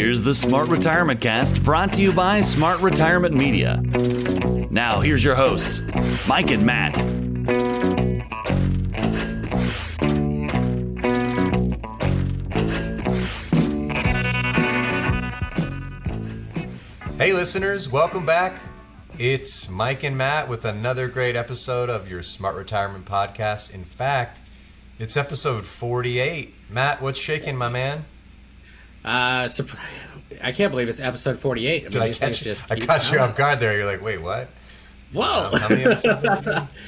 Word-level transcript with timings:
Here's 0.00 0.22
the 0.22 0.32
Smart 0.32 0.68
Retirement 0.70 1.20
Cast 1.20 1.62
brought 1.62 1.92
to 1.92 2.00
you 2.00 2.10
by 2.10 2.40
Smart 2.40 2.80
Retirement 2.80 3.34
Media. 3.34 3.82
Now, 4.70 5.00
here's 5.00 5.22
your 5.22 5.34
hosts, 5.34 5.82
Mike 6.26 6.50
and 6.50 6.64
Matt. 6.64 6.96
Hey, 17.18 17.34
listeners, 17.34 17.90
welcome 17.90 18.24
back. 18.24 18.58
It's 19.18 19.68
Mike 19.68 20.02
and 20.02 20.16
Matt 20.16 20.48
with 20.48 20.64
another 20.64 21.08
great 21.08 21.36
episode 21.36 21.90
of 21.90 22.10
your 22.10 22.22
Smart 22.22 22.56
Retirement 22.56 23.04
Podcast. 23.04 23.74
In 23.74 23.84
fact, 23.84 24.40
it's 24.98 25.18
episode 25.18 25.66
48. 25.66 26.54
Matt, 26.70 27.02
what's 27.02 27.18
shaking, 27.18 27.58
my 27.58 27.68
man? 27.68 28.06
Uh, 29.04 29.44
surpri- 29.44 29.78
I 30.42 30.52
can't 30.52 30.70
believe 30.70 30.88
it's 30.88 31.00
episode 31.00 31.38
48. 31.38 31.86
I 31.86 31.88
Did 31.88 32.02
I 32.02 32.12
catch 32.12 32.46
you? 32.46 32.54
I 32.70 32.80
caught 32.80 33.10
you 33.12 33.18
off 33.18 33.36
guard 33.36 33.58
there. 33.58 33.76
You're 33.76 33.86
like, 33.86 34.02
wait, 34.02 34.20
what? 34.20 34.48
Whoa. 35.12 35.50
How 35.56 35.68
many 35.68 35.84
episodes 35.84 36.24
are 36.24 36.36
we 36.36 36.44
doing? 36.44 36.68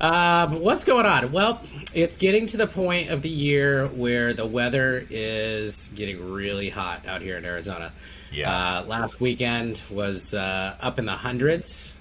Um, 0.00 0.58
what's 0.62 0.82
going 0.82 1.06
on? 1.06 1.30
Well, 1.30 1.62
it's 1.94 2.16
getting 2.16 2.48
to 2.48 2.56
the 2.56 2.66
point 2.66 3.10
of 3.10 3.22
the 3.22 3.28
year 3.28 3.86
where 3.86 4.32
the 4.34 4.44
weather 4.44 5.06
is 5.08 5.92
getting 5.94 6.32
really 6.32 6.70
hot 6.70 7.06
out 7.06 7.22
here 7.22 7.36
in 7.38 7.44
Arizona. 7.44 7.92
Yeah. 8.32 8.50
Uh, 8.80 8.84
last 8.86 9.20
weekend 9.20 9.80
was 9.88 10.34
uh, 10.34 10.74
up 10.80 10.98
in 10.98 11.04
the 11.06 11.12
100s. 11.12 11.92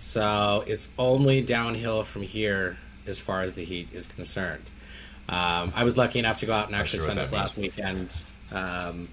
So 0.00 0.62
it's 0.68 0.88
only 0.96 1.40
downhill 1.40 2.04
from 2.04 2.22
here 2.22 2.76
as 3.08 3.18
far 3.18 3.40
as 3.40 3.56
the 3.56 3.64
heat 3.64 3.88
is 3.92 4.06
concerned. 4.06 4.70
Um, 5.28 5.72
I 5.74 5.84
was 5.84 5.96
lucky 5.96 6.18
enough 6.18 6.38
to 6.38 6.46
go 6.46 6.52
out 6.52 6.66
and 6.66 6.76
actually 6.76 7.00
spend 7.00 7.18
this 7.18 7.32
last 7.32 7.56
weekend 7.56 8.22
um, 8.52 9.08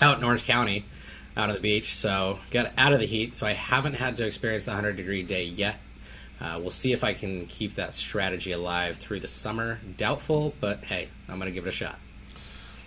out 0.00 0.18
in 0.18 0.24
Orange 0.24 0.44
County, 0.44 0.84
out 1.36 1.48
on 1.48 1.54
the 1.54 1.60
beach. 1.60 1.96
So 1.96 2.38
got 2.50 2.72
out 2.78 2.92
of 2.92 3.00
the 3.00 3.06
heat. 3.06 3.34
So 3.34 3.46
I 3.46 3.52
haven't 3.52 3.94
had 3.94 4.16
to 4.18 4.26
experience 4.26 4.64
the 4.64 4.72
100 4.72 4.96
degree 4.96 5.22
day 5.22 5.44
yet. 5.44 5.80
Uh, 6.40 6.58
we'll 6.58 6.70
see 6.70 6.92
if 6.92 7.04
I 7.04 7.12
can 7.12 7.46
keep 7.46 7.74
that 7.74 7.94
strategy 7.94 8.52
alive 8.52 8.96
through 8.96 9.20
the 9.20 9.28
summer. 9.28 9.78
Doubtful, 9.98 10.54
but 10.60 10.84
hey, 10.84 11.08
I'm 11.28 11.38
going 11.38 11.50
to 11.50 11.54
give 11.54 11.66
it 11.66 11.70
a 11.70 11.72
shot. 11.72 11.98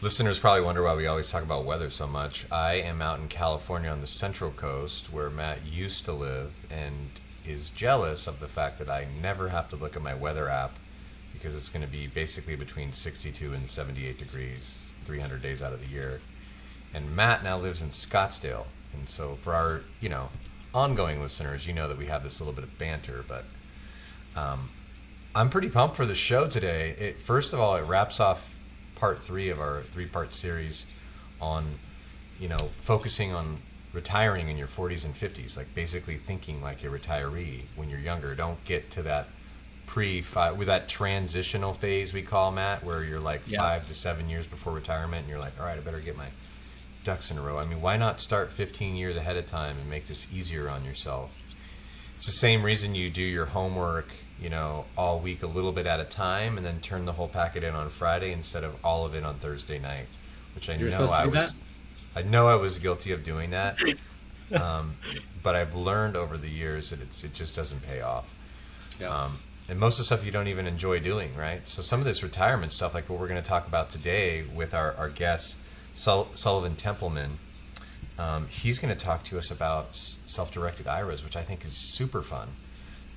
Listeners 0.02 0.39
probably 0.39 0.61
wonder 0.64 0.84
why 0.84 0.95
we 0.95 1.08
always 1.08 1.31
talk 1.31 1.44
about 1.44 1.64
weather 1.64 1.89
so 1.89 2.08
much. 2.08 2.45
I 2.52 2.73
am 2.75 3.02
out 3.02 3.19
in 3.19 3.28
California 3.28 3.89
on 3.89 4.02
the 4.02 4.08
Central 4.08 4.52
Coast 4.52 5.14
where 5.14 5.30
Matt 5.30 5.66
used 5.66 6.06
to 6.06 6.11
live 6.11 6.66
and 6.72 7.09
is 7.45 7.69
jealous 7.69 8.28
of 8.28 8.39
the 8.39 8.47
fact 8.47 8.80
that 8.80 8.89
I 8.89 9.08
never 9.22 9.50
have 9.50 9.69
to 9.69 9.75
look 9.75 9.95
at 9.95 10.02
my 10.02 10.14
weather 10.14 10.50
app 10.50 10.72
because 11.44 11.58
it's 11.58 11.67
going 11.67 11.86
to 11.86 11.91
be 11.91 12.08
basically 12.08 12.55
between 12.55 12.94
62 12.94 13.52
and 13.52 13.69
78 13.69 14.17
degrees 14.17 14.95
300 15.03 15.41
days 15.41 15.61
out 15.61 15.73
of 15.73 15.81
the 15.81 15.94
year. 15.94 16.22
And 16.94 17.13
Matt 17.13 17.44
now 17.44 17.58
lives 17.58 17.81
in 17.81 17.89
Scottsdale. 17.89 18.66
And 18.94 19.09
so 19.09 19.35
for 19.41 19.53
our, 19.53 19.81
you 20.00 20.08
know, 20.08 20.30
ongoing 20.73 21.22
listeners, 21.22 21.67
you 21.67 21.73
know 21.73 21.89
that 21.89 21.97
we 21.97 22.05
have 22.05 22.23
this 22.23 22.39
little 22.39 22.53
bit 22.53 22.63
of 22.63 22.80
banter, 22.80 23.25
but 23.27 23.44
um, 24.38 24.69
I'm 25.35 25.50
pretty 25.50 25.67
pumped 25.67 25.97
for 25.97 26.05
the 26.05 26.16
show 26.16 26.47
today. 26.47 26.95
It, 26.97 27.19
first 27.19 27.52
of 27.52 27.59
all, 27.59 27.75
it 27.75 27.83
wraps 27.83 28.22
off 28.22 28.57
part 28.95 29.19
three 29.19 29.50
of 29.50 29.59
our 29.59 29.81
three 29.81 30.05
part 30.05 30.33
series 30.33 30.85
on, 31.41 31.66
you 32.39 32.47
know, 32.47 32.69
focusing 32.78 33.33
on 33.33 33.57
retiring 33.91 34.47
in 34.47 34.57
your 34.57 34.67
40s 34.67 35.03
and 35.03 35.13
50s, 35.13 35.57
like 35.57 35.75
basically 35.75 36.16
thinking 36.16 36.61
like 36.61 36.85
a 36.85 36.88
retiree 36.88 37.63
when 37.75 37.89
you're 37.89 38.00
younger. 38.00 38.33
Don't 38.33 38.63
get 38.63 38.89
to 38.91 39.03
that 39.03 39.28
pre 39.94 40.23
five 40.23 40.58
with 40.58 40.66
that 40.66 40.89
transitional 40.89 41.72
phase 41.72 42.13
we 42.16 42.23
call 42.23 42.51
Matt, 42.51 42.84
where 42.84 43.03
you're 43.03 43.19
like 43.19 43.41
Yeah. 43.45 43.59
five 43.59 43.85
to 43.85 43.94
seven 43.94 44.28
years 44.28 44.47
before 44.47 44.73
retirement, 44.73 45.22
and 45.22 45.29
you're 45.29 45.38
like, 45.40 45.53
all 45.59 45.67
right, 45.67 45.78
I 45.78 45.81
better 45.81 46.00
get 46.00 46.17
my 46.17 46.29
ducks 47.03 47.29
in 47.29 47.38
a 47.38 47.41
row. 47.41 47.59
I 47.59 47.66
mean, 47.66 47.79
why 47.79 47.95
not 47.97 48.19
start 48.19 48.51
15 48.51 48.95
years 48.95 49.16
ahead 49.16 49.38
of 49.38 49.45
time 49.45 49.78
and 49.78 49.88
make 49.88 50.07
this 50.07 50.25
easier 50.34 50.67
on 50.67 50.84
yourself? 50.84 51.38
It's 52.16 52.25
the 52.25 52.31
same 52.31 52.63
reason 52.63 52.95
you 52.95 53.07
do 53.07 53.22
your 53.22 53.45
homework, 53.45 54.07
you 54.41 54.50
know, 54.50 54.85
all 54.97 55.19
week 55.19 55.44
a 55.44 55.47
little 55.47 55.72
bit 55.72 55.85
at 55.85 56.00
a 56.00 56.06
time, 56.06 56.57
and 56.57 56.66
then 56.66 56.79
turn 56.79 57.06
the 57.06 57.12
whole 57.13 57.28
packet 57.28 57.63
in 57.63 57.75
on 57.75 57.88
Friday 57.90 58.31
instead 58.31 58.63
of 58.63 58.73
all 58.84 59.06
of 59.06 59.13
it 59.13 59.23
on 59.23 59.35
Thursday 59.35 59.78
night, 59.78 60.07
which 60.56 60.72
I 60.72 60.73
You 60.73 60.85
were 60.85 60.91
know 60.91 61.06
I 61.06 61.28
was. 61.28 61.53
I 62.16 62.23
know 62.23 62.47
I 62.47 62.56
was 62.56 62.79
guilty 62.79 63.12
of 63.12 63.23
doing 63.23 63.51
that, 63.51 63.78
um, 64.59 64.96
but 65.44 65.56
I've 65.56 65.75
learned 65.75 66.16
over 66.17 66.35
the 66.35 66.50
years 66.50 66.90
that 66.90 67.00
it's 67.00 67.23
it 67.23 67.35
just 67.35 67.56
doesn't 67.56 67.84
pay 67.85 68.01
off. 68.01 68.34
Yeah. 69.00 69.09
Um, 69.09 69.38
and 69.69 69.79
most 69.79 69.96
of 69.96 70.00
the 70.00 70.03
stuff 70.06 70.25
you 70.25 70.31
don't 70.31 70.47
even 70.47 70.68
enjoy 70.68 71.00
doing, 71.00 71.35
right? 71.35 71.66
So 71.68 71.81
some 71.81 72.00
of 72.00 72.06
this 72.06 72.22
retirement 72.22 72.72
stuff, 72.72 72.94
like 72.94 73.09
what 73.09 73.19
we're 73.19 73.28
going 73.28 73.41
to 73.41 73.47
talk 73.47 73.68
about 73.68 73.90
today 73.90 74.44
with 74.53 74.74
our, 74.74 74.94
our 74.96 75.09
guest, 75.09 75.57
Sul- 75.94 76.29
Sullivan 76.34 76.75
Templeman, 76.75 77.31
um, 78.19 78.47
he's 78.47 78.79
going 78.79 78.96
to 78.96 79.06
talk 79.06 79.23
to 79.23 79.38
us 79.38 79.52
about 79.52 79.96
self-directed 79.96 80.88
IRAs, 80.88 81.23
which 81.23 81.35
I 81.35 81.41
think 81.41 81.66
is 81.66 81.73
super 81.73 82.22
fun. 82.22 82.50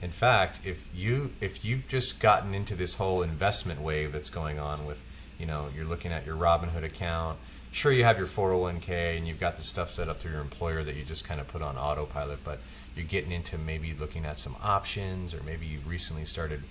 In 0.02 0.10
fact, 0.10 0.60
if 0.64 0.88
you 0.94 1.32
if 1.40 1.64
you've 1.64 1.88
just 1.88 2.20
gotten 2.20 2.54
into 2.54 2.74
this 2.74 2.94
whole 2.94 3.22
investment 3.22 3.80
wave 3.80 4.12
that's 4.12 4.30
going 4.30 4.58
on 4.58 4.86
with, 4.86 5.04
you 5.38 5.46
know, 5.46 5.68
you're 5.74 5.86
looking 5.86 6.12
at 6.12 6.26
your 6.26 6.36
Robinhood 6.36 6.84
account, 6.84 7.38
sure 7.72 7.92
you 7.92 8.04
have 8.04 8.18
your 8.18 8.26
401k 8.26 9.16
and 9.16 9.26
you've 9.26 9.40
got 9.40 9.56
the 9.56 9.62
stuff 9.62 9.90
set 9.90 10.08
up 10.08 10.18
through 10.18 10.32
your 10.32 10.40
employer 10.40 10.82
that 10.82 10.96
you 10.96 11.02
just 11.02 11.24
kind 11.24 11.40
of 11.40 11.48
put 11.48 11.62
on 11.62 11.76
autopilot, 11.76 12.42
but 12.44 12.60
you're 12.96 13.06
getting 13.06 13.32
into 13.32 13.58
maybe 13.58 13.92
looking 13.94 14.24
at 14.24 14.36
some 14.36 14.56
options 14.62 15.34
or 15.34 15.42
maybe 15.42 15.66
you've 15.66 15.88
recently 15.88 16.24
started 16.24 16.62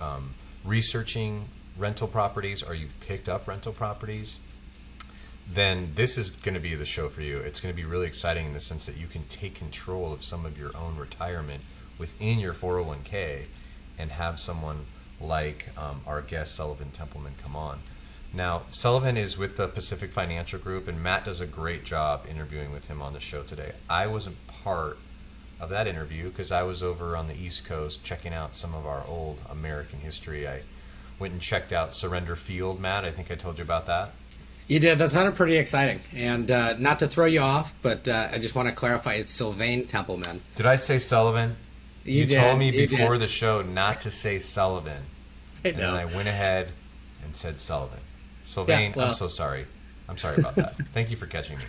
um, 0.00 0.34
researching 0.64 1.44
rental 1.76 2.06
properties 2.06 2.62
or 2.62 2.74
you've 2.74 2.98
picked 3.00 3.28
up 3.28 3.48
rental 3.48 3.72
properties 3.72 4.38
then 5.50 5.92
this 5.94 6.16
is 6.16 6.30
going 6.30 6.54
to 6.54 6.60
be 6.60 6.74
the 6.74 6.86
show 6.86 7.08
for 7.08 7.20
you. 7.20 7.38
It's 7.38 7.60
going 7.60 7.72
to 7.72 7.76
be 7.76 7.84
really 7.84 8.06
exciting 8.06 8.46
in 8.46 8.52
the 8.54 8.60
sense 8.60 8.86
that 8.86 8.96
you 8.96 9.06
can 9.06 9.24
take 9.24 9.54
control 9.54 10.12
of 10.12 10.24
some 10.24 10.46
of 10.46 10.58
your 10.58 10.70
own 10.76 10.96
retirement 10.96 11.62
within 11.98 12.38
your 12.38 12.54
401k 12.54 13.44
and 13.98 14.10
have 14.10 14.40
someone 14.40 14.84
like 15.20 15.68
um, 15.78 16.00
our 16.06 16.22
guest 16.22 16.54
Sullivan 16.54 16.90
Templeman 16.90 17.34
come 17.42 17.54
on. 17.54 17.80
Now, 18.32 18.62
Sullivan 18.70 19.16
is 19.16 19.38
with 19.38 19.56
the 19.56 19.68
Pacific 19.68 20.10
Financial 20.10 20.58
Group, 20.58 20.88
and 20.88 21.00
Matt 21.00 21.24
does 21.24 21.40
a 21.40 21.46
great 21.46 21.84
job 21.84 22.26
interviewing 22.28 22.72
with 22.72 22.86
him 22.86 23.00
on 23.00 23.12
the 23.12 23.20
show 23.20 23.44
today. 23.44 23.72
I 23.88 24.08
wasn't 24.08 24.44
part 24.48 24.98
of 25.60 25.70
that 25.70 25.86
interview 25.86 26.24
because 26.28 26.52
I 26.52 26.62
was 26.62 26.82
over 26.82 27.16
on 27.16 27.28
the 27.28 27.34
East 27.34 27.64
Coast 27.64 28.04
checking 28.04 28.32
out 28.34 28.54
some 28.54 28.74
of 28.74 28.86
our 28.86 29.04
old 29.06 29.40
American 29.50 30.00
history. 30.00 30.46
I 30.48 30.60
went 31.18 31.32
and 31.32 31.40
checked 31.42 31.72
out 31.72 31.94
Surrender 31.94 32.36
Field, 32.36 32.80
Matt. 32.80 33.04
I 33.04 33.10
think 33.10 33.30
I 33.30 33.34
told 33.34 33.58
you 33.58 33.64
about 33.64 33.86
that. 33.86 34.10
You 34.66 34.78
did. 34.80 34.98
That 34.98 35.12
sounded 35.12 35.36
pretty 35.36 35.56
exciting. 35.56 36.00
And 36.14 36.50
uh, 36.50 36.76
not 36.78 36.98
to 37.00 37.08
throw 37.08 37.26
you 37.26 37.40
off, 37.40 37.74
but 37.82 38.08
uh, 38.08 38.28
I 38.32 38.38
just 38.38 38.54
want 38.54 38.68
to 38.68 38.74
clarify 38.74 39.14
it's 39.14 39.30
Sylvain 39.30 39.86
Templeman. 39.86 40.40
Did 40.54 40.66
I 40.66 40.76
say 40.76 40.98
Sullivan? 40.98 41.56
You 42.04 42.20
You, 42.20 42.26
did, 42.26 42.40
told 42.40 42.58
me 42.58 42.66
you 42.70 42.88
before 42.88 43.12
did. 43.14 43.22
the 43.22 43.28
show 43.28 43.62
not 43.62 44.00
to 44.00 44.10
say 44.10 44.38
Sullivan, 44.38 45.02
I 45.64 45.68
and 45.68 45.78
then 45.78 45.90
I 45.94 46.04
went 46.06 46.28
ahead 46.28 46.72
and 47.24 47.34
said 47.36 47.60
Sullivan. 47.60 48.00
Sylvain, 48.44 48.92
well- 48.96 49.08
I'm 49.08 49.14
so 49.14 49.26
sorry. 49.28 49.64
I'm 50.08 50.18
sorry 50.18 50.36
about 50.38 50.54
that. 50.56 50.74
Thank 50.92 51.10
you 51.10 51.16
for 51.16 51.26
catching 51.26 51.56
me. 51.58 51.64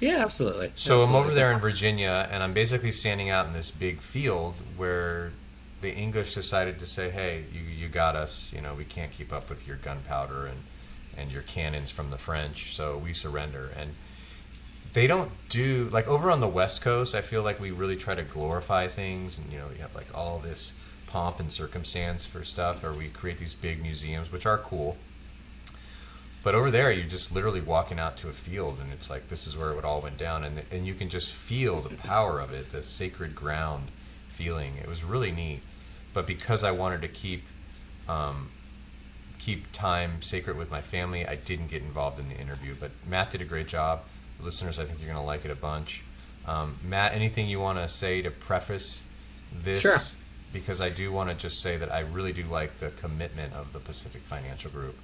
Yeah, 0.00 0.18
absolutely. 0.18 0.72
So 0.74 1.02
I'm 1.02 1.14
over 1.14 1.32
there 1.32 1.52
in 1.52 1.58
Virginia, 1.58 2.28
and 2.30 2.42
I'm 2.42 2.52
basically 2.52 2.90
standing 2.90 3.30
out 3.30 3.46
in 3.46 3.52
this 3.54 3.70
big 3.70 4.00
field 4.00 4.54
where 4.76 5.32
the 5.80 5.94
English 5.94 6.34
decided 6.34 6.78
to 6.80 6.86
say, 6.86 7.10
"Hey, 7.10 7.44
you, 7.52 7.60
you 7.60 7.88
got 7.88 8.14
us. 8.14 8.52
You 8.54 8.60
know, 8.60 8.74
we 8.74 8.84
can't 8.84 9.10
keep 9.10 9.32
up 9.32 9.48
with 9.48 9.66
your 9.66 9.76
gunpowder 9.76 10.46
and 10.46 10.58
and 11.16 11.32
your 11.32 11.42
cannons 11.42 11.90
from 11.90 12.10
the 12.10 12.18
French, 12.18 12.74
so 12.74 12.98
we 12.98 13.14
surrender." 13.14 13.72
And 13.76 13.94
they 14.92 15.06
don't 15.06 15.30
do 15.48 15.88
like 15.92 16.08
over 16.08 16.30
on 16.30 16.40
the 16.40 16.48
West 16.48 16.82
Coast. 16.82 17.14
I 17.14 17.22
feel 17.22 17.42
like 17.42 17.60
we 17.60 17.70
really 17.70 17.96
try 17.96 18.14
to 18.14 18.22
glorify 18.22 18.88
things, 18.88 19.38
and 19.38 19.50
you 19.50 19.58
know, 19.58 19.68
you 19.74 19.80
have 19.80 19.94
like 19.94 20.08
all 20.14 20.38
this 20.38 20.74
pomp 21.06 21.40
and 21.40 21.50
circumstance 21.50 22.26
for 22.26 22.44
stuff, 22.44 22.84
or 22.84 22.92
we 22.92 23.08
create 23.08 23.38
these 23.38 23.54
big 23.54 23.80
museums, 23.80 24.30
which 24.30 24.44
are 24.44 24.58
cool. 24.58 24.96
But 26.46 26.54
over 26.54 26.70
there, 26.70 26.92
you're 26.92 27.08
just 27.08 27.34
literally 27.34 27.60
walking 27.60 27.98
out 27.98 28.16
to 28.18 28.28
a 28.28 28.32
field, 28.32 28.78
and 28.80 28.92
it's 28.92 29.10
like 29.10 29.26
this 29.26 29.48
is 29.48 29.56
where 29.56 29.72
it 29.72 29.84
all 29.84 30.00
went 30.00 30.16
down, 30.16 30.44
and 30.44 30.62
and 30.70 30.86
you 30.86 30.94
can 30.94 31.08
just 31.08 31.32
feel 31.32 31.80
the 31.80 31.96
power 31.96 32.38
of 32.38 32.52
it, 32.52 32.70
the 32.70 32.84
sacred 32.84 33.34
ground 33.34 33.88
feeling. 34.28 34.74
It 34.80 34.86
was 34.86 35.02
really 35.02 35.32
neat. 35.32 35.62
But 36.14 36.24
because 36.28 36.62
I 36.62 36.70
wanted 36.70 37.02
to 37.02 37.08
keep 37.08 37.42
um, 38.08 38.48
keep 39.40 39.72
time 39.72 40.22
sacred 40.22 40.56
with 40.56 40.70
my 40.70 40.80
family, 40.80 41.26
I 41.26 41.34
didn't 41.34 41.66
get 41.66 41.82
involved 41.82 42.20
in 42.20 42.28
the 42.28 42.36
interview. 42.36 42.76
But 42.78 42.92
Matt 43.08 43.32
did 43.32 43.42
a 43.42 43.44
great 43.44 43.66
job. 43.66 44.02
Listeners, 44.40 44.78
I 44.78 44.84
think 44.84 45.00
you're 45.00 45.08
going 45.08 45.18
to 45.18 45.26
like 45.26 45.44
it 45.44 45.50
a 45.50 45.56
bunch. 45.56 46.04
Um, 46.46 46.76
Matt, 46.84 47.12
anything 47.12 47.48
you 47.48 47.58
want 47.58 47.78
to 47.78 47.88
say 47.88 48.22
to 48.22 48.30
preface 48.30 49.02
this? 49.52 49.80
Sure. 49.80 49.98
Because 50.52 50.80
I 50.80 50.90
do 50.90 51.10
want 51.10 51.28
to 51.28 51.34
just 51.34 51.60
say 51.60 51.76
that 51.76 51.92
I 51.92 52.02
really 52.02 52.32
do 52.32 52.44
like 52.44 52.78
the 52.78 52.90
commitment 52.90 53.52
of 53.54 53.72
the 53.72 53.80
Pacific 53.80 54.22
Financial 54.22 54.70
Group, 54.70 54.96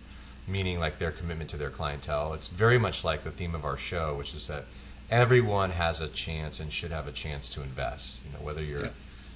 meaning 0.46 0.80
like 0.80 0.98
their 0.98 1.10
commitment 1.12 1.50
to 1.50 1.56
their 1.56 1.70
clientele. 1.70 2.32
It's 2.34 2.48
very 2.48 2.78
much 2.78 3.04
like 3.04 3.22
the 3.22 3.30
theme 3.30 3.54
of 3.54 3.64
our 3.64 3.76
show, 3.76 4.14
which 4.16 4.34
is 4.34 4.48
that 4.48 4.64
everyone 5.10 5.70
has 5.70 6.00
a 6.00 6.08
chance 6.08 6.58
and 6.60 6.72
should 6.72 6.90
have 6.90 7.06
a 7.06 7.12
chance 7.12 7.48
to 7.50 7.62
invest. 7.62 8.20
You 8.26 8.32
know, 8.32 8.44
whether 8.44 8.62
you're 8.62 8.86
Yeah. 8.86 8.90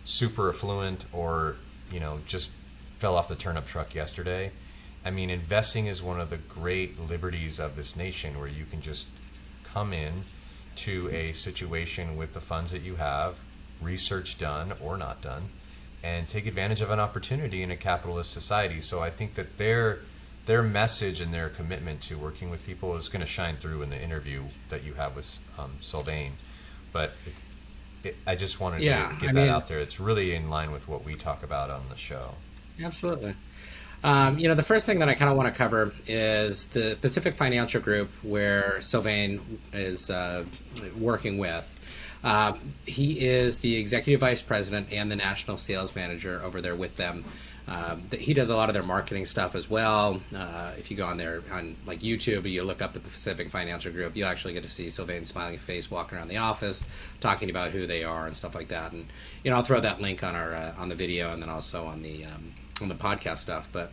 super 0.05 0.49
affluent 0.49 1.05
or 1.13 1.57
you 1.93 2.01
know 2.01 2.21
just 2.27 2.51
fell 2.99 3.17
off 3.17 3.29
the 3.29 3.35
turnip 3.37 3.67
truck 3.67 3.95
yesterday. 3.95 4.51
I 5.05 5.11
mean, 5.11 5.31
investing 5.31 5.87
is 5.87 6.03
one 6.03 6.21
of 6.21 6.31
the 6.31 6.37
great 6.39 6.99
liberties 6.99 7.61
of 7.61 7.77
this 7.77 7.95
nation, 7.95 8.39
where 8.39 8.49
you 8.49 8.65
can 8.65 8.81
just 8.81 9.07
come 9.65 9.93
in 9.93 10.25
to 10.77 11.09
a 11.11 11.33
situation 11.33 12.17
with 12.17 12.33
the 12.33 12.41
funds 12.41 12.71
that 12.73 12.83
you 12.83 12.97
have, 12.97 13.41
research 13.81 14.37
done 14.39 14.73
or 14.81 14.97
not 14.97 15.23
done, 15.23 15.51
and 16.03 16.29
take 16.29 16.47
advantage 16.47 16.81
of 16.81 16.91
an 16.91 16.99
opportunity 16.99 17.63
in 17.63 17.71
a 17.71 17.77
capitalist 17.77 18.33
society. 18.33 18.81
So 18.81 19.01
I 19.01 19.11
think 19.11 19.35
that 19.35 19.59
their 19.59 20.01
their 20.47 20.63
message 20.63 21.21
and 21.21 21.35
their 21.35 21.49
commitment 21.49 22.01
to 22.03 22.17
working 22.17 22.51
with 22.51 22.65
people 22.67 22.97
is 22.97 23.09
going 23.09 23.21
to 23.21 23.27
shine 23.27 23.57
through 23.57 23.83
in 23.83 23.91
the 23.91 24.01
interview 24.01 24.43
that 24.69 24.85
you 24.85 24.95
have 24.95 25.15
with 25.17 25.41
um, 25.59 25.73
Sylvain. 25.81 26.33
But 26.93 27.13
it, 27.27 28.09
it, 28.09 28.17
I 28.27 28.37
just 28.37 28.61
wanted 28.61 28.81
Yeah, 28.83 29.09
to 29.09 29.15
get 29.21 29.31
I 29.31 29.33
that 29.33 29.35
mean- 29.35 29.49
out 29.49 29.69
there. 29.69 29.81
It's 29.81 29.99
really 30.01 30.35
in 30.35 30.49
line 30.49 30.71
with 30.73 30.89
what 30.89 31.05
we 31.05 31.15
talk 31.17 31.43
about 31.43 31.71
on 31.71 31.83
the 31.91 31.97
show. 31.97 32.35
Absolutely. 32.83 33.35
Um, 34.05 34.39
you 34.39 34.47
know, 34.47 34.55
the 34.55 34.63
first 34.63 34.87
thing 34.87 35.01
that 35.01 35.09
I 35.09 35.15
kind 35.15 35.31
of 35.31 35.37
want 35.37 35.53
to 35.53 35.57
cover 35.57 35.93
is 36.07 36.67
the 36.67 36.97
Pacific 37.01 37.35
Financial 37.35 37.81
Group, 37.81 38.11
where 38.23 38.81
Sylvain 38.83 39.59
is 39.73 40.11
uh, 40.11 40.45
working 40.99 41.39
with. 41.39 41.65
Um, 42.23 42.59
he 42.87 43.27
is 43.27 43.59
the 43.61 43.77
executive 43.77 44.21
vice 44.21 44.43
president 44.43 44.89
and 44.93 45.11
the 45.11 45.17
national 45.17 45.57
sales 45.59 45.97
manager 45.97 46.41
over 46.45 46.61
there 46.61 46.75
with 46.77 46.97
them. 46.97 47.25
Um, 47.69 48.03
he 48.17 48.33
does 48.33 48.49
a 48.49 48.57
lot 48.57 48.69
of 48.69 48.75
their 48.75 48.85
marketing 48.85 49.27
stuff 49.27 49.57
as 49.57 49.69
well. 49.69 50.21
Uh, 50.35 50.71
if 50.79 50.91
you 50.91 50.97
go 50.97 51.07
on 51.07 51.17
there 51.17 51.43
on 51.51 51.75
like 51.85 52.01
YouTube, 52.01 52.49
you 52.49 52.63
look 52.63 52.81
up 52.81 52.93
the 52.93 53.01
Pacific 53.01 53.49
Financial 53.49 53.91
Group, 53.91 54.15
you 54.15 54.25
actually 54.25 54.53
get 54.53 54.63
to 54.63 54.69
see 54.69 54.89
Sylvain's 54.89 55.29
smiling 55.29 55.59
face 55.59 55.91
walking 55.91 56.17
around 56.17 56.29
the 56.29 56.37
office, 56.37 56.85
talking 57.21 57.51
about 57.51 57.73
who 57.73 57.87
they 57.87 58.05
are 58.05 58.27
and 58.27 58.37
stuff 58.37 58.55
like 58.55 58.69
that. 58.69 58.93
And 58.93 59.07
you 59.43 59.51
know, 59.51 59.57
I'll 59.57 59.65
throw 59.65 59.81
that 59.81 60.01
link 60.01 60.23
on 60.23 60.37
our 60.37 60.55
uh, 60.55 60.75
on 60.79 60.89
the 60.89 60.95
video 60.95 61.33
and 61.33 61.43
then 61.43 61.51
also 61.51 61.87
on 61.87 62.03
the 62.03 62.25
um, 62.27 62.53
on 62.81 62.89
the 62.89 62.95
podcast 62.95 63.39
stuff. 63.39 63.69
But 63.73 63.91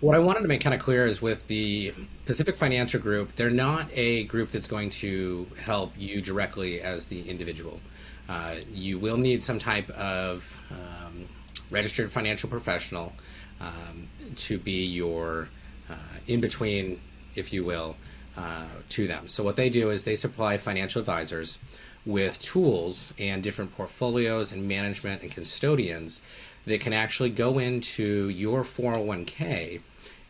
what 0.00 0.16
I 0.16 0.18
wanted 0.18 0.40
to 0.40 0.48
make 0.48 0.60
kind 0.60 0.74
of 0.74 0.80
clear 0.80 1.06
is 1.06 1.22
with 1.22 1.46
the 1.46 1.94
Pacific 2.26 2.56
Financial 2.56 3.00
Group, 3.00 3.36
they're 3.36 3.48
not 3.48 3.88
a 3.92 4.24
group 4.24 4.50
that's 4.50 4.66
going 4.66 4.90
to 4.90 5.46
help 5.62 5.92
you 5.96 6.20
directly 6.20 6.80
as 6.80 7.06
the 7.06 7.28
individual. 7.30 7.80
Uh, 8.28 8.56
you 8.72 8.98
will 8.98 9.16
need 9.16 9.44
some 9.44 9.58
type 9.60 9.88
of 9.90 10.58
um, 10.70 11.26
registered 11.70 12.10
financial 12.10 12.48
professional 12.48 13.12
um, 13.60 14.08
to 14.36 14.58
be 14.58 14.84
your 14.84 15.48
uh, 15.90 15.94
in 16.26 16.40
between, 16.40 17.00
if 17.34 17.52
you 17.52 17.64
will, 17.64 17.96
uh, 18.36 18.64
to 18.90 19.06
them. 19.06 19.28
So, 19.28 19.42
what 19.42 19.56
they 19.56 19.70
do 19.70 19.90
is 19.90 20.04
they 20.04 20.16
supply 20.16 20.56
financial 20.56 21.00
advisors 21.00 21.58
with 22.04 22.40
tools 22.40 23.12
and 23.18 23.42
different 23.42 23.76
portfolios 23.76 24.52
and 24.52 24.68
management 24.68 25.22
and 25.22 25.32
custodians 25.32 26.20
that 26.66 26.80
can 26.80 26.92
actually 26.92 27.30
go 27.30 27.58
into 27.58 28.28
your 28.28 28.62
401k 28.62 29.80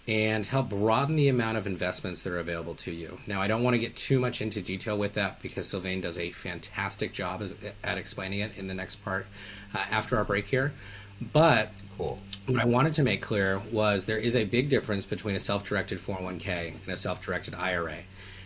and 0.08 0.46
help 0.46 0.68
broaden 0.68 1.16
the 1.16 1.28
amount 1.28 1.58
of 1.58 1.66
investments 1.66 2.22
that 2.22 2.32
are 2.32 2.38
available 2.38 2.74
to 2.74 2.92
you. 2.92 3.18
Now, 3.26 3.42
I 3.42 3.48
don't 3.48 3.64
want 3.64 3.74
to 3.74 3.78
get 3.78 3.96
too 3.96 4.20
much 4.20 4.40
into 4.40 4.62
detail 4.62 4.96
with 4.96 5.14
that 5.14 5.42
because 5.42 5.68
Sylvain 5.68 6.00
does 6.00 6.16
a 6.16 6.30
fantastic 6.30 7.12
job 7.12 7.42
at 7.82 7.98
explaining 7.98 8.40
it 8.40 8.56
in 8.56 8.68
the 8.68 8.74
next 8.74 8.96
part 9.04 9.26
uh, 9.74 9.78
after 9.90 10.16
our 10.16 10.24
break 10.24 10.46
here. 10.46 10.72
But 11.20 11.70
Cool. 11.96 12.18
what 12.46 12.60
I 12.60 12.66
wanted 12.66 12.94
to 12.96 13.02
make 13.02 13.22
clear 13.22 13.60
was 13.72 14.06
there 14.06 14.18
is 14.18 14.36
a 14.36 14.44
big 14.44 14.68
difference 14.68 15.06
between 15.06 15.34
a 15.34 15.38
self-directed 15.38 15.98
401k 15.98 16.74
and 16.84 16.88
a 16.88 16.96
self-directed 16.96 17.54
IRA, 17.54 17.98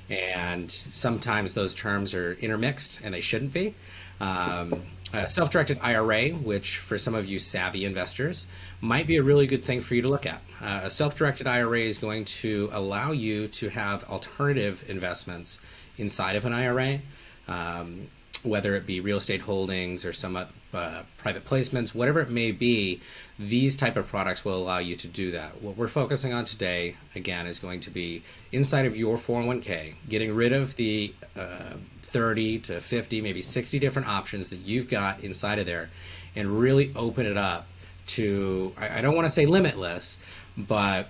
and 0.08 0.70
sometimes 0.70 1.54
those 1.54 1.74
terms 1.74 2.14
are 2.14 2.34
intermixed, 2.34 3.00
and 3.02 3.12
they 3.12 3.20
shouldn't 3.20 3.52
be. 3.52 3.74
Um, 4.20 4.82
a 5.12 5.28
self-directed 5.28 5.78
IRA, 5.82 6.28
which 6.28 6.78
for 6.78 6.96
some 6.96 7.14
of 7.14 7.26
you 7.26 7.40
savvy 7.40 7.84
investors 7.84 8.46
might 8.80 9.08
be 9.08 9.16
a 9.16 9.22
really 9.22 9.46
good 9.46 9.64
thing 9.64 9.80
for 9.80 9.96
you 9.96 10.02
to 10.02 10.08
look 10.08 10.24
at. 10.24 10.40
Uh, 10.62 10.82
a 10.84 10.90
self-directed 10.90 11.48
IRA 11.48 11.80
is 11.80 11.98
going 11.98 12.24
to 12.24 12.70
allow 12.72 13.10
you 13.10 13.48
to 13.48 13.70
have 13.70 14.08
alternative 14.08 14.84
investments 14.88 15.58
inside 15.98 16.36
of 16.36 16.44
an 16.44 16.52
IRA. 16.52 17.00
Um, 17.48 18.06
whether 18.42 18.74
it 18.74 18.86
be 18.86 19.00
real 19.00 19.18
estate 19.18 19.42
holdings 19.42 20.04
or 20.04 20.12
some 20.12 20.38
uh, 20.72 21.02
private 21.18 21.44
placements, 21.44 21.94
whatever 21.94 22.20
it 22.20 22.30
may 22.30 22.52
be, 22.52 23.00
these 23.38 23.76
type 23.76 23.96
of 23.96 24.06
products 24.06 24.44
will 24.44 24.56
allow 24.56 24.78
you 24.78 24.96
to 24.96 25.08
do 25.08 25.30
that. 25.32 25.62
What 25.62 25.76
we're 25.76 25.88
focusing 25.88 26.32
on 26.32 26.44
today, 26.44 26.96
again, 27.14 27.46
is 27.46 27.58
going 27.58 27.80
to 27.80 27.90
be 27.90 28.22
inside 28.52 28.86
of 28.86 28.96
your 28.96 29.16
401k, 29.16 29.94
getting 30.08 30.34
rid 30.34 30.52
of 30.52 30.76
the 30.76 31.14
uh, 31.36 31.74
30 32.02 32.58
to 32.60 32.80
50, 32.80 33.20
maybe 33.20 33.40
60 33.42 33.78
different 33.78 34.08
options 34.08 34.50
that 34.50 34.56
you've 34.56 34.88
got 34.88 35.20
inside 35.24 35.58
of 35.58 35.66
there, 35.66 35.90
and 36.36 36.60
really 36.60 36.92
open 36.94 37.26
it 37.26 37.36
up 37.36 37.66
to, 38.08 38.72
I, 38.76 39.00
don't 39.00 39.14
want 39.14 39.26
to 39.26 39.32
say 39.32 39.46
limitless, 39.46 40.18
but 40.56 41.08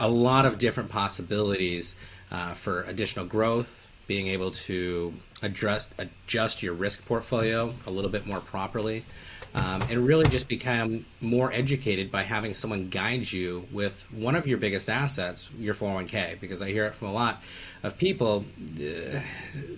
a 0.00 0.08
lot 0.08 0.46
of 0.46 0.58
different 0.58 0.90
possibilities 0.90 1.94
uh, 2.30 2.54
for 2.54 2.82
additional 2.82 3.24
growth, 3.24 3.88
being 4.06 4.28
able 4.28 4.50
to 4.50 5.14
adjust 5.42 5.92
adjust 5.98 6.62
your 6.62 6.74
risk 6.74 7.06
portfolio 7.06 7.74
a 7.86 7.90
little 7.90 8.10
bit 8.10 8.26
more 8.26 8.40
properly, 8.40 9.04
um, 9.54 9.82
and 9.82 10.06
really 10.06 10.28
just 10.28 10.48
become 10.48 11.04
more 11.20 11.52
educated 11.52 12.10
by 12.10 12.22
having 12.22 12.54
someone 12.54 12.88
guide 12.88 13.30
you 13.30 13.66
with 13.70 14.04
one 14.12 14.34
of 14.34 14.46
your 14.46 14.58
biggest 14.58 14.88
assets, 14.88 15.48
your 15.58 15.74
401k. 15.74 16.40
Because 16.40 16.62
I 16.62 16.68
hear 16.68 16.86
it 16.86 16.94
from 16.94 17.08
a 17.08 17.12
lot 17.12 17.42
of 17.82 17.98
people, 17.98 18.44
uh, 18.80 19.20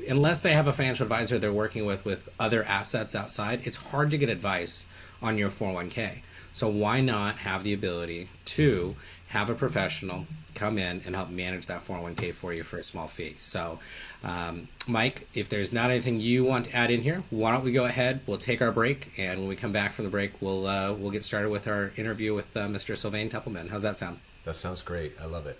unless 0.08 0.42
they 0.42 0.54
have 0.54 0.66
a 0.66 0.72
financial 0.72 1.04
advisor 1.04 1.38
they're 1.38 1.52
working 1.52 1.84
with 1.86 2.04
with 2.04 2.28
other 2.38 2.64
assets 2.64 3.14
outside, 3.14 3.60
it's 3.64 3.76
hard 3.76 4.10
to 4.12 4.18
get 4.18 4.30
advice 4.30 4.86
on 5.22 5.36
your 5.36 5.50
401k. 5.50 6.22
So 6.52 6.68
why 6.68 7.02
not 7.02 7.36
have 7.36 7.64
the 7.64 7.74
ability 7.74 8.30
to 8.46 8.96
have 9.36 9.50
a 9.50 9.54
professional 9.54 10.24
come 10.54 10.78
in 10.78 11.02
and 11.04 11.14
help 11.14 11.28
manage 11.28 11.66
that 11.66 11.84
401k 11.84 12.32
for 12.32 12.52
you 12.54 12.62
for 12.62 12.78
a 12.78 12.82
small 12.82 13.06
fee. 13.06 13.36
So, 13.38 13.78
um, 14.24 14.68
Mike, 14.88 15.28
if 15.34 15.50
there's 15.50 15.72
not 15.72 15.90
anything 15.90 16.20
you 16.20 16.42
want 16.44 16.66
to 16.66 16.74
add 16.74 16.90
in 16.90 17.02
here, 17.02 17.22
why 17.28 17.52
don't 17.52 17.62
we 17.62 17.72
go 17.72 17.84
ahead? 17.84 18.20
We'll 18.26 18.38
take 18.38 18.62
our 18.62 18.72
break, 18.72 19.12
and 19.18 19.40
when 19.40 19.48
we 19.48 19.56
come 19.56 19.72
back 19.72 19.92
from 19.92 20.06
the 20.06 20.10
break, 20.10 20.40
we'll 20.40 20.66
uh, 20.66 20.94
we'll 20.94 21.10
get 21.10 21.24
started 21.24 21.50
with 21.50 21.68
our 21.68 21.92
interview 21.96 22.34
with 22.34 22.56
uh, 22.56 22.66
Mr. 22.66 22.96
Sylvain 22.96 23.28
Templeman. 23.28 23.68
How's 23.68 23.82
that 23.82 23.98
sound? 23.98 24.18
That 24.44 24.56
sounds 24.56 24.80
great. 24.80 25.12
I 25.20 25.26
love 25.26 25.46
it. 25.46 25.58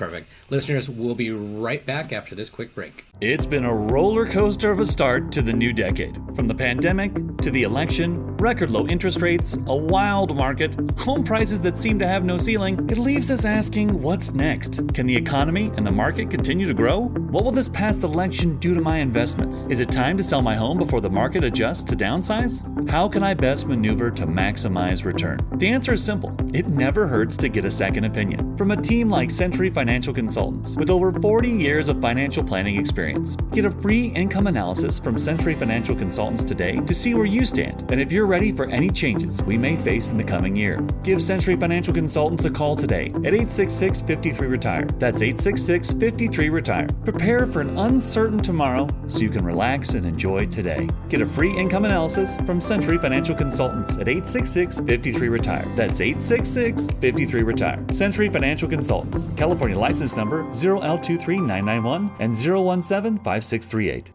Perfect. 0.00 0.30
Listeners, 0.48 0.88
we'll 0.88 1.14
be 1.14 1.30
right 1.30 1.84
back 1.84 2.10
after 2.10 2.34
this 2.34 2.48
quick 2.48 2.74
break. 2.74 3.04
It's 3.20 3.44
been 3.44 3.66
a 3.66 3.74
roller 3.74 4.26
coaster 4.26 4.70
of 4.70 4.78
a 4.78 4.84
start 4.86 5.30
to 5.32 5.42
the 5.42 5.52
new 5.52 5.74
decade. 5.74 6.14
From 6.34 6.46
the 6.46 6.54
pandemic 6.54 7.12
to 7.42 7.50
the 7.50 7.64
election, 7.64 8.34
record 8.38 8.70
low 8.70 8.86
interest 8.86 9.20
rates, 9.20 9.58
a 9.66 9.76
wild 9.76 10.34
market, 10.34 10.74
home 10.98 11.22
prices 11.22 11.60
that 11.60 11.76
seem 11.76 11.98
to 11.98 12.06
have 12.06 12.24
no 12.24 12.38
ceiling, 12.38 12.88
it 12.88 12.96
leaves 12.96 13.30
us 13.30 13.44
asking 13.44 14.00
what's 14.00 14.32
next? 14.32 14.80
Can 14.94 15.04
the 15.06 15.14
economy 15.14 15.70
and 15.76 15.86
the 15.86 15.92
market 15.92 16.30
continue 16.30 16.66
to 16.66 16.72
grow? 16.72 17.02
What 17.02 17.44
will 17.44 17.52
this 17.52 17.68
past 17.68 18.02
election 18.02 18.56
do 18.58 18.72
to 18.72 18.80
my 18.80 19.00
investments? 19.00 19.66
Is 19.68 19.80
it 19.80 19.92
time 19.92 20.16
to 20.16 20.22
sell 20.22 20.40
my 20.40 20.54
home 20.54 20.78
before 20.78 21.02
the 21.02 21.10
market 21.10 21.44
adjusts 21.44 21.84
to 21.84 21.94
downsize? 21.94 22.88
How 22.88 23.06
can 23.06 23.22
I 23.22 23.34
best 23.34 23.66
maneuver 23.66 24.10
to 24.12 24.26
maximize 24.26 25.04
return? 25.04 25.40
The 25.56 25.68
answer 25.68 25.92
is 25.92 26.02
simple 26.02 26.34
it 26.54 26.68
never 26.68 27.06
hurts 27.06 27.36
to 27.36 27.50
get 27.50 27.66
a 27.66 27.70
second 27.70 28.04
opinion. 28.04 28.56
From 28.56 28.70
a 28.70 28.80
team 28.80 29.10
like 29.10 29.30
Century 29.30 29.68
Financial 29.68 29.89
Consultants 29.90 30.76
with 30.76 30.88
over 30.88 31.12
40 31.12 31.50
years 31.50 31.88
of 31.88 32.00
financial 32.00 32.44
planning 32.44 32.76
experience, 32.76 33.34
get 33.52 33.64
a 33.64 33.70
free 33.70 34.06
income 34.06 34.46
analysis 34.46 35.00
from 35.00 35.18
Century 35.18 35.52
Financial 35.52 35.96
Consultants 35.96 36.44
today 36.44 36.78
to 36.86 36.94
see 36.94 37.14
where 37.14 37.26
you 37.26 37.44
stand 37.44 37.90
and 37.90 38.00
if 38.00 38.12
you're 38.12 38.26
ready 38.26 38.52
for 38.52 38.66
any 38.66 38.88
changes 38.88 39.42
we 39.42 39.58
may 39.58 39.76
face 39.76 40.10
in 40.10 40.16
the 40.16 40.22
coming 40.22 40.54
year. 40.54 40.80
Give 41.02 41.20
Century 41.20 41.56
Financial 41.56 41.92
Consultants 41.92 42.44
a 42.44 42.50
call 42.50 42.76
today 42.76 43.06
at 43.06 43.34
866 43.34 44.02
53 44.02 44.46
Retire. 44.46 44.84
That's 45.00 45.22
866 45.22 45.94
53 45.94 46.48
Retire. 46.50 46.86
Prepare 47.02 47.44
for 47.44 47.60
an 47.60 47.76
uncertain 47.76 48.38
tomorrow 48.38 48.86
so 49.08 49.18
you 49.22 49.28
can 49.28 49.44
relax 49.44 49.94
and 49.94 50.06
enjoy 50.06 50.46
today. 50.46 50.88
Get 51.08 51.20
a 51.20 51.26
free 51.26 51.52
income 51.52 51.84
analysis 51.84 52.36
from 52.46 52.60
Century 52.60 52.98
Financial 52.98 53.34
Consultants 53.34 53.96
at 53.96 54.08
866 54.08 54.80
53 54.82 55.28
Retire. 55.28 55.66
That's 55.74 56.00
866 56.00 56.90
53 57.00 57.42
Retire. 57.42 57.84
Century 57.90 58.28
Financial 58.28 58.68
Consultants. 58.68 59.30
California 59.36 59.79
license 59.80 60.16
number 60.16 60.44
0L23991 60.44 62.10
and 62.20 62.32
0175638. 62.32 64.12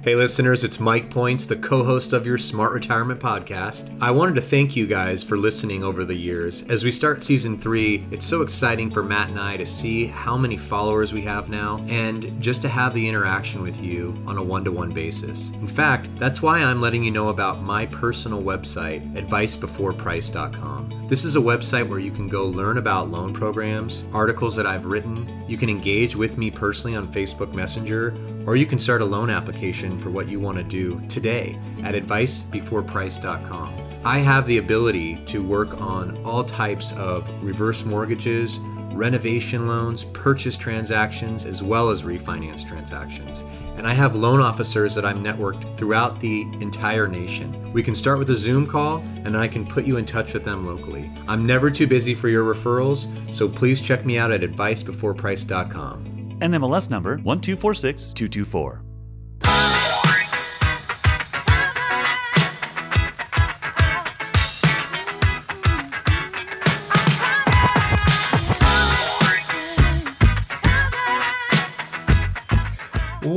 Hey, 0.00 0.14
listeners, 0.14 0.62
it's 0.62 0.78
Mike 0.78 1.10
Points, 1.10 1.44
the 1.44 1.56
co 1.56 1.82
host 1.82 2.12
of 2.12 2.24
your 2.24 2.38
Smart 2.38 2.72
Retirement 2.72 3.18
Podcast. 3.18 3.90
I 4.00 4.12
wanted 4.12 4.36
to 4.36 4.40
thank 4.40 4.76
you 4.76 4.86
guys 4.86 5.24
for 5.24 5.36
listening 5.36 5.82
over 5.82 6.04
the 6.04 6.14
years. 6.14 6.62
As 6.68 6.84
we 6.84 6.92
start 6.92 7.24
season 7.24 7.58
three, 7.58 8.06
it's 8.12 8.24
so 8.24 8.42
exciting 8.42 8.92
for 8.92 9.02
Matt 9.02 9.28
and 9.28 9.40
I 9.40 9.56
to 9.56 9.66
see 9.66 10.06
how 10.06 10.36
many 10.36 10.56
followers 10.56 11.12
we 11.12 11.22
have 11.22 11.48
now 11.48 11.84
and 11.88 12.40
just 12.40 12.62
to 12.62 12.68
have 12.68 12.94
the 12.94 13.08
interaction 13.08 13.60
with 13.60 13.82
you 13.82 14.16
on 14.24 14.38
a 14.38 14.42
one 14.42 14.62
to 14.64 14.70
one 14.70 14.92
basis. 14.92 15.50
In 15.50 15.66
fact, 15.66 16.08
that's 16.16 16.40
why 16.40 16.60
I'm 16.60 16.80
letting 16.80 17.02
you 17.02 17.10
know 17.10 17.30
about 17.30 17.60
my 17.60 17.84
personal 17.86 18.40
website, 18.40 19.02
advicebeforeprice.com. 19.16 21.06
This 21.08 21.24
is 21.24 21.34
a 21.34 21.40
website 21.40 21.88
where 21.88 21.98
you 21.98 22.12
can 22.12 22.28
go 22.28 22.46
learn 22.46 22.78
about 22.78 23.08
loan 23.08 23.34
programs, 23.34 24.04
articles 24.12 24.54
that 24.54 24.66
I've 24.66 24.86
written, 24.86 25.38
you 25.48 25.56
can 25.56 25.70
engage 25.70 26.14
with 26.14 26.36
me 26.36 26.50
personally 26.50 26.94
on 26.94 27.10
Facebook 27.10 27.54
Messenger 27.54 28.10
or 28.48 28.56
you 28.56 28.64
can 28.64 28.78
start 28.78 29.02
a 29.02 29.04
loan 29.04 29.28
application 29.28 29.98
for 29.98 30.08
what 30.08 30.26
you 30.26 30.40
want 30.40 30.56
to 30.56 30.64
do 30.64 30.98
today 31.08 31.58
at 31.82 31.94
advicebeforeprice.com. 31.94 34.00
I 34.06 34.20
have 34.20 34.46
the 34.46 34.56
ability 34.56 35.22
to 35.26 35.42
work 35.42 35.78
on 35.82 36.24
all 36.24 36.42
types 36.42 36.92
of 36.92 37.28
reverse 37.44 37.84
mortgages, 37.84 38.58
renovation 38.94 39.68
loans, 39.68 40.04
purchase 40.04 40.56
transactions, 40.56 41.44
as 41.44 41.62
well 41.62 41.90
as 41.90 42.04
refinance 42.04 42.66
transactions. 42.66 43.44
And 43.76 43.86
I 43.86 43.92
have 43.92 44.16
loan 44.16 44.40
officers 44.40 44.94
that 44.94 45.04
I'm 45.04 45.22
networked 45.22 45.76
throughout 45.76 46.18
the 46.18 46.44
entire 46.60 47.06
nation. 47.06 47.70
We 47.74 47.82
can 47.82 47.94
start 47.94 48.18
with 48.18 48.30
a 48.30 48.34
Zoom 48.34 48.66
call 48.66 49.00
and 49.26 49.36
I 49.36 49.46
can 49.46 49.66
put 49.66 49.84
you 49.84 49.98
in 49.98 50.06
touch 50.06 50.32
with 50.32 50.44
them 50.44 50.66
locally. 50.66 51.12
I'm 51.26 51.44
never 51.44 51.70
too 51.70 51.86
busy 51.86 52.14
for 52.14 52.30
your 52.30 52.54
referrals, 52.54 53.08
so 53.30 53.46
please 53.46 53.82
check 53.82 54.06
me 54.06 54.16
out 54.16 54.32
at 54.32 54.40
advicebeforeprice.com. 54.40 56.17
NMLS 56.40 56.90
number 56.90 57.18
1246224. 57.18 58.88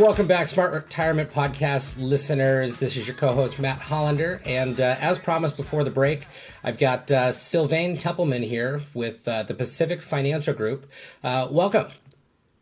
Welcome 0.01 0.25
back, 0.25 0.47
Smart 0.47 0.73
Retirement 0.73 1.31
Podcast 1.31 1.95
listeners. 1.97 2.77
This 2.77 2.97
is 2.97 3.05
your 3.07 3.15
co 3.15 3.33
host, 3.33 3.59
Matt 3.59 3.79
Hollander. 3.79 4.41
And 4.45 4.81
uh, 4.81 4.95
as 4.99 5.19
promised 5.19 5.57
before 5.57 5.83
the 5.83 5.91
break, 5.91 6.27
I've 6.63 6.79
got 6.79 7.11
uh, 7.11 7.31
Sylvain 7.31 7.97
Templeman 7.97 8.41
here 8.41 8.81
with 8.93 9.27
uh, 9.27 9.43
the 9.43 9.53
Pacific 9.53 10.01
Financial 10.01 10.53
Group. 10.53 10.87
Uh, 11.23 11.47
welcome. 11.51 11.87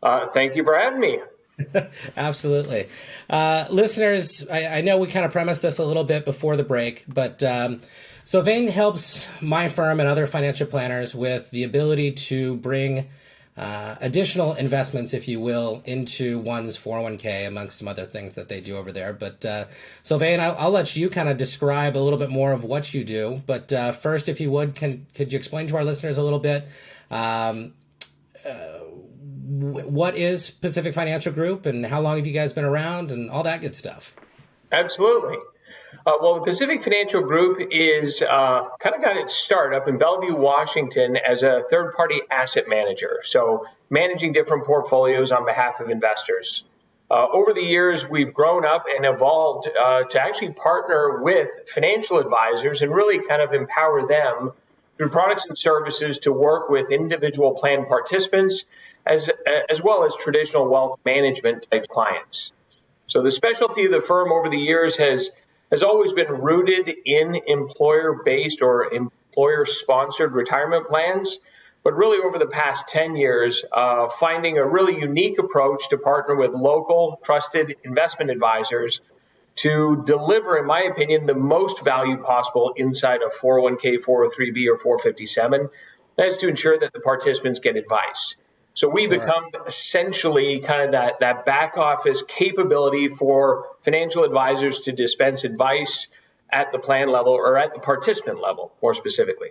Uh, 0.02 0.28
thank 0.28 0.56
you 0.56 0.64
for 0.64 0.78
having 0.78 1.00
me. 1.00 1.20
Absolutely. 2.18 2.88
Uh, 3.30 3.66
listeners, 3.70 4.48
I, 4.50 4.78
I, 4.78 4.82
know 4.82 4.98
we 4.98 5.08
kind 5.08 5.26
of 5.26 5.32
premised 5.32 5.62
this 5.62 5.78
a 5.78 5.86
little 5.86 6.06
bit 6.06 6.24
before 6.24 6.56
the 6.56 6.64
break, 6.64 7.04
but 7.08 7.44
um, 7.44 7.82
Sylvain 8.24 8.70
helps 8.70 9.28
my 9.42 9.68
firm 9.68 10.00
and 10.00 10.08
other 10.08 10.26
financial 10.26 10.68
planners 10.68 11.14
with 11.14 11.52
the 11.52 11.64
ability 11.64 12.14
to 12.14 12.56
bring 12.58 13.10
uh, 13.58 13.98
additional 14.00 14.54
investments, 14.54 15.14
if 15.14 15.28
you 15.28 15.38
will, 15.42 15.82
into 15.84 16.40
one's 16.40 16.78
401k, 16.78 17.46
amongst 17.46 17.78
some 17.78 17.90
other 17.90 18.06
things 18.06 18.36
that 18.36 18.48
they 18.48 18.62
do 18.62 18.78
over 18.78 18.94
there. 18.94 19.12
But 19.12 19.44
uh, 19.44 19.66
Sylvain, 20.02 20.40
I'll, 20.40 20.56
I'll, 20.58 20.72
let 20.72 20.96
you 20.96 21.10
kind 21.10 21.28
of 21.28 21.36
describe 21.36 21.98
a 21.98 22.00
little 22.00 22.18
bit 22.18 22.30
more 22.30 22.54
of 22.54 22.64
what 22.64 22.94
you 22.94 23.04
do. 23.04 23.44
But 23.46 23.74
uh, 23.74 23.92
first, 23.92 24.30
if 24.30 24.40
you 24.40 24.50
would, 24.52 24.76
can 24.76 25.08
could 25.14 25.34
you 25.34 25.38
explain 25.38 25.68
to 25.68 25.76
our 25.76 25.84
listeners 25.84 26.18
a 26.18 26.24
little 26.24 26.40
bit? 26.40 26.70
Um, 27.12 27.74
uh, 28.48 28.79
what 29.60 30.16
is 30.16 30.50
Pacific 30.50 30.94
Financial 30.94 31.34
Group 31.34 31.66
and 31.66 31.86
how 31.86 32.02
long 32.02 32.18
have 32.18 32.26
you 32.26 32.34
guys 32.34 32.54
been 32.54 32.66
around 32.66 33.12
and 33.12 33.30
all 33.30 33.44
that 33.44 33.62
good 33.62 33.76
stuff? 33.76 34.16
Absolutely. 34.72 35.38
Uh, 36.06 36.14
well, 36.22 36.36
the 36.36 36.42
Pacific 36.42 36.84
Financial 36.84 37.22
Group 37.22 37.68
is 37.72 38.22
uh, 38.22 38.68
kind 38.80 38.96
of 38.96 39.02
got 39.02 39.18
its 39.18 39.36
start 39.36 39.74
up 39.74 39.88
in 39.88 39.98
Bellevue, 39.98 40.36
Washington, 40.36 41.18
as 41.18 41.44
a 41.44 41.62
third 41.70 41.94
party 41.96 42.22
asset 42.30 42.66
manager. 42.68 43.22
So, 43.24 43.66
managing 43.90 44.34
different 44.34 44.66
portfolios 44.66 45.32
on 45.32 45.46
behalf 45.46 45.80
of 45.80 45.90
investors. 45.90 46.64
Uh, 47.12 47.26
over 47.32 47.54
the 47.54 47.64
years, 47.64 48.08
we've 48.08 48.34
grown 48.34 48.66
up 48.66 48.86
and 48.88 49.04
evolved 49.04 49.68
uh, 49.68 50.04
to 50.04 50.22
actually 50.22 50.54
partner 50.54 51.24
with 51.24 51.50
financial 51.68 52.20
advisors 52.20 52.84
and 52.84 52.94
really 52.94 53.26
kind 53.28 53.42
of 53.42 53.54
empower 53.54 54.06
them 54.06 54.52
through 54.98 55.10
products 55.10 55.46
and 55.46 55.58
services 55.58 56.20
to 56.20 56.32
work 56.32 56.70
with 56.70 56.92
individual 56.92 57.56
plan 57.56 57.86
participants 57.88 58.64
as, 59.10 59.30
as 59.70 59.82
well 59.82 60.06
as 60.06 60.16
traditional 60.16 60.70
wealth 60.70 60.98
management 61.04 61.68
type 61.70 61.88
clients. 61.90 62.52
So, 63.08 63.24
the 63.24 63.32
specialty 63.32 63.86
of 63.86 63.92
the 63.92 64.02
firm 64.02 64.32
over 64.32 64.50
the 64.50 64.58
years 64.58 64.96
has 64.98 65.32
has 65.72 65.84
always 65.84 66.14
been 66.14 66.32
rooted 66.32 66.94
in 67.06 67.40
employer 67.48 68.22
based 68.26 68.62
or 68.62 68.94
employer 68.94 69.66
sponsored 69.66 70.34
retirement 70.34 70.88
plans. 70.88 71.38
But 71.84 71.96
really, 71.96 72.18
over 72.24 72.38
the 72.38 72.48
past 72.48 72.88
10 72.90 73.16
years, 73.16 73.64
uh, 73.72 74.10
finding 74.10 74.58
a 74.58 74.68
really 74.68 75.00
unique 75.00 75.40
approach 75.40 75.90
to 75.90 75.98
partner 75.98 76.36
with 76.36 76.54
local 76.54 77.22
trusted 77.24 77.78
investment 77.84 78.32
advisors 78.32 79.02
to 79.56 80.04
deliver, 80.06 80.58
in 80.58 80.66
my 80.66 80.82
opinion, 80.84 81.26
the 81.26 81.36
most 81.36 81.84
value 81.84 82.18
possible 82.18 82.74
inside 82.76 83.22
a 83.22 83.30
401k, 83.30 84.04
403b, 84.04 84.68
or 84.70 84.78
457. 84.78 85.70
That 86.18 86.28
is 86.28 86.38
to 86.38 86.50
ensure 86.50 86.78
that 86.78 86.92
the 86.92 87.00
participants 87.00 87.60
get 87.60 87.78
advice. 87.78 88.36
So 88.80 88.88
we 88.88 89.08
sure. 89.08 89.20
become 89.20 89.50
essentially 89.68 90.62
kind 90.62 90.84
of 90.84 90.92
that, 90.92 91.20
that 91.20 91.46
back 91.46 91.78
office 91.78 92.24
capability 92.24 93.10
for 93.10 93.66
financial 93.82 94.24
advisors 94.24 94.80
to 94.84 94.94
dispense 94.94 95.44
advice 95.44 96.08
at 96.50 96.72
the 96.72 96.80
plan 96.80 97.10
level 97.10 97.34
or 97.34 97.58
at 97.58 97.74
the 97.74 97.82
participant 97.82 98.42
level, 98.42 98.72
more 98.82 98.94
specifically. 98.94 99.50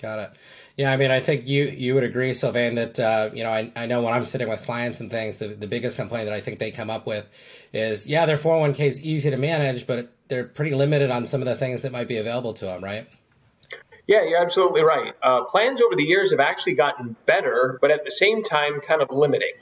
Got 0.00 0.18
it. 0.20 0.30
Yeah, 0.76 0.92
I 0.92 0.96
mean, 0.96 1.10
I 1.10 1.18
think 1.18 1.48
you 1.48 1.64
you 1.64 1.94
would 1.94 2.04
agree, 2.04 2.32
Sylvain, 2.32 2.76
that 2.76 3.00
uh, 3.00 3.30
you 3.32 3.42
know 3.42 3.50
I, 3.50 3.72
I 3.74 3.86
know 3.86 4.02
when 4.02 4.14
I'm 4.14 4.24
sitting 4.24 4.48
with 4.48 4.62
clients 4.62 5.00
and 5.00 5.10
things, 5.10 5.38
the, 5.38 5.48
the 5.48 5.66
biggest 5.66 5.96
complaint 5.96 6.26
that 6.26 6.34
I 6.34 6.40
think 6.40 6.60
they 6.60 6.70
come 6.70 6.90
up 6.90 7.08
with 7.08 7.28
is, 7.72 8.06
yeah, 8.06 8.24
their 8.24 8.38
401k 8.38 8.80
is 8.86 9.02
easy 9.02 9.30
to 9.30 9.36
manage, 9.36 9.84
but 9.84 10.12
they're 10.28 10.44
pretty 10.44 10.76
limited 10.76 11.10
on 11.10 11.24
some 11.24 11.40
of 11.40 11.46
the 11.46 11.56
things 11.56 11.82
that 11.82 11.90
might 11.90 12.06
be 12.06 12.18
available 12.18 12.52
to 12.54 12.66
them, 12.66 12.84
right? 12.84 13.08
Yeah, 14.06 14.22
you're 14.24 14.40
absolutely 14.40 14.82
right. 14.82 15.14
Uh, 15.22 15.44
plans 15.44 15.80
over 15.80 15.96
the 15.96 16.02
years 16.02 16.30
have 16.32 16.40
actually 16.40 16.74
gotten 16.74 17.16
better, 17.24 17.78
but 17.80 17.90
at 17.90 18.04
the 18.04 18.10
same 18.10 18.42
time, 18.42 18.80
kind 18.80 19.00
of 19.00 19.10
limiting. 19.10 19.54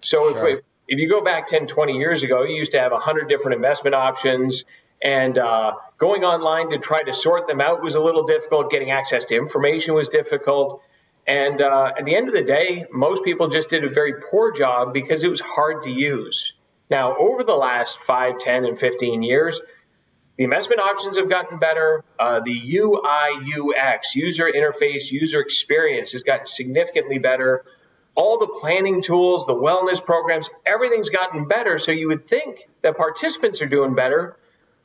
So 0.00 0.32
sure. 0.32 0.48
if, 0.48 0.60
if 0.86 0.98
you 0.98 1.08
go 1.08 1.24
back 1.24 1.48
10, 1.48 1.66
20 1.66 1.94
years 1.94 2.22
ago, 2.22 2.44
you 2.44 2.56
used 2.56 2.72
to 2.72 2.80
have 2.80 2.92
100 2.92 3.28
different 3.28 3.56
investment 3.56 3.94
options, 3.94 4.64
and 5.02 5.36
uh, 5.38 5.72
going 5.98 6.24
online 6.24 6.70
to 6.70 6.78
try 6.78 7.02
to 7.02 7.12
sort 7.12 7.48
them 7.48 7.60
out 7.60 7.82
was 7.82 7.94
a 7.94 8.00
little 8.00 8.26
difficult. 8.26 8.70
Getting 8.70 8.90
access 8.90 9.24
to 9.26 9.36
information 9.36 9.94
was 9.94 10.08
difficult. 10.08 10.82
And 11.26 11.60
uh, 11.60 11.92
at 11.98 12.04
the 12.04 12.16
end 12.16 12.28
of 12.28 12.34
the 12.34 12.42
day, 12.42 12.86
most 12.92 13.24
people 13.24 13.48
just 13.48 13.70
did 13.70 13.84
a 13.84 13.90
very 13.90 14.14
poor 14.30 14.52
job 14.52 14.92
because 14.92 15.22
it 15.22 15.28
was 15.28 15.40
hard 15.40 15.84
to 15.84 15.90
use. 15.90 16.54
Now, 16.90 17.16
over 17.16 17.44
the 17.44 17.54
last 17.54 17.98
5, 17.98 18.38
10, 18.38 18.64
and 18.64 18.78
15 18.78 19.22
years, 19.22 19.60
the 20.40 20.44
investment 20.44 20.80
options 20.80 21.18
have 21.18 21.28
gotten 21.28 21.58
better. 21.58 22.02
Uh, 22.18 22.40
the 22.40 22.78
UI 22.78 23.74
UX, 23.76 24.16
user 24.16 24.50
interface, 24.50 25.12
user 25.12 25.38
experience 25.38 26.12
has 26.12 26.22
gotten 26.22 26.46
significantly 26.46 27.18
better. 27.18 27.66
All 28.14 28.38
the 28.38 28.46
planning 28.46 29.02
tools, 29.02 29.44
the 29.44 29.52
wellness 29.52 30.02
programs, 30.02 30.48
everything's 30.64 31.10
gotten 31.10 31.46
better. 31.46 31.78
So 31.78 31.92
you 31.92 32.08
would 32.08 32.26
think 32.26 32.66
that 32.80 32.96
participants 32.96 33.60
are 33.60 33.66
doing 33.66 33.94
better, 33.94 34.34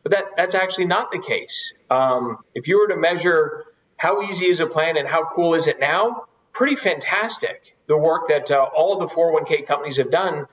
but 0.04 0.12
that, 0.12 0.26
that's 0.36 0.56
actually 0.56 0.88
not 0.88 1.14
the 1.14 1.20
case. 1.20 1.72
Um, 1.90 2.40
if 2.54 2.68
you 2.68 2.78
were 2.78 2.94
to 2.94 2.98
measure 2.98 3.64
how 3.96 4.24
easy 4.24 4.48
is 4.48 4.60
a 4.60 4.66
plan 4.66 4.98
and 4.98 5.08
how 5.08 5.24
cool 5.24 5.54
is 5.54 5.68
it 5.68 5.80
now, 5.80 6.26
pretty 6.52 6.76
fantastic. 6.76 7.78
The 7.88 7.96
work 7.96 8.28
that 8.28 8.52
uh, 8.52 8.62
all 8.76 8.98
the 8.98 9.08
401k 9.08 9.66
companies 9.66 9.96
have 9.96 10.12
done, 10.12 10.48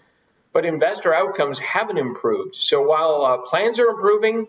but 0.52 0.64
investor 0.64 1.12
outcomes 1.12 1.58
haven't 1.58 1.98
improved. 1.98 2.54
So 2.54 2.82
while 2.86 3.24
uh, 3.24 3.38
plans 3.38 3.80
are 3.80 3.88
improving, 3.88 4.46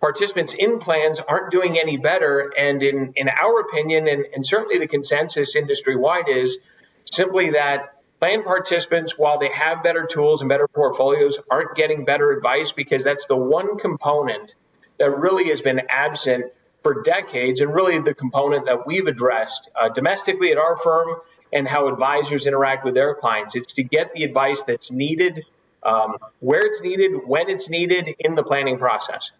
participants 0.00 0.54
in 0.54 0.78
plans 0.78 1.20
aren't 1.20 1.50
doing 1.50 1.78
any 1.78 1.96
better. 1.96 2.52
And 2.56 2.82
in, 2.82 3.12
in 3.16 3.28
our 3.28 3.60
opinion, 3.60 4.08
and, 4.08 4.24
and 4.34 4.44
certainly 4.44 4.78
the 4.78 4.88
consensus 4.88 5.54
industry 5.54 5.96
wide 5.96 6.28
is 6.28 6.58
simply 7.04 7.50
that 7.50 7.96
plan 8.18 8.42
participants, 8.42 9.18
while 9.18 9.38
they 9.38 9.50
have 9.50 9.82
better 9.82 10.06
tools 10.06 10.42
and 10.42 10.48
better 10.48 10.68
portfolios, 10.68 11.38
aren't 11.50 11.74
getting 11.74 12.04
better 12.04 12.32
advice 12.32 12.72
because 12.72 13.04
that's 13.04 13.26
the 13.26 13.36
one 13.36 13.78
component 13.78 14.54
that 14.98 15.10
really 15.18 15.48
has 15.48 15.62
been 15.62 15.80
absent 15.88 16.52
for 16.82 17.02
decades 17.02 17.60
and 17.60 17.74
really 17.74 17.98
the 17.98 18.14
component 18.14 18.66
that 18.66 18.86
we've 18.86 19.06
addressed 19.06 19.70
uh, 19.78 19.88
domestically 19.88 20.50
at 20.50 20.58
our 20.58 20.76
firm 20.76 21.16
and 21.52 21.66
how 21.66 21.88
advisors 21.88 22.46
interact 22.46 22.84
with 22.84 22.94
their 22.94 23.14
clients. 23.14 23.54
It's 23.54 23.74
to 23.74 23.82
get 23.82 24.12
the 24.14 24.24
advice 24.24 24.62
that's 24.62 24.90
needed, 24.90 25.44
um, 25.82 26.16
where 26.38 26.60
it's 26.60 26.80
needed, 26.80 27.12
when 27.26 27.50
it's 27.50 27.68
needed 27.68 28.14
in 28.18 28.34
the 28.34 28.42
planning 28.42 28.78
process. 28.78 29.30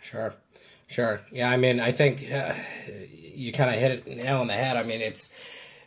Sure, 0.00 0.34
sure. 0.86 1.20
Yeah, 1.32 1.50
I 1.50 1.56
mean, 1.56 1.80
I 1.80 1.92
think 1.92 2.30
uh, 2.32 2.54
you 3.34 3.52
kind 3.52 3.70
of 3.70 3.76
hit 3.76 3.90
it 3.90 4.06
nail 4.06 4.40
on 4.40 4.46
the 4.46 4.54
head. 4.54 4.76
I 4.76 4.82
mean, 4.82 5.00
it's 5.00 5.32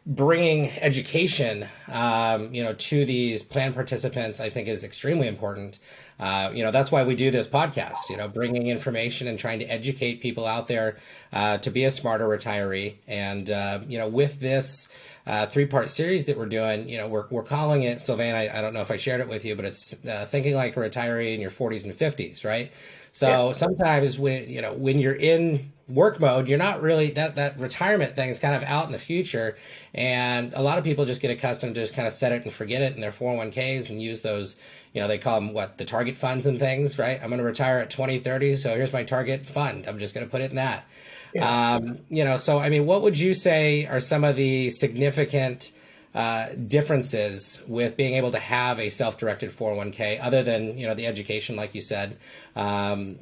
bringing 0.06 0.72
education, 0.80 1.68
um, 1.92 2.54
you 2.54 2.64
know, 2.64 2.74
to 2.74 3.06
these 3.06 3.44
plan 3.44 3.74
participants. 3.74 4.40
I 4.40 4.50
think 4.50 4.68
is 4.68 4.84
extremely 4.84 5.28
important. 5.28 5.80
Uh, 6.20 6.52
you 6.54 6.64
know, 6.64 6.72
that's 6.72 6.92
why 6.92 7.04
we 7.04 7.16
do 7.16 7.32
this 7.32 7.48
podcast. 7.48 8.10
You 8.10 8.18
know, 8.18 8.28
bringing 8.28 8.68
information 8.68 9.28
and 9.28 9.38
trying 9.38 9.60
to 9.60 9.66
educate 9.66 10.22
people 10.22 10.46
out 10.46 10.68
there 10.68 10.98
uh, 11.34 11.58
to 11.60 11.70
be 11.70 11.86
a 11.86 11.92
smarter 11.92 12.28
retiree. 12.28 12.96
And 13.08 13.50
uh, 13.50 13.80
you 13.88 13.98
know, 13.98 14.08
with 14.08 14.40
this. 14.40 14.90
Uh, 15.28 15.46
three 15.46 15.68
part 15.68 15.88
series 15.88 16.26
that 16.26 16.36
we're 16.36 16.48
doing. 16.48 16.90
You 16.90 16.98
know, 16.98 17.08
we're, 17.08 17.28
we're 17.30 17.44
calling 17.44 17.84
it, 17.84 18.02
Sylvain, 18.02 18.34
I, 18.34 18.58
I 18.58 18.60
don't 18.60 18.74
know 18.74 18.82
if 18.82 18.90
I 18.90 18.98
shared 18.98 19.22
it 19.22 19.28
with 19.28 19.46
you, 19.46 19.56
but 19.56 19.66
it's 19.66 19.94
uh, 20.04 20.26
thinking 20.28 20.56
like 20.56 20.76
a 20.76 20.80
retiree 20.80 21.36
in 21.36 21.40
your 21.40 21.52
40s 21.52 21.84
and 21.84 21.94
50s, 21.94 22.44
right? 22.44 22.72
So 23.12 23.48
yeah. 23.48 23.54
sometimes 23.54 24.18
when 24.18 24.50
you 24.50 24.62
know 24.62 24.74
when 24.74 25.00
you're 25.00 25.16
in 25.16 25.72
work 25.94 26.20
mode, 26.20 26.48
you're 26.48 26.58
not 26.58 26.82
really 26.82 27.12
that 27.12 27.36
that 27.36 27.60
retirement 27.60 28.16
thing 28.16 28.30
is 28.30 28.40
kind 28.40 28.56
of 28.56 28.64
out 28.64 28.86
in 28.86 28.92
the 28.92 29.00
future, 29.00 29.58
and 29.94 30.54
a 30.54 30.62
lot 30.62 30.78
of 30.78 30.84
people 30.84 31.06
just 31.06 31.22
get 31.22 31.32
accustomed 31.32 31.76
to 31.76 31.82
just 31.82 31.96
kind 31.96 32.08
of 32.08 32.14
set 32.14 32.32
it 32.32 32.44
and 32.44 32.54
forget 32.54 32.82
it 32.82 32.96
in 32.96 33.02
their 33.02 33.12
401ks 33.12 33.90
and 33.90 34.02
use 34.02 34.22
those. 34.22 34.58
You 34.94 35.02
know, 35.02 35.08
they 35.08 35.18
call 35.18 35.40
them 35.40 35.54
what 35.54 35.78
the 35.78 35.86
target 35.86 36.18
funds 36.18 36.46
and 36.46 36.60
things, 36.60 37.00
right? 37.00 37.20
I'm 37.22 37.30
going 37.30 37.40
to 37.40 37.46
retire 37.46 37.80
at 37.80 37.90
2030, 37.90 38.56
so 38.56 38.76
here's 38.76 38.92
my 38.92 39.04
target 39.04 39.46
fund. 39.46 39.88
I'm 39.88 40.00
just 40.00 40.14
going 40.14 40.26
to 40.26 40.32
put 40.32 40.42
it 40.42 40.50
in 40.50 40.58
that. 40.58 40.86
Yeah. 41.34 41.76
Um, 41.76 42.00
you 42.10 42.26
know, 42.26 42.36
so 42.36 42.60
I 42.60 42.70
mean, 42.70 42.86
what 42.86 43.02
would 43.02 43.18
you 43.18 43.34
say 43.34 43.86
are 43.86 44.00
some 44.00 44.24
of 44.24 44.36
the 44.36 44.70
significant 44.70 45.72
uh, 46.14 46.50
differences 46.68 47.64
with 47.68 47.96
being 47.96 48.16
able 48.16 48.32
to 48.32 48.40
have 48.40 48.80
a 48.80 48.90
self-directed 48.90 49.50
401k 49.50 50.20
other 50.22 50.44
than 50.44 50.78
you 50.78 50.86
know 50.86 50.94
the 50.94 51.08
education 51.08 51.56
like 51.56 51.74
you 51.74 51.80
said 51.80 52.18
um, 52.58 53.18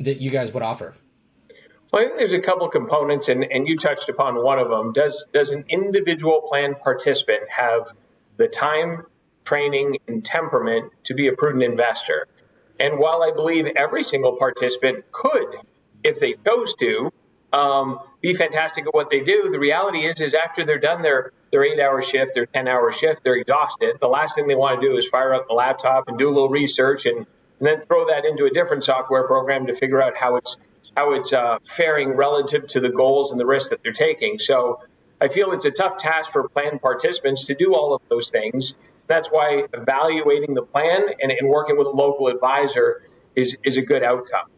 that 0.00 0.18
you 0.18 0.30
guys 0.30 0.50
would 0.52 0.62
offer 0.62 0.94
well, 1.92 2.02
I 2.02 2.06
think 2.06 2.16
there's 2.16 2.32
a 2.32 2.40
couple 2.40 2.68
components, 2.68 3.28
and, 3.28 3.44
and 3.44 3.68
you 3.68 3.76
touched 3.76 4.08
upon 4.08 4.42
one 4.42 4.58
of 4.58 4.70
them. 4.70 4.92
Does 4.92 5.26
does 5.32 5.50
an 5.50 5.66
individual 5.68 6.40
plan 6.48 6.74
participant 6.74 7.42
have 7.50 7.92
the 8.38 8.48
time, 8.48 9.04
training, 9.44 9.98
and 10.08 10.24
temperament 10.24 10.92
to 11.04 11.14
be 11.14 11.28
a 11.28 11.32
prudent 11.32 11.64
investor? 11.64 12.28
And 12.80 12.98
while 12.98 13.22
I 13.22 13.32
believe 13.34 13.66
every 13.76 14.04
single 14.04 14.36
participant 14.36 15.04
could, 15.12 15.56
if 16.02 16.18
they 16.18 16.34
chose 16.46 16.74
to, 16.76 17.12
um, 17.52 17.98
be 18.22 18.32
fantastic 18.32 18.86
at 18.86 18.94
what 18.94 19.10
they 19.10 19.20
do, 19.20 19.50
the 19.50 19.58
reality 19.58 20.06
is, 20.06 20.20
is 20.22 20.32
after 20.32 20.64
they're 20.64 20.78
done 20.78 21.02
their 21.02 21.32
their 21.50 21.62
eight 21.62 21.78
hour 21.78 22.00
shift, 22.00 22.34
their 22.34 22.46
ten 22.46 22.68
hour 22.68 22.90
shift, 22.90 23.22
they're 23.22 23.36
exhausted. 23.36 23.98
The 24.00 24.08
last 24.08 24.34
thing 24.34 24.48
they 24.48 24.54
want 24.54 24.80
to 24.80 24.88
do 24.88 24.96
is 24.96 25.06
fire 25.06 25.34
up 25.34 25.46
the 25.46 25.54
laptop 25.54 26.08
and 26.08 26.18
do 26.18 26.28
a 26.30 26.32
little 26.32 26.48
research 26.48 27.04
and, 27.04 27.18
and 27.18 27.26
then 27.60 27.82
throw 27.82 28.06
that 28.06 28.24
into 28.24 28.46
a 28.46 28.50
different 28.50 28.82
software 28.82 29.26
program 29.26 29.66
to 29.66 29.74
figure 29.74 30.02
out 30.02 30.16
how 30.16 30.36
it's 30.36 30.56
how 30.96 31.12
it's 31.12 31.32
uh, 31.32 31.58
faring 31.62 32.10
relative 32.10 32.66
to 32.68 32.80
the 32.80 32.88
goals 32.88 33.30
and 33.30 33.40
the 33.40 33.46
risks 33.46 33.70
that 33.70 33.82
they're 33.82 33.92
taking. 33.92 34.38
So 34.38 34.80
I 35.20 35.28
feel 35.28 35.52
it's 35.52 35.64
a 35.64 35.70
tough 35.70 35.98
task 35.98 36.32
for 36.32 36.48
plan 36.48 36.78
participants 36.78 37.46
to 37.46 37.54
do 37.54 37.74
all 37.74 37.94
of 37.94 38.02
those 38.08 38.30
things. 38.30 38.76
That's 39.06 39.28
why 39.28 39.66
evaluating 39.72 40.54
the 40.54 40.62
plan 40.62 41.02
and, 41.20 41.30
and 41.30 41.48
working 41.48 41.76
with 41.76 41.86
a 41.86 41.90
local 41.90 42.28
advisor 42.28 43.02
is, 43.36 43.56
is 43.62 43.76
a 43.76 43.82
good 43.82 44.02
outcome. 44.02 44.48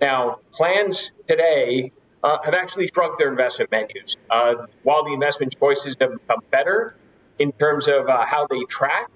Now, 0.00 0.38
plans 0.52 1.10
today 1.26 1.92
uh, 2.22 2.38
have 2.44 2.54
actually 2.54 2.88
shrunk 2.88 3.18
their 3.18 3.30
investment 3.30 3.70
menus. 3.70 4.16
Uh, 4.30 4.66
while 4.82 5.04
the 5.04 5.12
investment 5.12 5.56
choices 5.58 5.96
have 6.00 6.12
become 6.12 6.40
better 6.50 6.96
in 7.38 7.52
terms 7.52 7.88
of 7.88 8.08
uh, 8.08 8.24
how 8.24 8.46
they 8.46 8.62
track, 8.64 9.10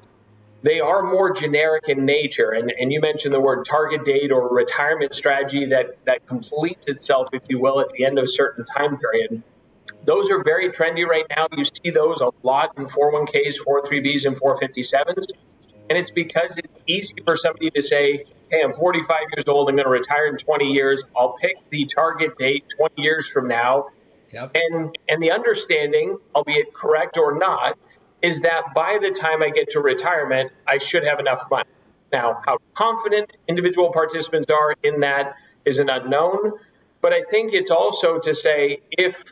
they 0.63 0.81
are 0.81 1.03
more 1.03 1.33
generic 1.33 1.89
in 1.89 2.05
nature. 2.05 2.51
And, 2.51 2.73
and 2.79 2.93
you 2.93 3.01
mentioned 3.01 3.35
the 3.35 3.41
word 3.41 3.67
target 3.67 4.05
date 4.05 4.31
or 4.31 4.55
retirement 4.55 5.15
strategy 5.15 5.67
that, 5.67 5.99
that 6.07 6.27
completes 6.27 6.85
itself, 6.87 7.29
if 7.33 7.43
you 7.49 7.61
will, 7.61 7.81
at 7.81 7.89
the 7.97 8.05
end 8.05 8.19
of 8.19 8.25
a 8.25 8.29
certain 8.29 8.65
time 8.65 8.97
period. 8.97 9.43
Those 10.05 10.31
are 10.31 10.43
very 10.43 10.71
trendy 10.71 11.07
right 11.07 11.27
now. 11.37 11.49
You 11.57 11.65
see 11.65 11.91
those 11.91 12.21
a 12.21 12.31
lot 12.43 12.77
in 12.77 12.87
401ks, 12.87 13.57
403bs, 13.67 14.27
and 14.27 14.37
457s. 14.37 15.27
And 15.91 15.99
it's 15.99 16.11
because 16.11 16.55
it's 16.57 16.73
easy 16.87 17.15
for 17.25 17.37
somebody 17.37 17.71
to 17.71 17.83
say, 17.83 18.25
hey, 18.51 18.63
I'm 18.65 18.75
45 18.75 19.19
years 19.37 19.49
old, 19.49 19.69
I'm 19.69 19.77
going 19.77 19.87
to 19.87 19.91
retire 19.91 20.27
in 20.27 20.39
20 20.39 20.67
years. 20.67 21.03
I'll 21.17 21.35
pick 21.35 21.57
the 21.71 21.87
target 21.87 22.39
date 22.39 22.65
20 22.77 23.03
years 23.03 23.29
from 23.29 23.49
now. 23.49 23.89
Yep. 24.33 24.53
And, 24.55 24.97
and 25.09 25.23
the 25.23 25.33
understanding, 25.33 26.19
albeit 26.35 26.73
correct 26.73 27.19
or 27.19 27.39
not, 27.39 27.79
is 28.23 28.43
that 28.43 28.73
by 28.75 28.99
the 29.03 29.11
time 29.11 29.43
I 29.43 29.51
get 29.51 29.71
to 29.71 29.81
retirement, 29.81 30.53
I 30.67 30.79
should 30.79 31.05
have 31.05 31.19
enough 31.19 31.51
money. 31.51 31.69
Now, 32.13 32.41
how 32.47 32.59
confident 32.75 33.37
individual 33.49 33.91
participants 33.93 34.51
are 34.51 34.75
in 34.83 35.01
that 35.01 35.35
is 35.65 35.79
an 35.81 35.89
unknown. 35.89 36.53
But 37.01 37.13
I 37.13 37.23
think 37.29 37.53
it's 37.53 37.71
also 37.71 38.19
to 38.21 38.33
say 38.33 38.81
if 38.91 39.25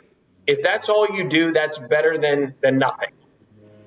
if 0.47 0.63
that's 0.63 0.89
all 0.89 1.07
you 1.15 1.29
do, 1.29 1.53
that's 1.53 1.79
better 1.79 2.19
than 2.19 2.55
than 2.63 2.79
nothing. 2.79 3.11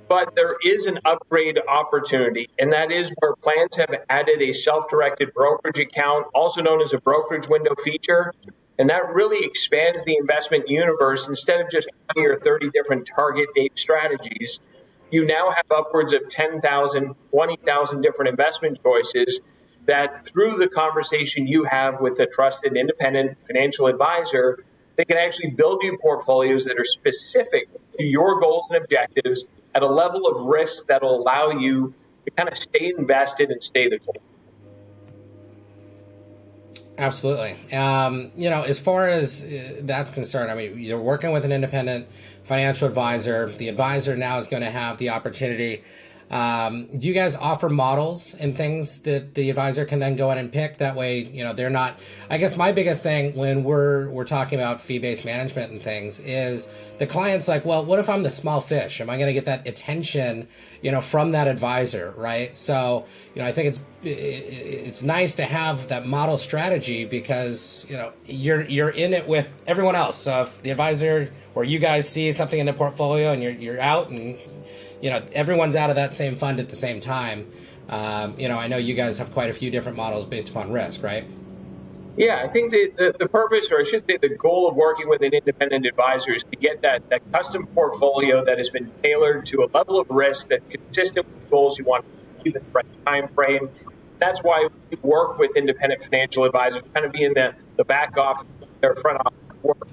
But 0.07 0.35
there 0.35 0.55
is 0.63 0.85
an 0.85 0.99
upgrade 1.05 1.59
opportunity, 1.67 2.49
and 2.59 2.71
that 2.71 2.91
is 2.91 3.11
where 3.19 3.35
plans 3.35 3.75
have 3.77 3.89
added 4.09 4.41
a 4.41 4.53
self-directed 4.53 5.33
brokerage 5.33 5.79
account, 5.79 6.27
also 6.35 6.61
known 6.61 6.81
as 6.81 6.93
a 6.93 6.99
brokerage 6.99 7.47
window 7.47 7.73
feature. 7.83 8.31
And 8.77 8.89
that 8.89 9.13
really 9.13 9.45
expands 9.45 10.03
the 10.03 10.17
investment 10.17 10.67
universe 10.67 11.29
instead 11.29 11.61
of 11.61 11.71
just 11.71 11.89
20 12.13 12.27
or 12.27 12.35
30 12.35 12.69
different 12.71 13.09
target 13.15 13.49
date 13.55 13.77
strategies 13.77 14.59
you 15.13 15.25
now 15.25 15.51
have 15.51 15.65
upwards 15.69 16.11
of 16.11 16.27
10,000, 16.27 17.15
20,000 17.29 18.01
different 18.01 18.29
investment 18.29 18.79
choices 18.83 19.41
that 19.85 20.25
through 20.25 20.57
the 20.57 20.67
conversation 20.67 21.45
you 21.45 21.65
have 21.65 22.01
with 22.01 22.19
a 22.19 22.25
trusted 22.25 22.75
independent 22.75 23.37
financial 23.45 23.85
advisor, 23.85 24.63
they 24.95 25.05
can 25.05 25.17
actually 25.17 25.51
build 25.51 25.83
you 25.83 25.99
portfolios 26.01 26.65
that 26.65 26.79
are 26.79 26.85
specific 26.85 27.69
to 27.97 28.03
your 28.03 28.39
goals 28.39 28.65
and 28.71 28.83
objectives 28.83 29.45
at 29.75 29.83
a 29.83 29.87
level 29.87 30.25
of 30.25 30.47
risk 30.47 30.87
that 30.87 31.03
will 31.03 31.21
allow 31.21 31.51
you 31.51 31.93
to 32.25 32.31
kind 32.31 32.49
of 32.49 32.57
stay 32.57 32.93
invested 32.97 33.51
and 33.51 33.63
stay 33.63 33.89
the 33.89 33.99
course. 33.99 34.17
Absolutely. 36.97 37.55
Um, 37.75 38.31
you 38.35 38.49
know, 38.49 38.63
as 38.63 38.77
far 38.77 39.07
as 39.07 39.43
uh, 39.43 39.81
that's 39.81 40.11
concerned, 40.11 40.51
I 40.51 40.55
mean, 40.55 40.79
you're 40.79 41.01
working 41.01 41.31
with 41.31 41.43
an 41.43 41.51
independent 41.51 42.07
financial 42.43 42.87
advisor. 42.87 43.49
The 43.49 43.67
advisor 43.67 44.15
now 44.15 44.37
is 44.37 44.47
going 44.47 44.61
to 44.61 44.69
have 44.69 44.97
the 44.97 45.09
opportunity. 45.09 45.83
Um, 46.33 46.87
do 46.87 47.07
you 47.07 47.13
guys 47.13 47.35
offer 47.35 47.69
models 47.69 48.33
and 48.33 48.57
things 48.57 49.03
that 49.03 49.35
the 49.35 49.51
advisor 49.51 49.85
can 49.85 49.99
then 49.99 50.15
go 50.15 50.31
in 50.31 50.39
and 50.39 50.51
pick? 50.51 50.79
That 50.79 50.95
way, 50.95 51.19
you 51.19 51.43
know, 51.43 51.53
they're 51.53 51.69
not. 51.69 51.99
I 52.27 52.39
guess 52.39 52.57
my 52.57 52.71
biggest 52.71 53.03
thing 53.03 53.35
when 53.35 53.63
we're 53.63 54.09
we're 54.09 54.25
talking 54.25 54.59
about 54.59 54.81
fee 54.81 54.97
based 54.97 55.25
management 55.25 55.71
and 55.71 55.79
things 55.79 56.19
is 56.21 56.69
the 56.97 57.05
client's 57.05 57.47
like, 57.47 57.65
well, 57.65 57.85
what 57.85 57.99
if 57.99 58.09
I'm 58.09 58.23
the 58.23 58.31
small 58.31 58.61
fish? 58.61 58.99
Am 58.99 59.11
I 59.11 59.17
going 59.17 59.27
to 59.27 59.33
get 59.33 59.45
that 59.45 59.67
attention, 59.67 60.47
you 60.81 60.91
know, 60.91 61.01
from 61.01 61.33
that 61.33 61.47
advisor, 61.47 62.15
right? 62.17 62.57
So, 62.57 63.05
you 63.35 63.43
know, 63.43 63.47
I 63.47 63.51
think 63.51 63.67
it's 63.67 63.83
it's 64.01 65.03
nice 65.03 65.35
to 65.35 65.45
have 65.45 65.89
that 65.89 66.07
model 66.07 66.39
strategy 66.39 67.05
because 67.05 67.85
you 67.87 67.95
know 67.95 68.11
you're 68.25 68.63
you're 68.63 68.89
in 68.89 69.13
it 69.13 69.27
with 69.27 69.53
everyone 69.67 69.95
else. 69.95 70.17
So 70.17 70.41
if 70.41 70.63
the 70.63 70.71
advisor 70.71 71.31
or 71.53 71.63
you 71.63 71.77
guys 71.77 72.09
see 72.09 72.31
something 72.31 72.59
in 72.59 72.65
the 72.65 72.73
portfolio 72.73 73.33
and 73.33 73.43
you're 73.43 73.51
you're 73.51 73.79
out 73.79 74.09
and 74.09 74.39
you 75.03 75.09
know 75.09 75.21
everyone's 75.33 75.75
out 75.75 75.89
of 75.89 75.97
that 75.97 76.13
same 76.13 76.35
fund 76.37 76.61
at 76.61 76.69
the 76.69 76.77
same 76.77 77.01
time. 77.01 77.51
Um, 77.89 78.39
you 78.39 78.47
know, 78.47 78.57
I 78.57 78.67
know 78.67 78.77
you 78.77 78.93
guys 78.93 79.17
have 79.17 79.33
quite 79.33 79.49
a 79.49 79.53
few 79.53 79.69
different 79.69 79.97
models 79.97 80.25
based 80.25 80.49
upon 80.49 80.71
risk, 80.71 81.03
right? 81.03 81.25
Yeah, 82.15 82.41
I 82.41 82.47
think 82.47 82.71
the, 82.71 82.93
the, 82.95 83.15
the, 83.19 83.27
purpose, 83.27 83.69
or 83.69 83.81
I 83.81 83.83
should 83.83 84.05
say, 84.09 84.17
the 84.21 84.29
goal 84.29 84.69
of 84.69 84.75
working 84.75 85.09
with 85.09 85.21
an 85.21 85.33
independent 85.33 85.85
advisor 85.85 86.33
is 86.33 86.43
to 86.45 86.55
get 86.55 86.83
that, 86.83 87.09
that 87.09 87.29
custom 87.33 87.67
portfolio 87.67 88.45
that 88.45 88.59
has 88.59 88.69
been 88.69 88.89
tailored 89.01 89.47
to 89.47 89.63
a 89.63 89.67
level 89.73 89.99
of 89.99 90.09
risk 90.09 90.47
that's 90.47 90.63
consistent 90.69 91.25
with 91.25 91.43
the 91.43 91.49
goals 91.49 91.77
you 91.77 91.83
want 91.83 92.05
to 92.05 92.39
achieve 92.39 92.55
in 92.55 92.63
the 92.63 92.71
right 92.71 93.05
time 93.05 93.27
frame. 93.29 93.69
That's 94.19 94.41
why 94.41 94.69
we 94.89 94.97
work 95.01 95.37
with 95.37 95.57
independent 95.57 96.03
financial 96.03 96.45
advisors, 96.45 96.83
kind 96.93 97.05
of 97.05 97.11
being 97.11 97.33
the, 97.33 97.55
the 97.75 97.83
back 97.83 98.15
office, 98.15 98.47
their 98.79 98.95
front 98.95 99.19
office 99.25 99.63
work 99.63 99.87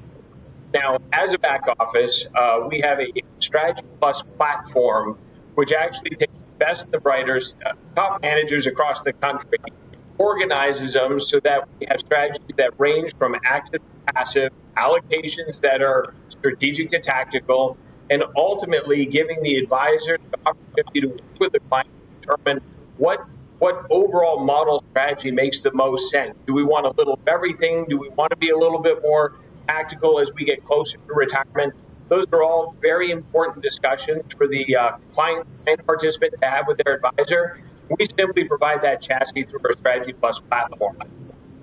now, 0.73 0.99
as 1.13 1.33
a 1.33 1.39
back 1.39 1.65
office, 1.79 2.27
uh, 2.35 2.67
we 2.69 2.81
have 2.81 3.01
a 3.01 3.13
Strategy 3.39 3.87
Plus 4.01 4.23
platform, 4.37 5.19
which 5.55 5.73
actually 5.73 6.11
takes 6.11 6.33
the 6.33 6.65
best 6.65 6.87
of 6.87 6.93
the 6.93 7.01
writers, 7.01 7.55
uh, 7.65 7.73
top 7.97 8.23
managers 8.23 8.67
across 8.67 9.03
the 9.03 9.13
country, 9.13 9.59
organizes 10.19 10.93
them 10.93 11.19
so 11.19 11.41
that 11.41 11.69
we 11.79 11.87
have 11.91 11.99
strategies 11.99 12.43
that 12.57 12.79
range 12.79 13.15
from 13.17 13.35
active 13.45 13.81
to 13.81 14.13
passive, 14.13 14.53
allocations 14.77 15.61
that 15.63 15.83
are 15.83 16.15
strategic 16.29 16.91
to 16.91 17.01
tactical, 17.01 17.77
and 18.11 18.23
ultimately 18.37 19.07
giving 19.07 19.43
the 19.43 19.57
advisor 19.57 20.19
the 20.31 20.39
opportunity 20.47 21.01
to 21.01 21.07
work 21.09 21.41
with 21.41 21.53
the 21.53 21.61
client 21.61 21.89
to 22.23 22.29
determine 22.29 22.63
what 22.97 23.25
what 23.59 23.87
overall 23.91 24.43
model 24.43 24.83
strategy 24.91 25.31
makes 25.31 25.61
the 25.61 25.73
most 25.75 26.11
sense. 26.11 26.35
Do 26.47 26.55
we 26.55 26.65
want 26.65 26.87
a 26.87 26.93
little 26.97 27.15
of 27.15 27.29
everything? 27.29 27.85
Do 27.91 27.99
we 27.99 28.09
want 28.09 28.31
to 28.31 28.37
be 28.37 28.49
a 28.49 28.57
little 28.57 28.79
bit 28.79 29.03
more 29.03 29.35
tactical 29.71 30.21
as 30.21 30.33
we 30.33 30.45
get 30.45 30.65
closer 30.65 30.97
to 30.97 31.15
retirement. 31.15 31.75
Those 32.09 32.27
are 32.33 32.43
all 32.43 32.75
very 32.81 33.11
important 33.13 33.63
discussions 33.63 34.25
for 34.37 34.49
the 34.49 34.77
uh, 34.77 34.97
client 35.15 35.47
and 35.67 35.85
participant 35.87 36.35
to 36.41 36.47
have 36.47 36.67
with 36.67 36.81
their 36.85 36.95
advisor. 36.97 37.63
We 37.89 38.07
simply 38.07 38.45
provide 38.45 38.83
that 38.83 39.01
chassis 39.01 39.45
through 39.45 39.61
our 39.65 39.73
Strategy 39.73 40.13
Plus 40.13 40.41
platform. 40.41 40.97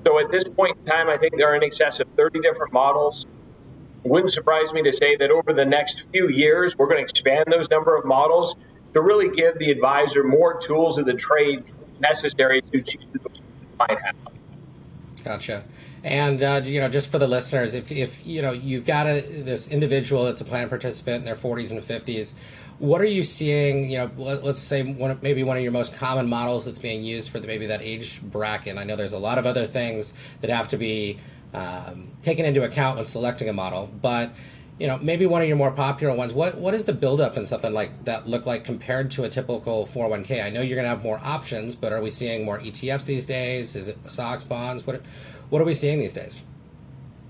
So 0.05 0.19
at 0.19 0.31
this 0.31 0.45
point 0.45 0.77
in 0.77 0.85
time, 0.85 1.09
I 1.09 1.17
think 1.17 1.35
there 1.35 1.51
are 1.51 1.55
in 1.55 1.63
excess 1.63 1.99
of 1.99 2.07
30 2.15 2.39
different 2.39 2.71
models. 2.71 3.25
Wouldn't 4.03 4.33
surprise 4.33 4.71
me 4.71 4.83
to 4.83 4.93
say 4.93 5.17
that 5.17 5.31
over 5.31 5.51
the 5.51 5.65
next 5.65 6.03
few 6.13 6.29
years, 6.29 6.77
we're 6.77 6.85
going 6.85 6.97
to 6.97 7.03
expand 7.03 7.45
those 7.51 7.69
number 7.69 7.97
of 7.97 8.05
models 8.05 8.55
to 8.93 9.01
really 9.01 9.35
give 9.35 9.57
the 9.57 9.69
advisor 9.69 10.23
more 10.23 10.59
tools 10.59 10.97
of 10.97 11.05
the 11.05 11.13
trade 11.13 11.63
necessary 11.99 12.61
to 12.61 12.77
achieve 12.77 13.01
the 13.11 13.19
client 13.77 14.01
have. 14.01 14.36
Gotcha. 15.27 15.65
And 16.05 16.41
uh, 16.41 16.61
you 16.63 16.79
know, 16.79 16.87
just 16.87 17.11
for 17.11 17.19
the 17.19 17.27
listeners, 17.27 17.73
if, 17.73 17.91
if 17.91 18.25
you 18.25 18.41
know 18.41 18.53
you've 18.53 18.85
got 18.85 19.07
a, 19.07 19.19
this 19.19 19.67
individual 19.67 20.23
that's 20.23 20.39
a 20.39 20.45
plan 20.45 20.69
participant 20.69 21.17
in 21.17 21.25
their 21.25 21.35
40s 21.35 21.71
and 21.71 21.81
50s, 21.81 22.33
what 22.79 23.01
are 23.01 23.05
you 23.05 23.23
seeing? 23.23 23.91
You 23.91 23.97
know, 23.97 24.11
let, 24.15 24.41
us 24.45 24.57
say 24.57 24.83
one 24.83 25.19
maybe 25.21 25.43
one 25.43 25.57
of 25.57 25.63
your 25.63 25.73
most 25.73 25.95
common 25.95 26.29
models 26.29 26.63
that's 26.63 26.79
being 26.79 27.03
used 27.03 27.29
for 27.29 27.41
the, 27.41 27.47
maybe 27.47 27.65
that 27.65 27.81
age 27.81 28.21
bracket. 28.21 28.77
I 28.77 28.85
know 28.85 28.95
there's 28.95 29.11
a 29.11 29.19
lot 29.19 29.37
of 29.37 29.45
other 29.45 29.67
things 29.67 30.13
that 30.39 30.49
have 30.49 30.69
to 30.69 30.77
be 30.77 31.19
um, 31.53 32.07
taken 32.21 32.45
into 32.45 32.63
account 32.63 32.95
when 32.95 33.05
selecting 33.05 33.49
a 33.49 33.53
model, 33.53 33.89
but 34.01 34.33
you 34.79 34.85
know, 34.85 34.97
maybe 34.99 35.25
one 35.25 35.41
of 35.41 35.47
your 35.47 35.57
more 35.57 35.71
popular 35.71 36.15
ones. 36.15 36.33
What 36.33 36.57
what 36.57 36.73
is 36.73 36.85
the 36.85 36.93
buildup 36.93 37.35
in 37.35 37.45
something 37.45 37.73
like 37.73 38.05
that 38.05 38.27
look 38.27 38.45
like 38.45 38.63
compared 38.63 39.11
to 39.11 39.23
a 39.23 39.29
typical 39.29 39.87
401k? 39.87 40.43
I 40.43 40.49
know 40.49 40.61
you're 40.61 40.75
going 40.75 40.85
to 40.85 40.89
have 40.89 41.03
more 41.03 41.19
options, 41.23 41.75
but 41.75 41.91
are 41.91 42.01
we 42.01 42.09
seeing 42.09 42.45
more 42.45 42.59
ETFs 42.59 43.05
these 43.05 43.25
days? 43.25 43.75
Is 43.75 43.87
it 43.87 43.97
stocks, 44.07 44.43
bonds? 44.43 44.85
What 44.85 45.01
what 45.49 45.61
are 45.61 45.65
we 45.65 45.73
seeing 45.73 45.99
these 45.99 46.13
days? 46.13 46.43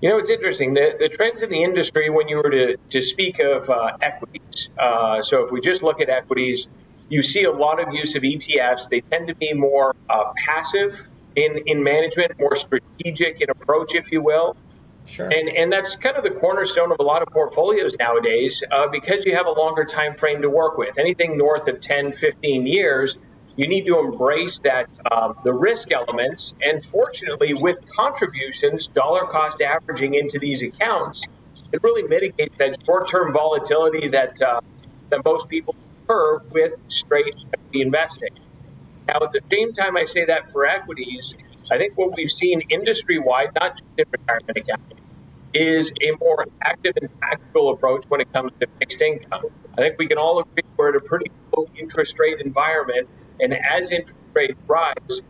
You 0.00 0.10
know, 0.10 0.18
it's 0.18 0.30
interesting. 0.30 0.74
The, 0.74 0.94
the 0.98 1.08
trends 1.08 1.42
in 1.42 1.50
the 1.50 1.64
industry, 1.64 2.08
when 2.08 2.28
you 2.28 2.36
were 2.36 2.50
to, 2.50 2.76
to 2.90 3.02
speak 3.02 3.40
of 3.40 3.68
uh, 3.68 3.96
equities, 4.00 4.68
uh, 4.78 5.22
so 5.22 5.44
if 5.44 5.50
we 5.50 5.60
just 5.60 5.82
look 5.82 6.00
at 6.00 6.08
equities, 6.08 6.68
you 7.08 7.22
see 7.22 7.42
a 7.44 7.50
lot 7.50 7.80
of 7.80 7.92
use 7.92 8.14
of 8.14 8.22
ETFs. 8.22 8.88
They 8.88 9.00
tend 9.00 9.26
to 9.26 9.34
be 9.34 9.54
more 9.54 9.96
uh, 10.08 10.32
passive 10.46 11.08
in, 11.34 11.62
in 11.66 11.82
management, 11.82 12.38
more 12.38 12.54
strategic 12.54 13.40
in 13.40 13.50
approach, 13.50 13.96
if 13.96 14.12
you 14.12 14.22
will. 14.22 14.56
Sure. 15.08 15.26
And, 15.26 15.48
and 15.48 15.72
that's 15.72 15.96
kind 15.96 16.16
of 16.16 16.22
the 16.22 16.30
cornerstone 16.30 16.92
of 16.92 16.98
a 17.00 17.02
lot 17.02 17.22
of 17.22 17.28
portfolios 17.28 17.96
nowadays 17.98 18.60
uh, 18.70 18.88
because 18.88 19.24
you 19.24 19.34
have 19.34 19.46
a 19.46 19.50
longer 19.50 19.84
time 19.84 20.14
frame 20.14 20.42
to 20.42 20.50
work 20.50 20.76
with. 20.76 20.98
Anything 20.98 21.38
north 21.38 21.66
of 21.66 21.80
10, 21.80 22.12
15 22.12 22.66
years, 22.66 23.16
you 23.56 23.66
need 23.66 23.86
to 23.86 23.98
embrace 23.98 24.60
that 24.64 24.90
um, 25.10 25.34
the 25.42 25.52
risk 25.52 25.90
elements. 25.92 26.52
And 26.60 26.84
fortunately, 26.86 27.54
with 27.54 27.78
contributions, 27.96 28.86
dollar 28.86 29.22
cost 29.22 29.62
averaging 29.62 30.14
into 30.14 30.38
these 30.38 30.62
accounts, 30.62 31.22
it 31.72 31.82
really 31.82 32.02
mitigates 32.02 32.54
that 32.58 32.76
short-term 32.86 33.32
volatility 33.32 34.08
that 34.08 34.40
uh, 34.40 34.60
that 35.10 35.24
most 35.24 35.48
people 35.48 35.74
prefer 36.06 36.38
with 36.50 36.76
straight 36.88 37.34
equity 37.52 37.80
investing. 37.80 38.30
Now, 39.06 39.20
at 39.22 39.32
the 39.32 39.40
same 39.50 39.72
time, 39.72 39.96
I 39.96 40.04
say 40.04 40.26
that 40.26 40.52
for 40.52 40.66
equities, 40.66 41.34
I 41.70 41.78
think 41.78 41.96
what 41.96 42.16
we've 42.16 42.30
seen 42.30 42.62
industry-wide, 42.68 43.50
not 43.54 43.76
just 43.76 43.88
in 43.98 44.04
retirement 44.10 44.58
accounting, 44.58 44.98
is 45.54 45.92
a 46.02 46.12
more 46.20 46.46
active 46.62 46.92
and 47.00 47.10
tactical 47.20 47.70
approach 47.70 48.04
when 48.08 48.20
it 48.20 48.32
comes 48.32 48.52
to 48.60 48.66
fixed 48.78 49.00
income. 49.00 49.46
I 49.76 49.82
think 49.82 49.98
we 49.98 50.06
can 50.06 50.18
all 50.18 50.40
agree 50.40 50.62
we're 50.76 50.90
at 50.90 50.96
a 50.96 51.00
pretty 51.00 51.30
low 51.56 51.66
interest 51.76 52.14
rate 52.18 52.40
environment 52.40 53.08
and 53.40 53.52
as 53.54 53.88
interest 53.90 54.14
rates 54.32 54.58
rise, 54.66 55.22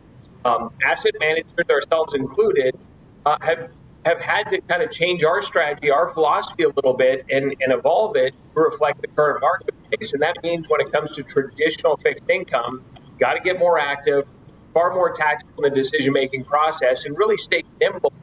um, 0.45 0.71
asset 0.83 1.13
managers, 1.21 1.69
ourselves 1.69 2.13
included, 2.13 2.77
uh, 3.25 3.37
have 3.41 3.69
have 4.05 4.19
had 4.19 4.43
to 4.49 4.61
kind 4.61 4.81
of 4.81 4.89
change 4.91 5.23
our 5.23 5.41
strategy, 5.41 5.91
our 5.91 6.13
philosophy 6.13 6.63
a 6.63 6.69
little 6.69 6.93
bit, 6.93 7.25
and, 7.29 7.53
and 7.59 7.73
evolve 7.73 8.15
it 8.15 8.33
to 8.53 8.61
reflect 8.61 9.01
the 9.01 9.07
current 9.07 9.41
marketplace. 9.41 10.13
And 10.13 10.21
that 10.21 10.37
means 10.41 10.69
when 10.69 10.79
it 10.79 10.91
comes 10.91 11.13
to 11.15 11.23
traditional 11.23 11.97
fixed 11.97 12.23
income, 12.29 12.83
got 13.19 13.33
to 13.33 13.41
get 13.41 13.59
more 13.59 13.77
active, 13.77 14.25
far 14.73 14.93
more 14.93 15.11
tactical 15.11 15.65
in 15.65 15.73
the 15.73 15.81
decision 15.81 16.13
making 16.13 16.45
process, 16.45 17.05
and 17.05 17.17
really 17.17 17.37
stay 17.37 17.63
nimble 17.79 18.13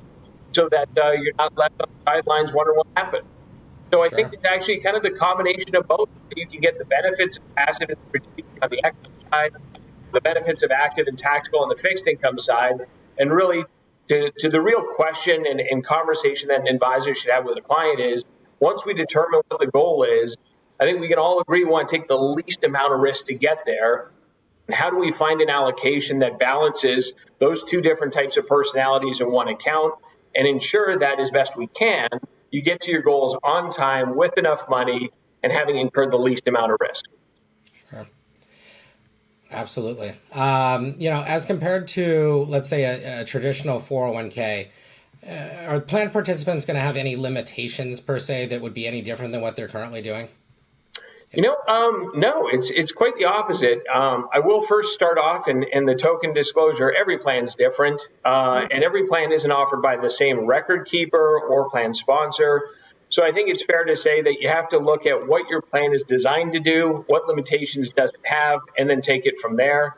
so 0.53 0.69
that 0.69 0.89
uh, 0.99 1.13
you're 1.13 1.35
not 1.39 1.57
left 1.57 1.81
on 1.81 1.89
the 1.89 2.11
sidelines 2.11 2.53
wondering 2.53 2.79
what 2.79 2.87
happened. 2.97 3.27
So 3.93 4.03
I 4.03 4.09
sure. 4.09 4.17
think 4.17 4.33
it's 4.33 4.45
actually 4.45 4.79
kind 4.79 4.97
of 4.97 5.03
the 5.03 5.11
combination 5.11 5.77
of 5.77 5.87
both. 5.87 6.09
You 6.35 6.47
can 6.47 6.61
get 6.61 6.79
the 6.79 6.85
benefits 6.85 7.37
of 7.37 7.55
passive 7.55 7.91
and 7.91 7.99
strategic 8.09 8.45
on 8.63 8.71
the 8.71 8.85
equity 8.85 9.11
side, 9.31 9.53
the 10.13 10.21
benefits 10.21 10.63
of 10.63 10.71
active 10.71 11.07
and 11.09 11.19
tactical 11.19 11.61
on 11.61 11.69
the 11.69 11.77
fixed 11.77 12.07
income 12.07 12.39
side, 12.39 12.87
and 13.19 13.33
really 13.33 13.65
to, 14.09 14.31
to 14.39 14.49
the 14.49 14.61
real 14.61 14.83
question 14.83 15.45
and, 15.47 15.61
and 15.61 15.85
conversation 15.85 16.49
that 16.49 16.61
an 16.61 16.69
advisor 16.69 17.15
should 17.15 17.31
have 17.31 17.45
with 17.45 17.59
a 17.59 17.61
client 17.61 18.01
is 18.01 18.25
once 18.61 18.85
we 18.85 18.95
determine 18.95 19.43
what 19.49 19.61
the 19.61 19.67
goal 19.67 20.05
is, 20.05 20.37
I 20.81 20.85
think 20.85 21.01
we 21.01 21.09
can 21.09 21.19
all 21.19 21.41
agree 21.41 21.65
we 21.65 21.71
want 21.71 21.89
to 21.89 21.97
take 21.97 22.09
the 22.09 22.19
least 22.19 22.65
amount 22.65 22.93
of 22.93 23.01
risk 23.01 23.27
to 23.27 23.35
get 23.35 23.63
there. 23.67 24.11
How 24.73 24.91
do 24.91 24.99
we 24.99 25.13
find 25.13 25.41
an 25.41 25.51
allocation 25.51 26.21
that 26.21 26.39
balances 26.39 27.13
those 27.39 27.65
two 27.65 27.81
different 27.81 28.13
types 28.13 28.37
of 28.37 28.47
personalities 28.47 29.21
in 29.21 29.31
one 29.31 29.49
account 29.49 29.95
and 30.35 30.47
ensure 30.47 30.99
that 30.99 31.21
as 31.21 31.31
best 31.31 31.57
we 31.57 31.67
can, 31.69 32.09
you 32.51 32.63
get 32.63 32.83
to 32.83 32.91
your 32.91 33.03
goals 33.03 33.37
on 33.43 33.71
time 33.71 34.17
with 34.17 34.37
enough 34.39 34.69
money 34.69 35.11
and 35.43 35.53
having 35.53 35.77
incurred 35.77 36.11
the 36.11 36.19
least 36.19 36.49
amount 36.49 36.73
of 36.73 36.79
risk? 36.81 37.05
Absolutely. 39.51 40.15
Um, 40.33 40.97
you 40.99 41.09
know, 41.09 41.23
as 41.23 41.47
compared 41.47 41.89
to, 41.89 42.47
let's 42.49 42.69
say, 42.69 42.85
a, 42.85 43.21
a 43.21 43.25
traditional 43.25 43.79
401k, 43.79 44.69
uh, 45.27 45.31
are 45.69 45.81
plan 45.81 46.11
participants 46.11 46.67
going 46.67 46.75
to 46.75 46.81
have 46.81 46.97
any 46.97 47.17
limitations 47.17 48.01
per 48.01 48.19
se 48.19 48.47
that 48.47 48.61
would 48.61 48.75
be 48.75 48.87
any 48.87 49.03
different 49.03 49.33
than 49.33 49.41
what 49.41 49.57
they're 49.57 49.69
currently 49.69 50.03
doing? 50.03 50.29
You 51.37 51.43
know, 51.43 51.57
um, 51.69 52.13
no, 52.15 52.49
it's 52.49 52.71
it's 52.71 52.93
quite 52.93 53.17
the 53.17 53.27
opposite. 53.27 53.87
Um, 53.95 54.29
I 54.33 54.41
will 54.41 54.63
first 54.63 54.95
start 54.95 55.19
off 55.19 55.49
in, 55.49 55.65
in 55.65 55.85
the 55.85 55.95
token 55.95 56.33
disclosure. 56.33 56.91
Every 56.91 57.19
plan 57.19 57.45
is 57.45 57.55
different, 57.55 58.01
uh, 58.25 58.63
and 58.71 58.83
every 58.83 59.07
plan 59.07 59.33
isn't 59.33 59.51
offered 59.51 59.83
by 59.83 59.99
the 59.99 60.09
same 60.09 60.47
record 60.47 60.87
keeper 60.87 61.39
or 61.39 61.69
plan 61.69 61.93
sponsor. 61.93 62.63
So 63.11 63.23
I 63.23 63.33
think 63.33 63.51
it's 63.51 63.63
fair 63.63 63.85
to 63.85 63.97
say 63.97 64.23
that 64.23 64.41
you 64.41 64.49
have 64.49 64.71
to 64.71 64.79
look 64.79 65.05
at 65.05 65.29
what 65.29 65.51
your 65.51 65.61
plan 65.61 65.93
is 65.93 66.05
designed 66.05 66.55
to 66.55 66.61
do, 66.61 67.05
what 67.07 67.27
limitations 67.27 67.93
does 67.93 68.15
it 68.15 68.21
have, 68.25 68.61
and 68.79 68.89
then 68.89 69.03
take 69.03 69.27
it 69.27 69.39
from 69.39 69.57
there. 69.57 69.95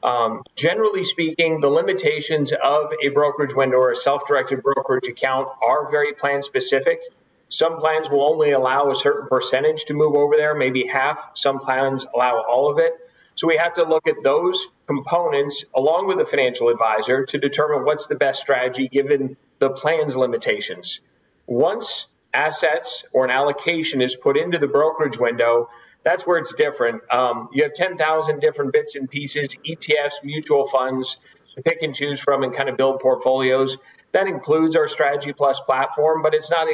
Um, 0.00 0.44
generally 0.54 1.02
speaking, 1.02 1.60
the 1.60 1.68
limitations 1.68 2.52
of 2.52 2.92
a 3.04 3.08
brokerage 3.08 3.52
window 3.52 3.78
or 3.78 3.90
a 3.90 3.96
self-directed 3.96 4.62
brokerage 4.62 5.08
account 5.08 5.48
are 5.60 5.90
very 5.90 6.14
plan 6.14 6.42
specific. 6.42 7.00
Some 7.48 7.78
plans 7.78 8.10
will 8.10 8.22
only 8.22 8.52
allow 8.52 8.90
a 8.90 8.94
certain 8.94 9.26
percentage 9.28 9.86
to 9.86 9.94
move 9.94 10.14
over 10.14 10.36
there, 10.36 10.54
maybe 10.54 10.86
half. 10.86 11.30
Some 11.34 11.60
plans 11.60 12.06
allow 12.14 12.42
all 12.42 12.70
of 12.70 12.78
it. 12.78 12.92
So 13.36 13.46
we 13.46 13.56
have 13.56 13.74
to 13.74 13.84
look 13.84 14.08
at 14.08 14.16
those 14.22 14.66
components 14.86 15.64
along 15.74 16.08
with 16.08 16.18
the 16.18 16.24
financial 16.24 16.68
advisor 16.68 17.24
to 17.26 17.38
determine 17.38 17.84
what's 17.84 18.06
the 18.06 18.16
best 18.16 18.40
strategy 18.40 18.88
given 18.88 19.36
the 19.60 19.70
plan's 19.70 20.16
limitations. 20.16 21.00
Once 21.46 22.06
assets 22.34 23.04
or 23.12 23.24
an 23.24 23.30
allocation 23.30 24.02
is 24.02 24.16
put 24.16 24.36
into 24.36 24.58
the 24.58 24.66
brokerage 24.66 25.18
window, 25.18 25.70
that's 26.02 26.26
where 26.26 26.38
it's 26.38 26.54
different. 26.54 27.02
Um, 27.12 27.48
you 27.52 27.62
have 27.62 27.74
10,000 27.74 28.40
different 28.40 28.72
bits 28.72 28.96
and 28.96 29.08
pieces, 29.08 29.56
ETFs, 29.66 30.24
mutual 30.24 30.66
funds 30.66 31.16
to 31.54 31.62
pick 31.62 31.82
and 31.82 31.94
choose 31.94 32.20
from 32.20 32.42
and 32.42 32.54
kind 32.54 32.68
of 32.68 32.76
build 32.76 33.00
portfolios. 33.00 33.76
That 34.12 34.26
includes 34.26 34.76
our 34.76 34.88
Strategy 34.88 35.32
Plus 35.32 35.60
platform, 35.60 36.22
but 36.22 36.34
it's 36.34 36.50
not 36.50 36.66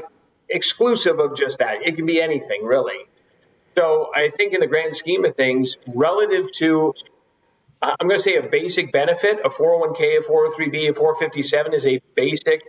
exclusive 0.49 1.19
of 1.19 1.37
just 1.37 1.59
that. 1.59 1.87
It 1.87 1.97
can 1.97 2.07
be 2.07 2.21
anything, 2.21 2.65
really. 2.65 3.07
So 3.77 4.11
I 4.15 4.31
think 4.31 4.55
in 4.55 4.61
the 4.61 4.67
grand 4.67 4.95
scheme 4.95 5.25
of 5.25 5.35
things, 5.35 5.77
relative 5.87 6.51
to, 6.59 6.95
I'm 7.83 8.07
going 8.07 8.17
to 8.17 8.23
say 8.23 8.37
a 8.37 8.43
basic 8.43 8.93
benefit, 8.93 9.39
a 9.45 9.51
401k, 9.51 10.19
a 10.19 10.23
403b, 10.23 10.91
a 10.91 10.95
457 10.95 11.75
is 11.75 11.87
a 11.87 12.01
basic 12.15 12.63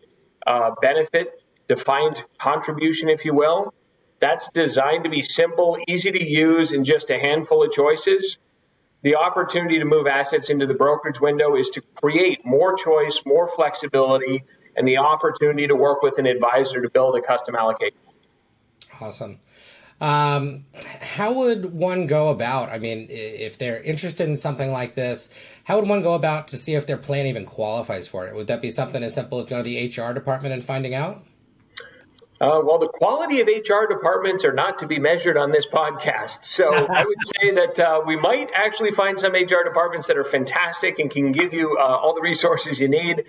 uh, 0.45 0.71
benefit 0.81 1.41
defined 1.67 2.23
contribution, 2.37 3.09
if 3.09 3.25
you 3.25 3.33
will. 3.33 3.73
That's 4.19 4.49
designed 4.49 5.03
to 5.03 5.09
be 5.09 5.21
simple, 5.21 5.77
easy 5.87 6.11
to 6.11 6.23
use, 6.23 6.71
and 6.71 6.85
just 6.85 7.09
a 7.09 7.19
handful 7.19 7.63
of 7.63 7.71
choices. 7.71 8.37
The 9.01 9.15
opportunity 9.15 9.79
to 9.79 9.85
move 9.85 10.07
assets 10.07 10.49
into 10.49 10.65
the 10.65 10.73
brokerage 10.73 11.19
window 11.19 11.55
is 11.55 11.69
to 11.71 11.81
create 11.81 12.45
more 12.45 12.75
choice, 12.75 13.21
more 13.25 13.47
flexibility, 13.47 14.43
and 14.75 14.87
the 14.87 14.97
opportunity 14.97 15.67
to 15.67 15.75
work 15.75 16.01
with 16.01 16.19
an 16.19 16.25
advisor 16.25 16.81
to 16.81 16.89
build 16.89 17.15
a 17.17 17.21
custom 17.21 17.55
allocation. 17.55 17.97
Awesome. 19.01 19.39
Um, 20.01 20.65
how 20.83 21.31
would 21.31 21.73
one 21.73 22.05
go 22.05 22.29
about? 22.29 22.69
I 22.69 22.79
mean, 22.79 23.07
if 23.09 23.57
they're 23.57 23.81
interested 23.81 24.27
in 24.27 24.35
something 24.35 24.71
like 24.71 24.95
this, 24.95 25.29
how 25.63 25.79
would 25.79 25.87
one 25.87 26.01
go 26.01 26.13
about 26.13 26.49
to 26.49 26.57
see 26.57 26.75
if 26.75 26.85
their 26.85 26.97
plan 26.97 27.27
even 27.27 27.45
qualifies 27.45 28.07
for 28.07 28.27
it? 28.27 28.35
Would 28.35 28.47
that 28.47 28.61
be 28.61 28.71
something 28.71 29.01
as 29.03 29.13
simple 29.13 29.37
as 29.37 29.47
going 29.47 29.63
to 29.63 29.69
the 29.69 29.87
HR 29.87 30.13
department 30.13 30.53
and 30.53 30.63
finding 30.63 30.93
out? 30.93 31.25
Uh, 32.41 32.61
well, 32.61 32.79
the 32.79 32.89
quality 32.89 33.39
of 33.39 33.47
HR 33.47 33.87
departments 33.87 34.43
are 34.43 34.51
not 34.51 34.79
to 34.79 34.87
be 34.87 34.99
measured 34.99 35.37
on 35.37 35.51
this 35.51 35.65
podcast. 35.65 36.43
So 36.43 36.69
I 36.89 37.03
would 37.05 37.25
say 37.25 37.51
that 37.51 37.79
uh, 37.79 38.01
we 38.05 38.17
might 38.17 38.49
actually 38.53 38.91
find 38.91 39.17
some 39.17 39.31
HR 39.31 39.63
departments 39.63 40.07
that 40.07 40.17
are 40.17 40.25
fantastic 40.25 40.99
and 40.99 41.09
can 41.09 41.31
give 41.31 41.53
you 41.53 41.77
uh, 41.79 41.83
all 41.83 42.13
the 42.13 42.21
resources 42.21 42.77
you 42.77 42.89
need. 42.89 43.23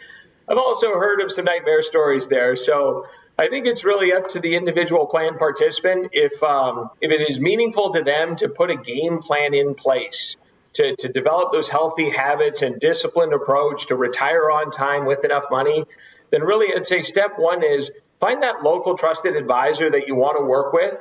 I've 0.49 0.59
also 0.59 0.95
heard 0.95 1.21
of 1.21 1.33
some 1.33 1.45
nightmare 1.45 1.83
stories 1.83 2.29
there. 2.29 2.57
So 2.57 3.07
I 3.39 3.49
think 3.49 3.67
it's 3.67 3.85
really 3.85 4.13
up 4.13 4.29
to 4.29 4.41
the 4.41 4.55
individual 4.55 5.07
plan 5.07 5.39
participant 5.39 6.11
if 6.13 6.43
um, 6.43 6.91
if 7.01 7.11
it 7.11 7.21
is 7.29 7.41
meaningful 7.41 7.93
to 7.93 8.03
them 8.03 8.37
to 8.37 8.49
put 8.49 8.71
a 8.71 8.77
game 8.77 9.19
plan 9.19 9.55
in 9.55 9.75
place. 9.75 10.37
To, 10.75 10.95
to 10.95 11.09
develop 11.09 11.53
those 11.53 11.71
healthy 11.71 12.11
habits 12.11 12.61
and 12.61 12.79
disciplined 12.79 13.33
approach 13.33 13.87
to 13.87 13.97
retire 13.97 14.51
on 14.51 14.71
time 14.71 15.07
with 15.07 15.25
enough 15.25 15.45
money, 15.51 15.87
then 16.31 16.43
really 16.43 16.75
I'd 16.77 16.85
say 16.85 17.01
step 17.01 17.39
one 17.39 17.65
is 17.65 17.91
find 18.21 18.43
that 18.43 18.63
local 18.63 18.95
trusted 18.99 19.37
advisor 19.37 19.91
that 19.91 20.07
you 20.07 20.15
want 20.15 20.37
to 20.39 20.45
work 20.45 20.75
with. 20.75 20.95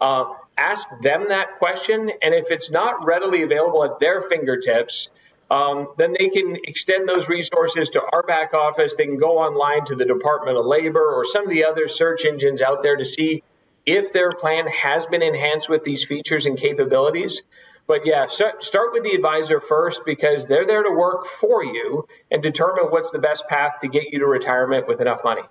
Uh, 0.00 0.24
ask 0.58 0.88
them 1.02 1.28
that 1.28 1.58
question, 1.58 2.10
and 2.20 2.34
if 2.34 2.50
it's 2.50 2.72
not 2.72 3.04
readily 3.04 3.42
available 3.42 3.84
at 3.84 4.00
their 4.00 4.22
fingertips, 4.22 5.08
um, 5.52 5.88
then 5.98 6.14
they 6.18 6.30
can 6.30 6.56
extend 6.64 7.06
those 7.06 7.28
resources 7.28 7.90
to 7.90 8.02
our 8.10 8.22
back 8.22 8.54
office. 8.54 8.94
They 8.94 9.04
can 9.04 9.18
go 9.18 9.38
online 9.38 9.84
to 9.86 9.94
the 9.94 10.06
Department 10.06 10.56
of 10.56 10.64
Labor 10.64 11.04
or 11.04 11.26
some 11.26 11.44
of 11.44 11.50
the 11.50 11.64
other 11.66 11.88
search 11.88 12.24
engines 12.24 12.62
out 12.62 12.82
there 12.82 12.96
to 12.96 13.04
see 13.04 13.42
if 13.84 14.14
their 14.14 14.32
plan 14.32 14.66
has 14.66 15.04
been 15.04 15.20
enhanced 15.20 15.68
with 15.68 15.84
these 15.84 16.04
features 16.04 16.46
and 16.46 16.56
capabilities. 16.56 17.42
But 17.86 18.06
yeah, 18.06 18.28
start, 18.28 18.92
with 18.92 19.02
the 19.02 19.12
advisor 19.14 19.60
first 19.60 20.06
because 20.06 20.46
they're 20.46 20.66
there 20.66 20.84
to 20.84 20.90
work 20.90 21.26
for 21.26 21.62
you 21.62 22.06
and 22.30 22.42
determine 22.42 22.86
what's 22.86 23.10
the 23.10 23.18
best 23.18 23.46
path 23.46 23.80
to 23.82 23.88
get 23.88 24.04
you 24.10 24.20
to 24.20 24.26
retirement 24.26 24.88
with 24.88 25.02
enough 25.02 25.20
money. 25.22 25.42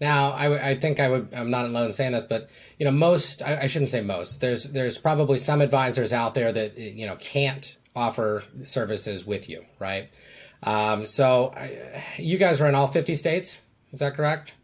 Now, 0.00 0.32
I, 0.32 0.70
I 0.70 0.74
think 0.74 1.00
I 1.00 1.08
would. 1.08 1.32
I'm 1.32 1.50
not 1.50 1.64
alone 1.64 1.86
in 1.86 1.92
saying 1.92 2.12
this, 2.12 2.24
but 2.24 2.50
you 2.78 2.84
know, 2.84 2.92
most. 2.92 3.42
I, 3.42 3.62
I, 3.62 3.66
shouldn't 3.68 3.90
say 3.90 4.00
most. 4.00 4.40
There's 4.40 4.64
there's 4.64 4.96
probably 4.96 5.38
some 5.38 5.60
advisors 5.60 6.12
out 6.12 6.34
there 6.34 6.52
that 6.52 6.78
you 6.78 7.04
know 7.04 7.16
can't 7.16 7.76
offer 7.98 8.44
services 8.62 9.26
with 9.26 9.48
you, 9.48 9.64
right? 9.78 10.08
Um, 10.62 11.04
so, 11.04 11.52
I, 11.56 12.04
you 12.18 12.38
guys 12.38 12.60
are 12.60 12.68
in 12.68 12.74
all 12.74 12.86
50 12.86 13.14
states. 13.16 13.60
Is 13.92 13.98
that 14.00 14.14
correct? 14.14 14.54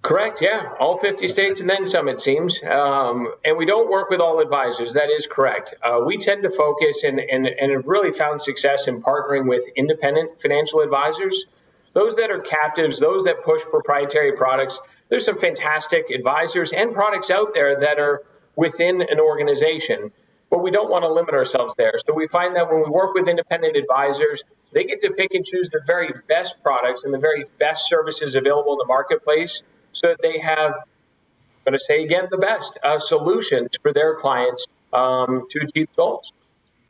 Correct. 0.00 0.40
Yeah, 0.40 0.72
all 0.78 0.96
50 0.96 1.26
states 1.28 1.60
and 1.60 1.68
then 1.68 1.84
some, 1.84 2.08
it 2.08 2.20
seems. 2.20 2.62
Um, 2.62 3.34
and 3.44 3.58
we 3.58 3.66
don't 3.66 3.90
work 3.90 4.10
with 4.10 4.20
all 4.20 4.40
advisors. 4.40 4.94
That 4.94 5.10
is 5.10 5.26
correct. 5.26 5.74
Uh, 5.82 6.00
we 6.06 6.18
tend 6.18 6.44
to 6.44 6.50
focus 6.50 7.02
and, 7.02 7.18
and, 7.18 7.46
and 7.46 7.72
have 7.72 7.86
really 7.86 8.12
found 8.12 8.40
success 8.40 8.86
in 8.86 9.02
partnering 9.02 9.48
with 9.48 9.64
independent 9.76 10.40
financial 10.40 10.80
advisors, 10.80 11.46
those 11.94 12.14
that 12.16 12.30
are 12.30 12.38
captives, 12.38 13.00
those 13.00 13.24
that 13.24 13.42
push 13.44 13.62
proprietary 13.62 14.32
products. 14.36 14.78
There's 15.08 15.24
some 15.24 15.38
fantastic 15.38 16.10
advisors 16.10 16.72
and 16.72 16.94
products 16.94 17.30
out 17.30 17.52
there 17.54 17.80
that 17.80 17.98
are 17.98 18.22
within 18.54 19.02
an 19.02 19.18
organization, 19.18 20.12
but 20.50 20.62
we 20.62 20.70
don't 20.70 20.90
want 20.90 21.02
to 21.02 21.12
limit 21.12 21.34
ourselves 21.34 21.74
there. 21.76 21.92
So 22.06 22.14
we 22.14 22.26
find 22.28 22.56
that 22.56 22.70
when 22.70 22.82
we 22.82 22.90
work 22.90 23.14
with 23.14 23.28
independent 23.28 23.76
advisors, 23.76 24.42
they 24.72 24.84
get 24.84 25.02
to 25.02 25.10
pick 25.10 25.34
and 25.34 25.44
choose 25.44 25.68
the 25.70 25.80
very 25.86 26.12
best 26.28 26.62
products 26.62 27.04
and 27.04 27.12
the 27.12 27.18
very 27.18 27.44
best 27.58 27.88
services 27.88 28.36
available 28.36 28.72
in 28.72 28.78
the 28.78 28.86
marketplace 28.86 29.60
so 29.92 30.08
that 30.08 30.18
they 30.22 30.38
have, 30.38 30.72
I'm 30.74 31.72
going 31.72 31.78
to 31.78 31.84
say 31.86 32.04
again, 32.04 32.28
the 32.30 32.38
best 32.38 32.78
uh, 32.82 32.98
solutions 32.98 33.70
for 33.82 33.92
their 33.92 34.16
clients 34.16 34.66
um, 34.92 35.46
to 35.50 35.60
achieve 35.66 35.88
goals. 35.96 36.32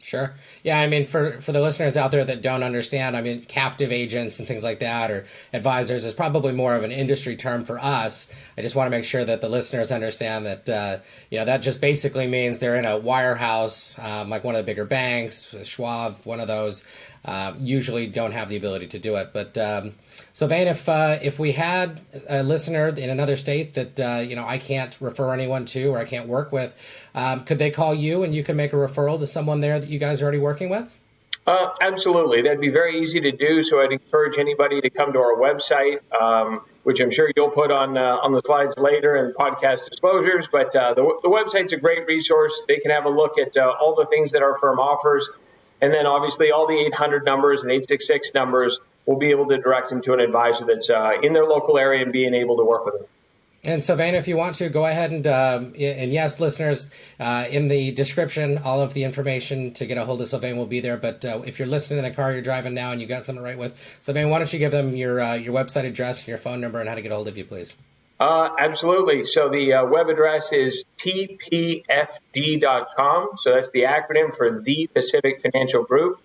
Sure. 0.00 0.34
Yeah, 0.62 0.78
I 0.80 0.86
mean, 0.86 1.04
for 1.04 1.40
for 1.40 1.50
the 1.50 1.60
listeners 1.60 1.96
out 1.96 2.12
there 2.12 2.24
that 2.24 2.40
don't 2.40 2.62
understand, 2.62 3.16
I 3.16 3.20
mean, 3.20 3.40
captive 3.40 3.90
agents 3.90 4.38
and 4.38 4.46
things 4.46 4.62
like 4.62 4.78
that, 4.78 5.10
or 5.10 5.26
advisors, 5.52 6.04
is 6.04 6.14
probably 6.14 6.52
more 6.52 6.76
of 6.76 6.84
an 6.84 6.92
industry 6.92 7.34
term 7.34 7.64
for 7.64 7.80
us. 7.80 8.32
I 8.56 8.62
just 8.62 8.76
want 8.76 8.86
to 8.86 8.96
make 8.96 9.04
sure 9.04 9.24
that 9.24 9.40
the 9.40 9.48
listeners 9.48 9.90
understand 9.90 10.46
that 10.46 10.68
uh, 10.70 10.98
you 11.30 11.38
know 11.38 11.44
that 11.46 11.62
just 11.62 11.80
basically 11.80 12.28
means 12.28 12.58
they're 12.58 12.76
in 12.76 12.84
a 12.84 12.98
wirehouse, 12.98 14.02
um, 14.02 14.30
like 14.30 14.44
one 14.44 14.54
of 14.54 14.64
the 14.64 14.70
bigger 14.70 14.84
banks, 14.84 15.54
Schwab, 15.64 16.16
one 16.22 16.38
of 16.38 16.46
those, 16.46 16.84
uh, 17.24 17.52
usually 17.58 18.06
don't 18.06 18.32
have 18.32 18.48
the 18.48 18.56
ability 18.56 18.86
to 18.88 18.98
do 18.98 19.16
it. 19.16 19.30
But 19.32 19.56
um, 19.58 19.94
Sylvain, 20.32 20.68
if 20.68 20.88
uh, 20.88 21.18
if 21.22 21.38
we 21.38 21.52
had 21.52 22.00
a 22.28 22.42
listener 22.42 22.88
in 22.88 23.10
another 23.10 23.36
state 23.36 23.74
that 23.74 24.00
uh, 24.00 24.16
you 24.16 24.36
know 24.36 24.46
I 24.46 24.58
can't 24.58 24.96
refer 25.00 25.32
anyone 25.32 25.64
to 25.66 25.86
or 25.88 25.98
I 25.98 26.04
can't 26.04 26.28
work 26.28 26.52
with, 26.52 26.74
um, 27.14 27.44
could 27.44 27.58
they 27.58 27.70
call 27.70 27.94
you 27.94 28.22
and 28.22 28.34
you 28.34 28.42
can 28.42 28.56
make 28.56 28.72
a 28.72 28.76
referral 28.76 29.18
to 29.18 29.26
someone 29.26 29.60
there 29.60 29.78
that 29.80 29.88
you 29.88 29.98
guys 29.98 30.22
are 30.22 30.24
already 30.24 30.38
working 30.38 30.68
with? 30.68 30.98
Uh, 31.46 31.70
absolutely, 31.80 32.42
that'd 32.42 32.60
be 32.60 32.68
very 32.68 33.00
easy 33.00 33.20
to 33.20 33.32
do. 33.32 33.62
So 33.62 33.80
I'd 33.80 33.90
encourage 33.90 34.38
anybody 34.38 34.82
to 34.82 34.90
come 34.90 35.14
to 35.14 35.18
our 35.18 35.34
website, 35.34 36.00
um, 36.12 36.60
which 36.82 37.00
I'm 37.00 37.10
sure 37.10 37.30
you'll 37.34 37.50
put 37.50 37.70
on 37.70 37.96
uh, 37.96 38.18
on 38.22 38.32
the 38.32 38.42
slides 38.44 38.78
later 38.78 39.16
and 39.16 39.34
podcast 39.34 39.88
disclosures. 39.88 40.46
But 40.52 40.76
uh, 40.76 40.92
the, 40.92 41.02
the 41.22 41.28
website's 41.28 41.72
a 41.72 41.78
great 41.78 42.06
resource. 42.06 42.64
They 42.68 42.76
can 42.76 42.90
have 42.90 43.06
a 43.06 43.10
look 43.10 43.38
at 43.38 43.56
all 43.56 43.94
the 43.94 44.04
things 44.06 44.32
that 44.32 44.42
our 44.42 44.58
firm 44.58 44.78
offers 44.78 45.28
and 45.80 45.92
then 45.92 46.06
obviously 46.06 46.50
all 46.50 46.66
the 46.66 46.78
800 46.86 47.24
numbers 47.24 47.62
and 47.62 47.70
866 47.70 48.34
numbers 48.34 48.78
will 49.06 49.18
be 49.18 49.28
able 49.28 49.46
to 49.48 49.58
direct 49.58 49.88
them 49.88 50.02
to 50.02 50.12
an 50.12 50.20
advisor 50.20 50.64
that's 50.66 50.90
uh, 50.90 51.12
in 51.22 51.32
their 51.32 51.44
local 51.44 51.78
area 51.78 52.02
and 52.02 52.12
being 52.12 52.34
able 52.34 52.56
to 52.56 52.64
work 52.64 52.84
with 52.84 52.94
them. 52.94 53.06
And 53.64 53.82
Sylvain, 53.82 54.14
if 54.14 54.28
you 54.28 54.36
want 54.36 54.54
to, 54.56 54.68
go 54.68 54.86
ahead 54.86 55.10
and 55.10 55.26
um, 55.26 55.74
and 55.78 56.12
yes, 56.12 56.38
listeners, 56.38 56.90
uh, 57.18 57.46
in 57.50 57.66
the 57.66 57.90
description, 57.90 58.58
all 58.58 58.80
of 58.80 58.94
the 58.94 59.02
information 59.02 59.72
to 59.74 59.86
get 59.86 59.98
a 59.98 60.04
hold 60.04 60.20
of 60.20 60.28
Sylvain 60.28 60.56
will 60.56 60.66
be 60.66 60.78
there. 60.78 60.96
But 60.96 61.24
uh, 61.24 61.42
if 61.44 61.58
you're 61.58 61.66
listening 61.66 61.98
in 61.98 62.04
the 62.04 62.14
car 62.14 62.32
you're 62.32 62.40
driving 62.40 62.74
now 62.74 62.92
and 62.92 63.00
you 63.00 63.08
got 63.08 63.24
something 63.24 63.42
write 63.42 63.58
with, 63.58 63.76
Sylvain, 64.00 64.30
why 64.30 64.38
don't 64.38 64.52
you 64.52 64.60
give 64.60 64.70
them 64.70 64.94
your 64.94 65.20
uh, 65.20 65.34
your 65.34 65.52
website 65.52 65.84
address, 65.84 66.28
your 66.28 66.38
phone 66.38 66.60
number, 66.60 66.78
and 66.78 66.88
how 66.88 66.94
to 66.94 67.02
get 67.02 67.10
a 67.10 67.16
hold 67.16 67.26
of 67.26 67.36
you, 67.36 67.44
please? 67.44 67.76
Uh, 68.20 68.50
absolutely. 68.58 69.24
So 69.24 69.48
the 69.48 69.74
uh, 69.74 69.84
web 69.86 70.08
address 70.08 70.52
is 70.52 70.84
tpfg.com. 70.98 71.86
So 73.42 73.54
that's 73.54 73.68
the 73.72 73.82
acronym 73.82 74.36
for 74.36 74.60
the 74.60 74.88
Pacific 74.92 75.40
Financial 75.42 75.84
Group. 75.84 76.20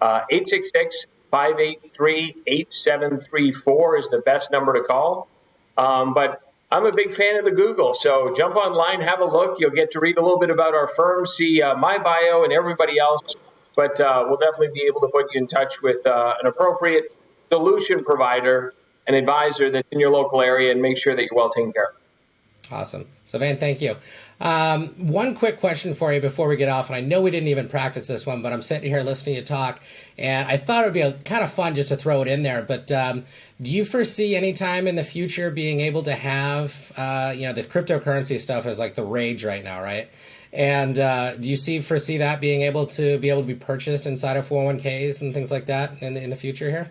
Uh, 0.00 0.22
866 0.30 1.06
583 1.30 2.36
8734 2.46 3.98
is 3.98 4.08
the 4.08 4.22
best 4.22 4.50
number 4.50 4.72
to 4.74 4.82
call. 4.82 5.28
Um, 5.76 6.14
but 6.14 6.40
I'm 6.70 6.86
a 6.86 6.92
big 6.92 7.12
fan 7.12 7.36
of 7.38 7.44
the 7.44 7.50
Google. 7.50 7.92
So 7.92 8.32
jump 8.34 8.56
online, 8.56 9.00
have 9.02 9.20
a 9.20 9.24
look. 9.24 9.60
You'll 9.60 9.70
get 9.70 9.90
to 9.92 10.00
read 10.00 10.16
a 10.16 10.22
little 10.22 10.38
bit 10.38 10.50
about 10.50 10.74
our 10.74 10.86
firm, 10.88 11.26
see 11.26 11.60
uh, 11.60 11.76
my 11.76 11.98
bio 11.98 12.44
and 12.44 12.52
everybody 12.52 12.98
else. 12.98 13.34
But 13.74 14.00
uh, 14.00 14.24
we'll 14.26 14.38
definitely 14.38 14.70
be 14.72 14.86
able 14.88 15.02
to 15.02 15.08
put 15.08 15.26
you 15.34 15.40
in 15.40 15.48
touch 15.48 15.82
with 15.82 16.06
uh, 16.06 16.34
an 16.40 16.46
appropriate 16.46 17.14
solution 17.50 18.04
provider 18.04 18.72
an 19.06 19.14
advisor 19.14 19.70
that's 19.70 19.88
in 19.90 20.00
your 20.00 20.10
local 20.10 20.42
area 20.42 20.70
and 20.70 20.82
make 20.82 21.02
sure 21.02 21.14
that 21.14 21.22
you're 21.22 21.34
well 21.34 21.50
taken 21.50 21.72
care 21.72 21.84
of. 21.84 22.72
Awesome. 22.72 23.06
So, 23.26 23.38
Van, 23.38 23.56
thank 23.56 23.80
you. 23.80 23.96
Um, 24.40 24.88
one 24.98 25.34
quick 25.34 25.60
question 25.60 25.94
for 25.94 26.12
you 26.12 26.20
before 26.20 26.48
we 26.48 26.56
get 26.56 26.68
off, 26.68 26.88
and 26.88 26.96
I 26.96 27.00
know 27.00 27.22
we 27.22 27.30
didn't 27.30 27.48
even 27.48 27.68
practice 27.68 28.06
this 28.06 28.26
one, 28.26 28.42
but 28.42 28.52
I'm 28.52 28.60
sitting 28.60 28.90
here 28.90 29.02
listening 29.02 29.36
to 29.36 29.40
you 29.40 29.46
talk, 29.46 29.80
and 30.18 30.46
I 30.46 30.58
thought 30.58 30.82
it 30.82 30.88
would 30.88 30.94
be 30.94 31.00
a, 31.00 31.12
kind 31.12 31.42
of 31.42 31.50
fun 31.50 31.74
just 31.74 31.88
to 31.88 31.96
throw 31.96 32.20
it 32.22 32.28
in 32.28 32.42
there. 32.42 32.62
But 32.62 32.92
um, 32.92 33.24
do 33.62 33.70
you 33.70 33.84
foresee 33.84 34.36
any 34.36 34.52
time 34.52 34.86
in 34.86 34.96
the 34.96 35.04
future 35.04 35.50
being 35.50 35.80
able 35.80 36.02
to 36.02 36.14
have, 36.14 36.92
uh, 36.96 37.32
you 37.34 37.46
know, 37.46 37.54
the 37.54 37.62
cryptocurrency 37.62 38.38
stuff 38.38 38.66
is 38.66 38.78
like 38.78 38.94
the 38.94 39.04
rage 39.04 39.44
right 39.44 39.64
now, 39.64 39.80
right? 39.80 40.10
And 40.52 40.98
uh, 40.98 41.36
do 41.36 41.48
you 41.48 41.56
see 41.56 41.80
foresee 41.80 42.18
that 42.18 42.40
being 42.40 42.62
able 42.62 42.86
to 42.86 43.18
be 43.18 43.30
able 43.30 43.42
to 43.42 43.46
be 43.46 43.54
purchased 43.54 44.06
inside 44.06 44.36
of 44.36 44.48
401ks 44.48 45.22
and 45.22 45.32
things 45.32 45.50
like 45.50 45.66
that 45.66 46.02
in 46.02 46.14
the, 46.14 46.22
in 46.22 46.30
the 46.30 46.36
future 46.36 46.68
here? 46.70 46.90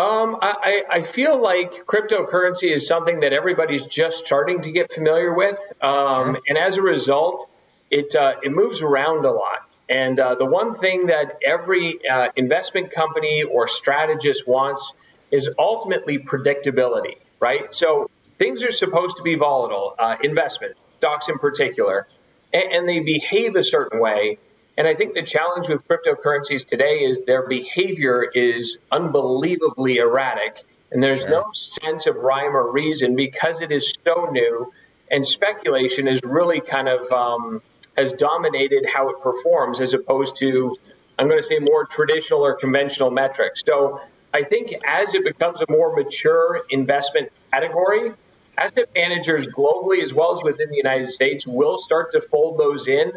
Um, 0.00 0.38
I, 0.40 0.84
I 0.88 1.02
feel 1.02 1.38
like 1.38 1.84
cryptocurrency 1.84 2.72
is 2.74 2.86
something 2.86 3.20
that 3.20 3.34
everybody's 3.34 3.84
just 3.84 4.24
starting 4.24 4.62
to 4.62 4.72
get 4.72 4.90
familiar 4.90 5.34
with, 5.34 5.58
um, 5.82 6.36
sure. 6.36 6.40
and 6.48 6.56
as 6.56 6.78
a 6.78 6.82
result, 6.82 7.50
it 7.90 8.14
uh, 8.16 8.36
it 8.42 8.50
moves 8.50 8.80
around 8.80 9.26
a 9.26 9.30
lot. 9.30 9.68
And 9.90 10.18
uh, 10.18 10.36
the 10.36 10.46
one 10.46 10.72
thing 10.72 11.08
that 11.08 11.40
every 11.44 11.98
uh, 12.08 12.30
investment 12.34 12.92
company 12.92 13.42
or 13.42 13.68
strategist 13.68 14.48
wants 14.48 14.92
is 15.30 15.54
ultimately 15.58 16.18
predictability, 16.18 17.16
right? 17.38 17.74
So 17.74 18.08
things 18.38 18.64
are 18.64 18.70
supposed 18.70 19.18
to 19.18 19.22
be 19.22 19.34
volatile, 19.34 19.94
uh, 19.98 20.16
investment 20.22 20.76
stocks 20.96 21.28
in 21.28 21.38
particular, 21.38 22.06
and, 22.54 22.74
and 22.74 22.88
they 22.88 23.00
behave 23.00 23.54
a 23.54 23.62
certain 23.62 24.00
way. 24.00 24.38
And 24.76 24.86
I 24.86 24.94
think 24.94 25.14
the 25.14 25.22
challenge 25.22 25.68
with 25.68 25.86
cryptocurrencies 25.86 26.66
today 26.66 27.00
is 27.00 27.20
their 27.26 27.46
behavior 27.46 28.22
is 28.22 28.78
unbelievably 28.90 29.96
erratic. 29.96 30.64
And 30.90 31.02
there's 31.02 31.22
sure. 31.22 31.30
no 31.30 31.50
sense 31.52 32.06
of 32.06 32.16
rhyme 32.16 32.56
or 32.56 32.72
reason 32.72 33.16
because 33.16 33.60
it 33.60 33.72
is 33.72 33.94
so 34.04 34.30
new. 34.30 34.72
And 35.10 35.24
speculation 35.24 36.08
is 36.08 36.20
really 36.24 36.60
kind 36.60 36.88
of 36.88 37.10
um, 37.12 37.62
has 37.96 38.12
dominated 38.12 38.86
how 38.92 39.10
it 39.10 39.20
performs 39.22 39.80
as 39.80 39.94
opposed 39.94 40.38
to, 40.38 40.76
I'm 41.18 41.28
going 41.28 41.40
to 41.40 41.46
say, 41.46 41.58
more 41.58 41.84
traditional 41.86 42.40
or 42.42 42.54
conventional 42.54 43.10
metrics. 43.10 43.62
So 43.66 44.00
I 44.32 44.44
think 44.44 44.72
as 44.86 45.14
it 45.14 45.24
becomes 45.24 45.60
a 45.60 45.70
more 45.70 45.94
mature 45.94 46.60
investment 46.70 47.30
category, 47.52 48.12
asset 48.56 48.88
managers 48.94 49.46
globally 49.46 50.02
as 50.02 50.14
well 50.14 50.32
as 50.32 50.42
within 50.42 50.68
the 50.70 50.76
United 50.76 51.08
States 51.08 51.46
will 51.46 51.82
start 51.82 52.12
to 52.12 52.20
fold 52.20 52.58
those 52.58 52.88
in 52.88 53.12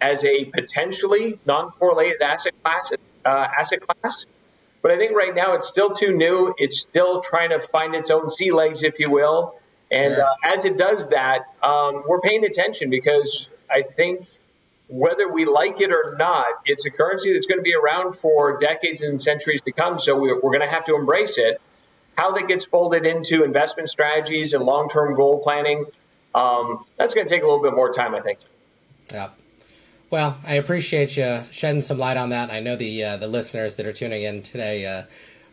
as 0.00 0.24
a 0.24 0.44
potentially 0.46 1.38
non-correlated 1.46 2.20
asset 2.22 2.54
class. 2.62 2.92
Uh, 3.24 3.48
asset 3.58 3.80
class, 3.80 4.26
but 4.82 4.90
I 4.90 4.98
think 4.98 5.16
right 5.16 5.34
now 5.34 5.54
it's 5.54 5.66
still 5.66 5.94
too 5.94 6.14
new. 6.14 6.54
It's 6.58 6.78
still 6.78 7.22
trying 7.22 7.50
to 7.50 7.58
find 7.60 7.94
its 7.94 8.10
own 8.10 8.28
sea 8.28 8.52
legs, 8.52 8.82
if 8.82 8.98
you 8.98 9.10
will. 9.10 9.54
And 9.90 10.14
sure. 10.14 10.24
uh, 10.24 10.52
as 10.54 10.66
it 10.66 10.76
does 10.76 11.08
that, 11.08 11.46
um, 11.62 12.02
we're 12.06 12.20
paying 12.20 12.44
attention 12.44 12.90
because 12.90 13.48
I 13.70 13.80
think 13.80 14.26
whether 14.88 15.32
we 15.32 15.46
like 15.46 15.80
it 15.80 15.90
or 15.90 16.16
not, 16.18 16.46
it's 16.66 16.84
a 16.84 16.90
currency 16.90 17.32
that's 17.32 17.46
going 17.46 17.58
to 17.58 17.62
be 17.62 17.74
around 17.74 18.16
for 18.16 18.58
decades 18.58 19.00
and 19.00 19.22
centuries 19.22 19.62
to 19.62 19.72
come. 19.72 19.98
So 19.98 20.18
we're, 20.18 20.34
we're 20.34 20.52
going 20.52 20.68
to 20.68 20.74
have 20.74 20.84
to 20.84 20.96
embrace 20.96 21.38
it. 21.38 21.60
How 22.16 22.32
that 22.32 22.46
gets 22.46 22.64
folded 22.64 23.06
into 23.06 23.42
investment 23.42 23.88
strategies 23.88 24.52
and 24.52 24.64
long 24.64 24.90
term 24.90 25.16
goal 25.16 25.42
planning, 25.42 25.86
um, 26.34 26.84
that's 26.96 27.14
going 27.14 27.26
to 27.26 27.34
take 27.34 27.42
a 27.42 27.46
little 27.46 27.62
bit 27.62 27.74
more 27.74 27.92
time, 27.92 28.14
I 28.14 28.20
think. 28.20 28.38
Yeah. 29.10 29.30
Well, 30.14 30.38
I 30.46 30.54
appreciate 30.54 31.16
you 31.16 31.42
shedding 31.50 31.82
some 31.82 31.98
light 31.98 32.16
on 32.16 32.28
that. 32.28 32.52
I 32.52 32.60
know 32.60 32.76
the 32.76 33.02
uh, 33.02 33.16
the 33.16 33.26
listeners 33.26 33.74
that 33.74 33.84
are 33.84 33.92
tuning 33.92 34.22
in 34.22 34.42
today 34.42 34.86
uh, 34.86 35.02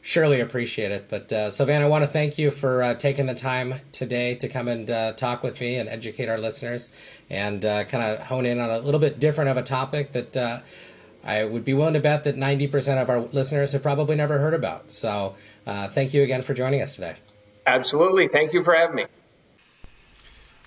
surely 0.04 0.40
appreciate 0.40 0.92
it. 0.92 1.08
But 1.10 1.34
uh, 1.34 1.50
Sylvain, 1.50 1.82
I 1.82 1.88
want 1.88 2.04
to 2.04 2.08
thank 2.08 2.38
you 2.38 2.52
for 2.52 2.84
uh, 2.84 2.94
taking 2.94 3.26
the 3.26 3.34
time 3.34 3.82
today 3.92 4.36
to 4.36 4.48
come 4.48 4.68
and 4.68 4.92
uh, 4.92 5.14
talk 5.14 5.42
with 5.42 5.60
me 5.60 5.78
and 5.78 5.90
educate 5.90 6.30
our 6.30 6.38
listeners, 6.38 6.92
and 7.28 7.66
uh, 7.66 7.86
kind 7.86 8.04
of 8.04 8.20
hone 8.28 8.46
in 8.46 8.60
on 8.60 8.70
a 8.70 8.78
little 8.78 9.00
bit 9.00 9.20
different 9.20 9.50
of 9.50 9.58
a 9.58 9.64
topic 9.64 10.12
that 10.12 10.38
uh, 10.38 10.60
I 11.24 11.44
would 11.44 11.66
be 11.66 11.74
willing 11.74 11.96
to 11.96 12.00
bet 12.00 12.26
that 12.26 12.38
ninety 12.38 12.68
percent 12.68 13.00
of 13.00 13.10
our 13.10 13.20
listeners 13.20 13.72
have 13.72 13.82
probably 13.82 14.16
never 14.16 14.38
heard 14.38 14.54
about. 14.54 14.92
So, 14.92 15.38
thank 15.66 16.14
you 16.14 16.22
again 16.22 16.44
for 16.44 16.54
joining 16.54 16.84
us 16.84 16.94
today. 16.94 17.16
Absolutely, 17.66 18.28
thank 18.28 18.54
you 18.54 18.62
for 18.62 18.76
having 18.76 18.96
me. 18.96 19.06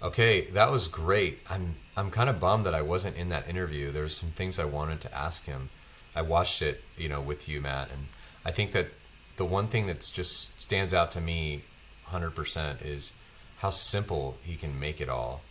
Okay, 0.03 0.47
that 0.47 0.73
was 0.73 0.89
great. 0.89 1.39
I'm 1.49 1.77
I'm 1.97 2.11
kind 2.11 2.29
of 2.29 2.41
bummed 2.41 2.65
that 2.67 2.75
I 2.75 2.83
wasn't 2.83 3.17
in 3.17 3.29
that 3.29 3.49
interview. 3.49 3.91
There's 3.91 4.17
some 4.17 4.31
things 4.31 4.59
I 4.59 4.65
wanted 4.65 5.01
to 5.03 5.15
ask 5.15 5.45
him. 5.45 5.71
I 6.15 6.23
watched 6.23 6.63
it, 6.63 6.83
you 6.97 7.09
know, 7.09 7.21
with 7.21 7.49
you, 7.49 7.61
Matt, 7.61 7.91
and 7.91 8.07
I 8.45 8.51
think 8.51 8.73
that 8.73 8.89
the 9.37 9.45
one 9.45 9.67
thing 9.67 9.87
that's 9.87 10.11
just 10.11 10.61
stands 10.61 10.95
out 10.95 11.11
to 11.13 11.21
me 11.21 11.63
100% 12.09 12.85
is 12.85 13.15
how 13.59 13.71
simple 13.71 14.39
he 14.43 14.57
can 14.57 14.79
make 14.79 15.01
it 15.01 15.09
all. 15.09 15.43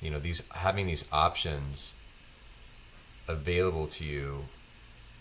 You 0.00 0.10
know, 0.10 0.18
these 0.18 0.46
having 0.54 0.86
these 0.86 1.06
options 1.12 1.94
available 3.28 3.86
to 3.88 4.04
you 4.04 4.44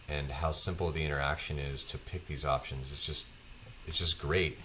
and 0.07 0.29
how 0.29 0.51
simple 0.51 0.91
the 0.91 1.03
interaction 1.03 1.57
is 1.57 1.83
to 1.85 1.97
pick 1.97 2.27
these 2.27 2.45
options 2.45 2.91
is 2.91 3.01
just 3.01 3.25
it's 3.87 3.97
just 3.97 4.19
great. 4.19 4.57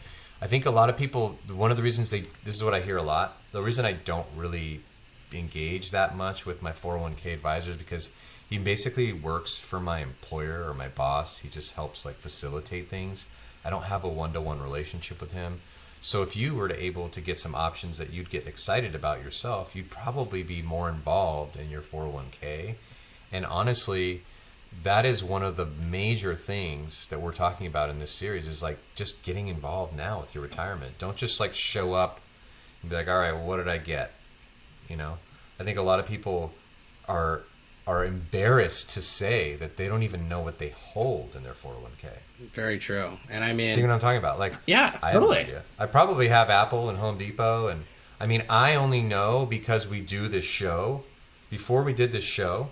I 0.42 0.46
think 0.46 0.66
a 0.66 0.70
lot 0.70 0.88
of 0.88 0.96
people. 0.96 1.38
One 1.54 1.70
of 1.70 1.76
the 1.76 1.82
reasons 1.82 2.10
they. 2.10 2.20
This 2.44 2.54
is 2.54 2.64
what 2.64 2.74
I 2.74 2.80
hear 2.80 2.96
a 2.96 3.02
lot. 3.02 3.36
The 3.52 3.62
reason 3.62 3.84
I 3.84 3.92
don't 3.92 4.26
really 4.36 4.80
engage 5.32 5.90
that 5.90 6.16
much 6.16 6.46
with 6.46 6.62
my 6.62 6.72
401k 6.72 7.32
advisors 7.32 7.76
because 7.76 8.10
he 8.48 8.58
basically 8.58 9.12
works 9.12 9.58
for 9.58 9.78
my 9.78 10.00
employer 10.00 10.64
or 10.68 10.74
my 10.74 10.88
boss. 10.88 11.38
He 11.38 11.48
just 11.48 11.74
helps 11.74 12.04
like 12.04 12.16
facilitate 12.16 12.88
things. 12.88 13.26
I 13.64 13.70
don't 13.70 13.84
have 13.84 14.04
a 14.04 14.08
one-to-one 14.08 14.60
relationship 14.60 15.20
with 15.20 15.32
him. 15.32 15.60
So 16.00 16.22
if 16.22 16.36
you 16.36 16.54
were 16.54 16.68
to 16.68 16.82
able 16.82 17.08
to 17.10 17.20
get 17.20 17.38
some 17.38 17.54
options 17.54 17.98
that 17.98 18.10
you'd 18.10 18.30
get 18.30 18.46
excited 18.46 18.94
about 18.94 19.22
yourself, 19.22 19.76
you'd 19.76 19.90
probably 19.90 20.42
be 20.42 20.62
more 20.62 20.88
involved 20.88 21.58
in 21.58 21.70
your 21.70 21.82
401k. 21.82 22.74
And 23.30 23.44
honestly, 23.44 24.22
that 24.82 25.04
is 25.04 25.22
one 25.22 25.42
of 25.42 25.56
the 25.56 25.66
major 25.66 26.34
things 26.34 27.06
that 27.08 27.20
we're 27.20 27.32
talking 27.32 27.66
about 27.66 27.90
in 27.90 27.98
this 27.98 28.12
series 28.12 28.46
is 28.46 28.62
like 28.62 28.78
just 28.94 29.22
getting 29.22 29.48
involved 29.48 29.96
now 29.96 30.20
with 30.20 30.34
your 30.34 30.42
retirement. 30.42 30.98
Don't 30.98 31.16
just 31.16 31.38
like 31.38 31.54
show 31.54 31.92
up 31.92 32.20
and 32.80 32.90
be 32.90 32.96
like, 32.96 33.08
"All 33.08 33.18
right, 33.18 33.32
well, 33.32 33.46
what 33.46 33.56
did 33.56 33.68
I 33.68 33.78
get?" 33.78 34.12
You 34.90 34.96
know, 34.96 35.18
I 35.58 35.64
think 35.64 35.78
a 35.78 35.82
lot 35.82 36.00
of 36.00 36.06
people 36.06 36.52
are 37.08 37.42
are 37.86 38.04
embarrassed 38.04 38.90
to 38.90 39.02
say 39.02 39.56
that 39.56 39.76
they 39.76 39.88
don't 39.88 40.02
even 40.02 40.28
know 40.28 40.40
what 40.40 40.58
they 40.58 40.68
hold 40.68 41.34
in 41.34 41.42
their 41.42 41.54
401k. 41.54 42.08
Very 42.52 42.78
true. 42.78 43.18
And 43.30 43.42
I 43.42 43.48
You 43.50 43.54
mean, 43.54 43.76
know 43.80 43.86
what 43.86 43.94
I'm 43.94 43.98
talking 44.00 44.18
about? 44.18 44.38
Like, 44.38 44.54
Yeah, 44.66 44.96
I 45.02 45.10
have 45.12 45.22
no 45.22 45.28
totally. 45.32 45.54
I 45.78 45.86
probably 45.86 46.28
have 46.28 46.50
Apple 46.50 46.88
and 46.90 46.98
Home 46.98 47.16
Depot, 47.18 47.68
and 47.68 47.84
I 48.20 48.26
mean, 48.26 48.42
I 48.50 48.74
only 48.74 49.02
know 49.02 49.46
because 49.46 49.88
we 49.88 50.02
do 50.02 50.28
this 50.28 50.44
show. 50.44 51.04
Before 51.48 51.82
we 51.82 51.92
did 51.92 52.12
this 52.12 52.22
show, 52.24 52.68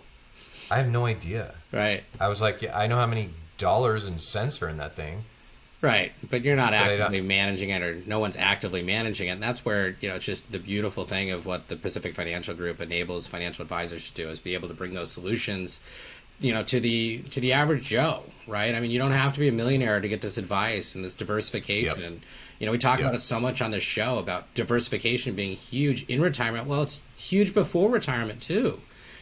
I 0.71 0.77
have 0.77 0.89
no 0.89 1.07
idea. 1.07 1.55
right, 1.73 2.05
I 2.21 2.29
was 2.29 2.41
like, 2.41 2.63
yeah, 2.63 2.79
I 2.79 2.87
know 2.87 2.97
how 2.97 3.07
many 3.07 3.31
dollars 3.57 4.05
and 4.07 4.21
cents 4.21 4.63
are 4.63 4.69
in 4.69 4.77
that 4.77 4.95
thing. 4.95 5.25
Right. 5.81 6.13
But 6.31 6.43
you're 6.43 6.57
not 6.57 6.75
actively 6.75 7.21
managing 7.21 7.71
it, 7.71 7.83
or 7.83 8.01
no 8.07 8.19
one's 8.21 8.37
actively 8.37 8.83
managing 8.83 9.29
it. 9.29 9.33
And 9.33 9.43
that's 9.43 9.65
where 9.65 9.97
you 10.01 10.09
know 10.09 10.17
it's 10.17 10.25
just 10.25 10.51
the 10.53 10.59
beautiful 10.59 11.05
thing 11.05 11.31
of 11.31 11.47
what 11.47 11.69
the 11.69 11.77
Pacific 11.77 12.15
Financial 12.15 12.55
Group 12.55 12.81
enables 12.81 13.27
financial 13.27 13.63
advisors 13.63 14.09
to 14.09 14.15
do 14.15 14.29
is 14.31 14.39
be 14.41 14.55
able 14.55 14.69
to 14.69 14.75
bring 14.75 14.95
those 14.95 15.11
solutions, 15.13 15.81
you 16.41 16.53
know, 16.53 16.63
to 16.65 16.81
the 16.81 17.19
to 17.31 17.41
the 17.41 17.53
average 17.53 17.85
Joe. 17.85 18.25
Right. 18.47 18.75
I 18.75 18.81
mean, 18.81 18.91
you 18.91 18.99
don't 18.99 19.13
have 19.13 19.35
to 19.35 19.41
be 19.41 19.49
a 19.49 19.53
millionaire 19.53 20.01
to 20.01 20.09
get 20.09 20.21
this 20.23 20.39
advice 20.39 20.95
and 20.95 21.05
this 21.05 21.15
diversification. 21.15 22.01
Yep. 22.01 22.11
And 22.11 22.21
you 22.59 22.67
know, 22.67 22.73
we 22.73 22.79
talk 22.79 22.99
Yep. 22.99 23.07
about 23.09 23.15
it 23.15 23.21
so 23.21 23.39
much 23.39 23.63
on 23.63 23.71
this 23.71 23.85
show 23.85 24.19
about 24.19 24.53
diversification 24.55 25.35
being 25.35 25.57
huge 25.57 26.05
in 26.09 26.21
retirement. 26.21 26.67
Well, 26.67 26.83
it's 26.83 27.03
huge 27.17 27.55
before 27.55 27.91
retirement 27.91 28.41
too. 28.43 28.81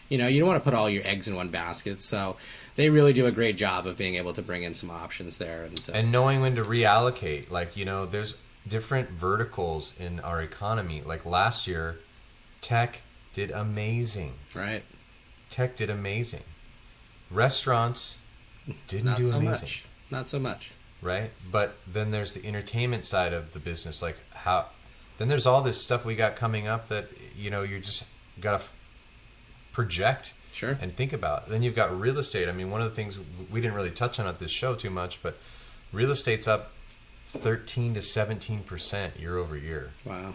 You 0.09 0.19
know, 0.19 0.27
you 0.29 0.39
don't 0.39 0.49
want 0.49 0.63
to 0.65 0.71
put 0.71 0.81
all 0.81 0.89
your 0.89 1.03
eggs 1.05 1.27
in 1.27 1.35
one 1.35 1.49
basket. 1.49 2.01
So 2.03 2.37
they 2.77 2.91
really 2.91 3.13
do 3.13 3.27
a 3.27 3.33
great 3.33 3.57
job 3.57 3.87
of 3.87 3.97
being 3.97 4.15
able 4.17 4.33
to 4.35 4.43
bring 4.43 4.63
in 4.63 4.75
some 4.75 4.91
options 4.91 5.39
there. 5.39 5.65
And, 5.65 5.81
uh, 5.89 5.93
and 5.93 6.13
knowing 6.13 6.41
when 6.41 6.55
to 6.57 6.63
reallocate. 6.63 7.51
Like, 7.51 7.77
you 7.77 7.85
know, 7.85 8.07
there's 8.07 8.37
different 8.69 9.11
verticals 9.11 9.95
in 9.99 10.21
our 10.21 10.43
economy. 10.43 11.03
Like 11.05 11.25
last 11.27 11.67
year, 11.67 11.97
tech 12.61 13.03
did 13.33 13.51
amazing. 13.51 14.33
right, 14.55 14.83
Tech 15.51 15.77
did 15.77 15.91
amazing. 15.91 16.43
Restaurants 17.31 18.19
didn't 18.89 19.07
not 19.07 19.17
do 19.17 19.31
so 19.31 19.37
amazing, 19.39 19.51
much. 19.69 19.85
Not 20.11 20.27
so 20.27 20.39
much. 20.39 20.73
right? 21.03 21.31
But 21.51 21.77
then 21.87 22.11
there's 22.11 22.33
the 22.33 22.47
entertainment 22.47 23.05
side 23.05 23.33
of 23.33 23.53
the 23.53 23.59
business. 23.59 24.03
Like 24.03 24.17
how, 24.35 24.67
then 25.19 25.29
there's 25.29 25.47
all 25.47 25.61
this 25.63 25.81
stuff 25.81 26.05
we 26.05 26.15
got 26.15 26.37
coming 26.37 26.67
up 26.67 26.89
that 26.89 27.07
you 27.37 27.51
know 27.51 27.63
you 27.63 27.79
just 27.79 28.05
got 28.41 28.51
to 28.53 28.57
f- 28.57 28.75
project 29.73 30.35
Sure. 30.57 30.79
and 30.81 30.91
think 30.95 31.13
about. 31.13 31.49
Then 31.49 31.63
you've 31.63 31.77
got 31.77 31.99
real 32.01 32.19
estate. 32.19 32.49
I 32.49 32.53
mean, 32.53 32.71
one 32.71 32.81
of 32.81 32.89
the 32.89 32.95
things 32.97 33.21
we 33.53 33.61
didn't 33.61 33.77
really 33.77 33.91
touch 33.91 34.19
on 34.19 34.27
at 34.27 34.39
this 34.39 34.51
show 34.51 34.75
too 34.75 34.89
much, 34.89 35.23
but 35.23 35.37
real 35.93 36.11
estate's 36.11 36.49
up 36.49 36.73
13 37.27 37.93
to 37.95 38.01
17 38.03 38.61
percent 38.61 39.19
year 39.21 39.37
over 39.37 39.57
year. 39.57 39.91
Wow. 40.07 40.33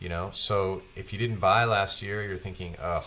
You 0.00 0.08
know, 0.08 0.30
so 0.32 0.82
if 0.96 1.12
you 1.12 1.18
didn't 1.20 1.38
buy 1.40 1.64
last 1.64 2.02
year, 2.02 2.22
you're 2.22 2.36
thinking, 2.36 2.74
ugh. 2.82 3.04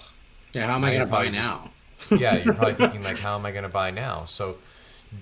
Yeah. 0.53 0.67
How 0.67 0.75
am 0.75 0.83
I 0.85 0.89
Now 0.91 0.95
going 0.97 1.07
to 1.07 1.11
buy 1.11 1.25
just- 1.27 1.49
now? 1.49 1.69
Yeah, 2.17 2.37
you're 2.37 2.53
probably 2.55 2.73
thinking 2.83 3.03
like, 3.03 3.19
how 3.19 3.35
am 3.35 3.45
I 3.45 3.51
going 3.51 3.63
to 3.63 3.69
buy 3.69 3.91
now? 3.91 4.25
So 4.25 4.57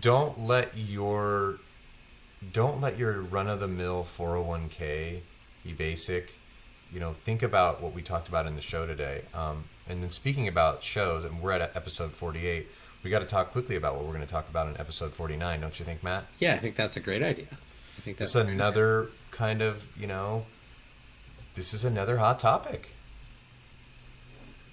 don't 0.02 0.40
let 0.40 0.78
your 0.78 1.58
don't 2.54 2.80
let 2.80 2.98
your 2.98 3.22
run 3.22 3.48
of 3.50 3.60
the 3.60 3.68
mill 3.68 4.04
401k 4.04 5.20
be 5.66 5.74
basic. 5.74 6.36
You 6.94 7.00
know, 7.00 7.12
think 7.14 7.44
about 7.44 7.82
what 7.82 7.94
we 7.94 8.02
talked 8.02 8.30
about 8.30 8.46
in 8.46 8.56
the 8.56 8.62
show 8.62 8.88
today. 8.88 9.24
Um, 9.34 9.66
and 9.90 10.02
then 10.04 10.10
speaking 10.12 10.48
about 10.48 10.84
shows, 10.84 11.26
and 11.26 11.42
we're 11.42 11.52
at 11.52 11.76
episode 11.76 12.12
48. 12.12 12.68
We 13.04 13.10
got 13.10 13.20
to 13.20 13.26
talk 13.26 13.52
quickly 13.52 13.76
about 13.76 13.96
what 13.96 14.04
we're 14.06 14.14
going 14.14 14.26
to 14.26 14.32
talk 14.32 14.50
about 14.50 14.68
in 14.68 14.78
episode 14.80 15.14
49, 15.14 15.62
don't 15.62 15.80
you 15.80 15.86
think, 15.86 16.04
Matt? 16.04 16.26
Yeah, 16.40 16.54
I 16.54 16.58
think 16.58 16.76
that's 16.76 16.96
a 16.98 17.00
great 17.00 17.24
idea. 17.24 17.48
I 17.52 18.02
think 18.02 18.18
This 18.18 18.34
that's 18.34 18.48
is 18.48 18.54
another 18.54 19.08
kind 19.32 19.62
of, 19.62 19.88
you 20.00 20.08
know, 20.08 20.46
this 21.56 21.74
is 21.74 21.86
another 21.86 22.18
hot 22.18 22.40
topic. 22.40 22.90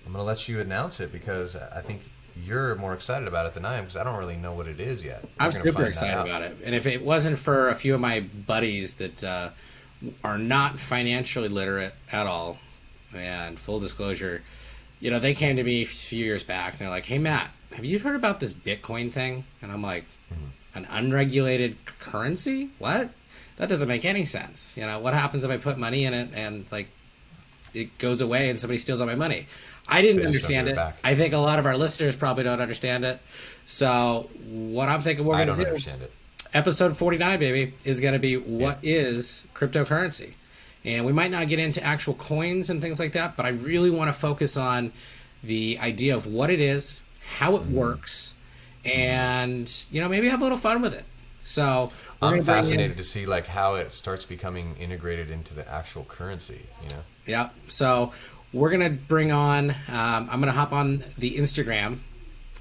I'm 0.05 0.13
going 0.13 0.23
to 0.23 0.27
let 0.27 0.49
you 0.49 0.61
announce 0.61 1.01
it 1.01 1.13
because 1.13 1.57
I 1.57 1.81
think 1.81 2.03
you're 2.45 2.75
more 2.77 2.95
excited 2.95 3.27
about 3.27 3.47
it 3.47 3.55
than 3.55 3.65
I 3.65 3.77
am 3.79 3.85
because 3.85 3.97
I 3.97 4.05
don't 4.05 4.19
really 4.19 4.37
know 4.37 4.53
what 4.53 4.67
it 4.69 4.79
is 4.79 5.05
yet. 5.05 5.25
I'm 5.41 5.47
We're 5.47 5.53
gonna 5.53 5.65
super 5.65 5.85
excited 5.87 6.21
about 6.21 6.43
it. 6.43 6.57
And 6.65 6.75
if 6.75 6.87
it 6.87 7.03
wasn't 7.03 7.39
for 7.39 7.69
a 7.69 7.75
few 7.75 7.95
of 7.95 8.01
my 8.01 8.21
buddies 8.21 8.95
that 8.95 9.25
uh, 9.25 9.49
are 10.23 10.39
not 10.39 10.79
financially 10.79 11.49
literate 11.49 11.95
at 12.13 12.27
all, 12.27 12.59
and 13.15 13.59
full 13.59 13.81
disclosure, 13.81 14.43
you 15.01 15.11
know, 15.11 15.19
they 15.19 15.35
came 15.35 15.57
to 15.57 15.63
me 15.65 15.83
a 15.83 15.87
few 15.87 16.25
years 16.25 16.43
back 16.43 16.73
and 16.73 16.81
they're 16.81 16.91
like, 16.91 17.05
"Hey, 17.07 17.19
Matt, 17.19 17.51
have 17.75 17.85
you 17.85 17.99
heard 17.99 18.17
about 18.17 18.41
this 18.41 18.53
Bitcoin 18.53 19.13
thing?" 19.13 19.45
And 19.63 19.71
I'm 19.73 19.83
like, 19.83 20.05
Mm-hmm. 20.33 20.79
"An 20.79 20.87
unregulated 20.91 21.77
currency? 22.01 22.71
What? 22.79 23.11
That 23.59 23.69
doesn't 23.69 23.87
make 23.89 24.05
any 24.05 24.25
sense. 24.25 24.75
You 24.77 24.85
know, 24.85 24.99
what 24.99 25.15
happens 25.15 25.45
if 25.45 25.51
I 25.51 25.57
put 25.57 25.79
money 25.79 26.05
in 26.05 26.13
it 26.15 26.31
and 26.35 26.65
like 26.73 26.89
it 27.75 27.97
goes 27.99 28.21
away 28.21 28.51
and 28.51 28.59
somebody 28.59 28.79
steals 28.79 29.01
all 29.01 29.07
my 29.07 29.15
money?" 29.15 29.47
I 29.89 30.03
didn't 30.03 30.23
They 30.23 30.27
understand 30.27 30.67
it. 30.69 30.77
I 31.05 31.15
think 31.15 31.33
a 31.33 31.39
lot 31.39 31.61
of 31.61 31.67
our 31.67 31.77
listeners 31.77 32.17
probably 32.17 32.43
don't 32.43 32.61
understand 32.61 33.05
it. 33.05 33.21
So 33.67 34.29
what 34.49 34.89
I'm 34.89 35.03
thinking 35.03 35.25
we're 35.25 35.37
going 35.37 35.47
to 35.47 35.55
do, 35.55 35.69
understand 35.69 36.03
it. 36.03 36.13
episode 36.53 36.97
49, 36.97 37.39
baby, 37.39 37.73
is 37.85 38.01
going 38.01 38.15
to 38.15 38.19
be 38.19 38.37
what 38.37 38.79
is 38.83 39.45
cryptocurrency, 39.55 40.33
and 40.87 41.05
we 41.05 41.13
might 41.13 41.31
not 41.31 41.49
get 41.49 41.59
into 41.59 41.83
actual 41.83 42.15
coins 42.15 42.71
and 42.71 42.81
things 42.81 42.99
like 42.99 43.13
that, 43.13 43.37
but 43.37 43.45
I 43.45 43.51
really 43.51 43.91
want 43.91 44.09
to 44.09 44.19
focus 44.19 44.57
on 44.57 44.93
the 45.45 45.79
idea 45.81 46.15
of 46.17 46.27
what 46.27 46.49
it 46.49 46.61
is, 46.61 47.03
how 47.39 47.53
Mm-hmm. 47.53 47.69
it 47.69 47.77
works, 47.77 48.35
and 48.85 49.71
you 49.91 50.01
know 50.01 50.09
maybe 50.09 50.29
have 50.29 50.41
a 50.41 50.45
little 50.45 50.59
fun 50.59 50.81
with 50.83 50.95
it. 50.95 51.05
So 51.45 51.93
I'm 52.23 52.31
gonna 52.31 52.37
in- 52.39 52.43
fascinated 52.45 52.97
to 52.97 53.03
see 53.05 53.27
like 53.27 53.47
how 53.47 53.75
it 53.75 53.93
starts 53.93 54.25
becoming 54.25 54.75
integrated 54.81 55.31
into 55.31 55.55
the 55.55 55.69
actual 55.71 56.05
currency. 56.05 56.61
You 56.83 56.89
know, 56.91 57.03
Yeah. 57.27 57.49
So 57.69 58.13
we're 58.53 58.71
gonna 58.71 58.91
bring 58.91 59.33
on. 59.33 59.71
Um, 59.71 60.29
I'm 60.31 60.41
gonna 60.41 60.53
hop 60.53 60.73
on 60.73 61.05
the 61.19 61.37
Instagram, 61.37 61.99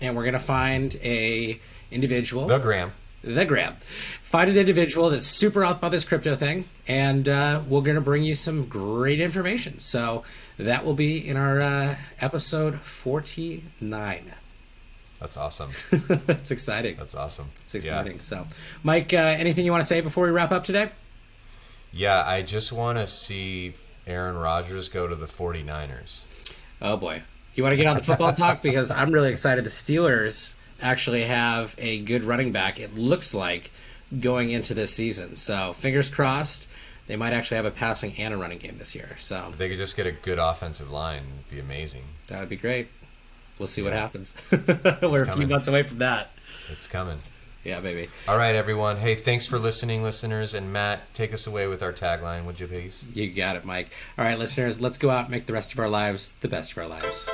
and 0.02 0.16
we're 0.16 0.26
gonna 0.26 0.40
find 0.40 0.96
a 1.04 1.60
individual. 1.92 2.48
the 2.48 2.58
gram. 2.60 2.92
The 3.26 3.46
grab. 3.46 3.78
Find 4.24 4.50
an 4.50 4.58
individual 4.58 5.10
that's 5.10 5.26
super 5.28 5.64
up 5.64 5.84
on 5.84 5.92
this 5.92 6.04
crypto 6.04 6.36
thing, 6.36 6.66
and 6.88 7.28
uh, 7.28 7.62
we're 7.68 7.82
going 7.82 7.96
to 7.96 8.02
bring 8.02 8.24
you 8.24 8.36
some 8.36 8.66
great 8.68 9.20
information. 9.20 9.80
So 9.80 10.24
that 10.58 10.86
will 10.86 10.94
be 10.94 11.28
in 11.28 11.38
our 11.38 11.62
uh, 11.62 11.96
episode 12.20 12.80
49. 12.80 14.34
That's 15.20 15.38
awesome. 15.38 15.72
That's 15.92 16.52
exciting. 16.52 16.98
That's 16.98 17.16
awesome. 17.16 17.50
It's 17.64 17.76
exciting. 17.76 18.20
So, 18.20 18.46
Mike, 18.84 19.14
uh, 19.14 19.18
anything 19.18 19.66
you 19.66 19.72
want 19.72 19.82
to 19.82 19.88
say 19.88 20.02
before 20.02 20.26
we 20.26 20.32
wrap 20.32 20.52
up 20.52 20.66
today? 20.66 20.90
Yeah, 21.94 22.24
I 22.26 22.42
just 22.42 22.74
want 22.74 22.98
to 22.98 23.08
see 23.08 23.74
Aaron 24.06 24.36
Rodgers 24.36 24.90
go 24.90 25.08
to 25.08 25.16
the 25.16 25.26
49ers. 25.26 26.26
Oh 26.82 26.98
boy, 26.98 27.22
you 27.56 27.64
want 27.64 27.72
to 27.72 27.78
get 27.78 27.88
on 27.88 27.96
the 27.96 28.04
football 28.04 28.34
talk 28.34 28.62
because 28.64 28.92
I'm 28.92 29.12
really 29.12 29.32
excited. 29.32 29.64
The 29.64 29.70
Steelers 29.70 30.56
actually 30.82 31.24
have 31.24 31.76
a 31.78 32.00
good 32.00 32.24
running 32.24 32.52
back. 32.52 32.80
It 32.80 32.96
looks 32.96 33.34
like 33.34 33.72
going 34.20 34.50
into 34.52 34.74
this 34.74 34.94
season. 34.94 35.36
So 35.36 35.74
fingers 35.74 36.10
crossed. 36.10 36.68
They 37.08 37.16
might 37.16 37.34
actually 37.34 37.58
have 37.58 37.66
a 37.66 37.72
passing 37.72 38.14
and 38.18 38.34
a 38.34 38.38
running 38.38 38.58
game 38.58 38.78
this 38.78 38.96
year. 38.96 39.16
So 39.20 39.50
If 39.52 39.58
they 39.58 39.70
could 39.70 39.78
just 39.78 39.96
get 39.96 40.08
a 40.08 40.12
good 40.12 40.40
offensive 40.40 40.90
line, 40.90 41.24
it'd 41.40 41.52
be 41.52 41.60
amazing. 41.60 42.04
That 42.28 42.40
would 42.40 42.50
be 42.50 42.56
great. 42.56 42.88
We'll 43.60 43.68
see 43.68 43.82
what 43.84 43.94
happens. 43.94 44.34
We're 44.52 45.24
a 45.24 45.36
few 45.36 45.48
months 45.48 45.68
away 45.68 45.84
from 45.84 46.00
that. 46.00 46.32
It's 46.70 46.88
coming. 46.88 47.20
Yeah, 47.64 47.80
baby. 47.80 48.10
All 48.28 48.38
right, 48.38 48.54
everyone. 48.54 48.98
Hey, 48.98 49.16
thanks 49.16 49.48
for 49.48 49.58
listening, 49.58 50.04
listeners. 50.04 50.54
And 50.54 50.72
Matt, 50.74 51.14
take 51.14 51.34
us 51.34 51.48
away 51.48 51.68
with 51.68 51.82
our 51.82 51.94
tagline, 51.94 52.46
would 52.46 52.60
you 52.60 52.68
please? 52.68 53.06
You 53.14 53.32
got 53.32 53.56
it, 53.56 53.66
Mike. 53.66 53.90
All 54.18 54.26
right, 54.26 54.38
listeners, 54.38 54.82
let's 54.82 54.98
go 54.98 55.10
out 55.10 55.22
and 55.26 55.30
make 55.32 55.46
the 55.48 55.54
rest 55.54 55.74
of 55.74 55.80
our 55.80 55.90
lives 55.90 56.34
the 56.42 56.48
best 56.48 56.74
of 56.74 56.78
our 56.80 56.88
lives. 56.88 57.28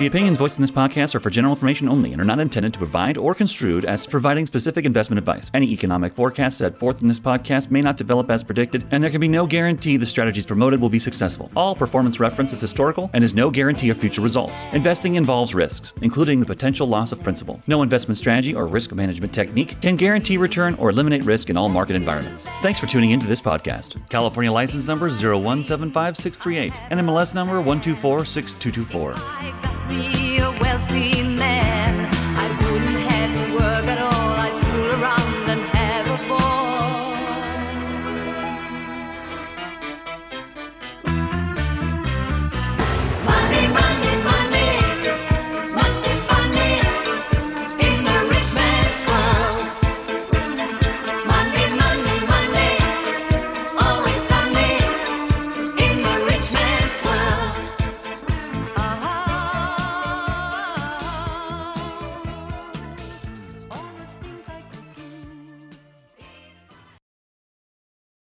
The 0.00 0.08
opinions 0.08 0.38
voiced 0.38 0.58
in 0.58 0.62
this 0.62 0.72
podcast 0.72 1.14
are 1.14 1.20
for 1.20 1.30
general 1.30 1.54
information 1.54 1.88
only 1.88 2.12
and 2.12 2.20
are 2.20 2.24
not 2.24 2.40
intended 2.40 2.72
to 2.72 2.80
provide 2.80 3.16
or 3.16 3.32
construed 3.32 3.84
as 3.84 4.08
providing 4.08 4.44
specific 4.44 4.84
investment 4.84 5.18
advice. 5.18 5.52
Any 5.54 5.68
economic 5.68 6.14
forecast 6.14 6.58
set 6.58 6.76
forth 6.76 7.00
in 7.00 7.06
this 7.06 7.20
podcast 7.20 7.70
may 7.70 7.80
not 7.80 7.96
develop 7.96 8.28
as 8.28 8.42
predicted, 8.42 8.84
and 8.90 9.04
there 9.04 9.10
can 9.10 9.20
be 9.20 9.28
no 9.28 9.46
guarantee 9.46 9.96
the 9.96 10.04
strategies 10.04 10.46
promoted 10.46 10.80
will 10.80 10.88
be 10.88 10.98
successful. 10.98 11.48
All 11.54 11.76
performance 11.76 12.18
reference 12.18 12.52
is 12.52 12.60
historical 12.60 13.08
and 13.12 13.22
is 13.22 13.36
no 13.36 13.50
guarantee 13.50 13.88
of 13.90 13.96
future 13.96 14.20
results. 14.20 14.60
Investing 14.72 15.14
involves 15.14 15.54
risks, 15.54 15.94
including 16.02 16.40
the 16.40 16.46
potential 16.46 16.88
loss 16.88 17.12
of 17.12 17.22
principal. 17.22 17.60
No 17.68 17.82
investment 17.82 18.18
strategy 18.18 18.52
or 18.52 18.66
risk 18.66 18.92
management 18.92 19.32
technique 19.32 19.80
can 19.80 19.94
guarantee 19.94 20.38
return 20.38 20.74
or 20.74 20.90
eliminate 20.90 21.24
risk 21.24 21.50
in 21.50 21.56
all 21.56 21.68
market 21.68 21.94
environments. 21.94 22.46
Thanks 22.62 22.80
for 22.80 22.86
tuning 22.86 23.12
into 23.12 23.28
this 23.28 23.40
podcast. 23.40 23.96
California 24.08 24.50
license 24.50 24.88
number 24.88 25.08
0175638 25.08 26.80
and 26.90 26.98
MLS 26.98 27.32
number 27.32 27.62
1246224. 27.62 29.83
Be 29.88 30.38
a 30.38 30.50
wealthy 30.60 31.23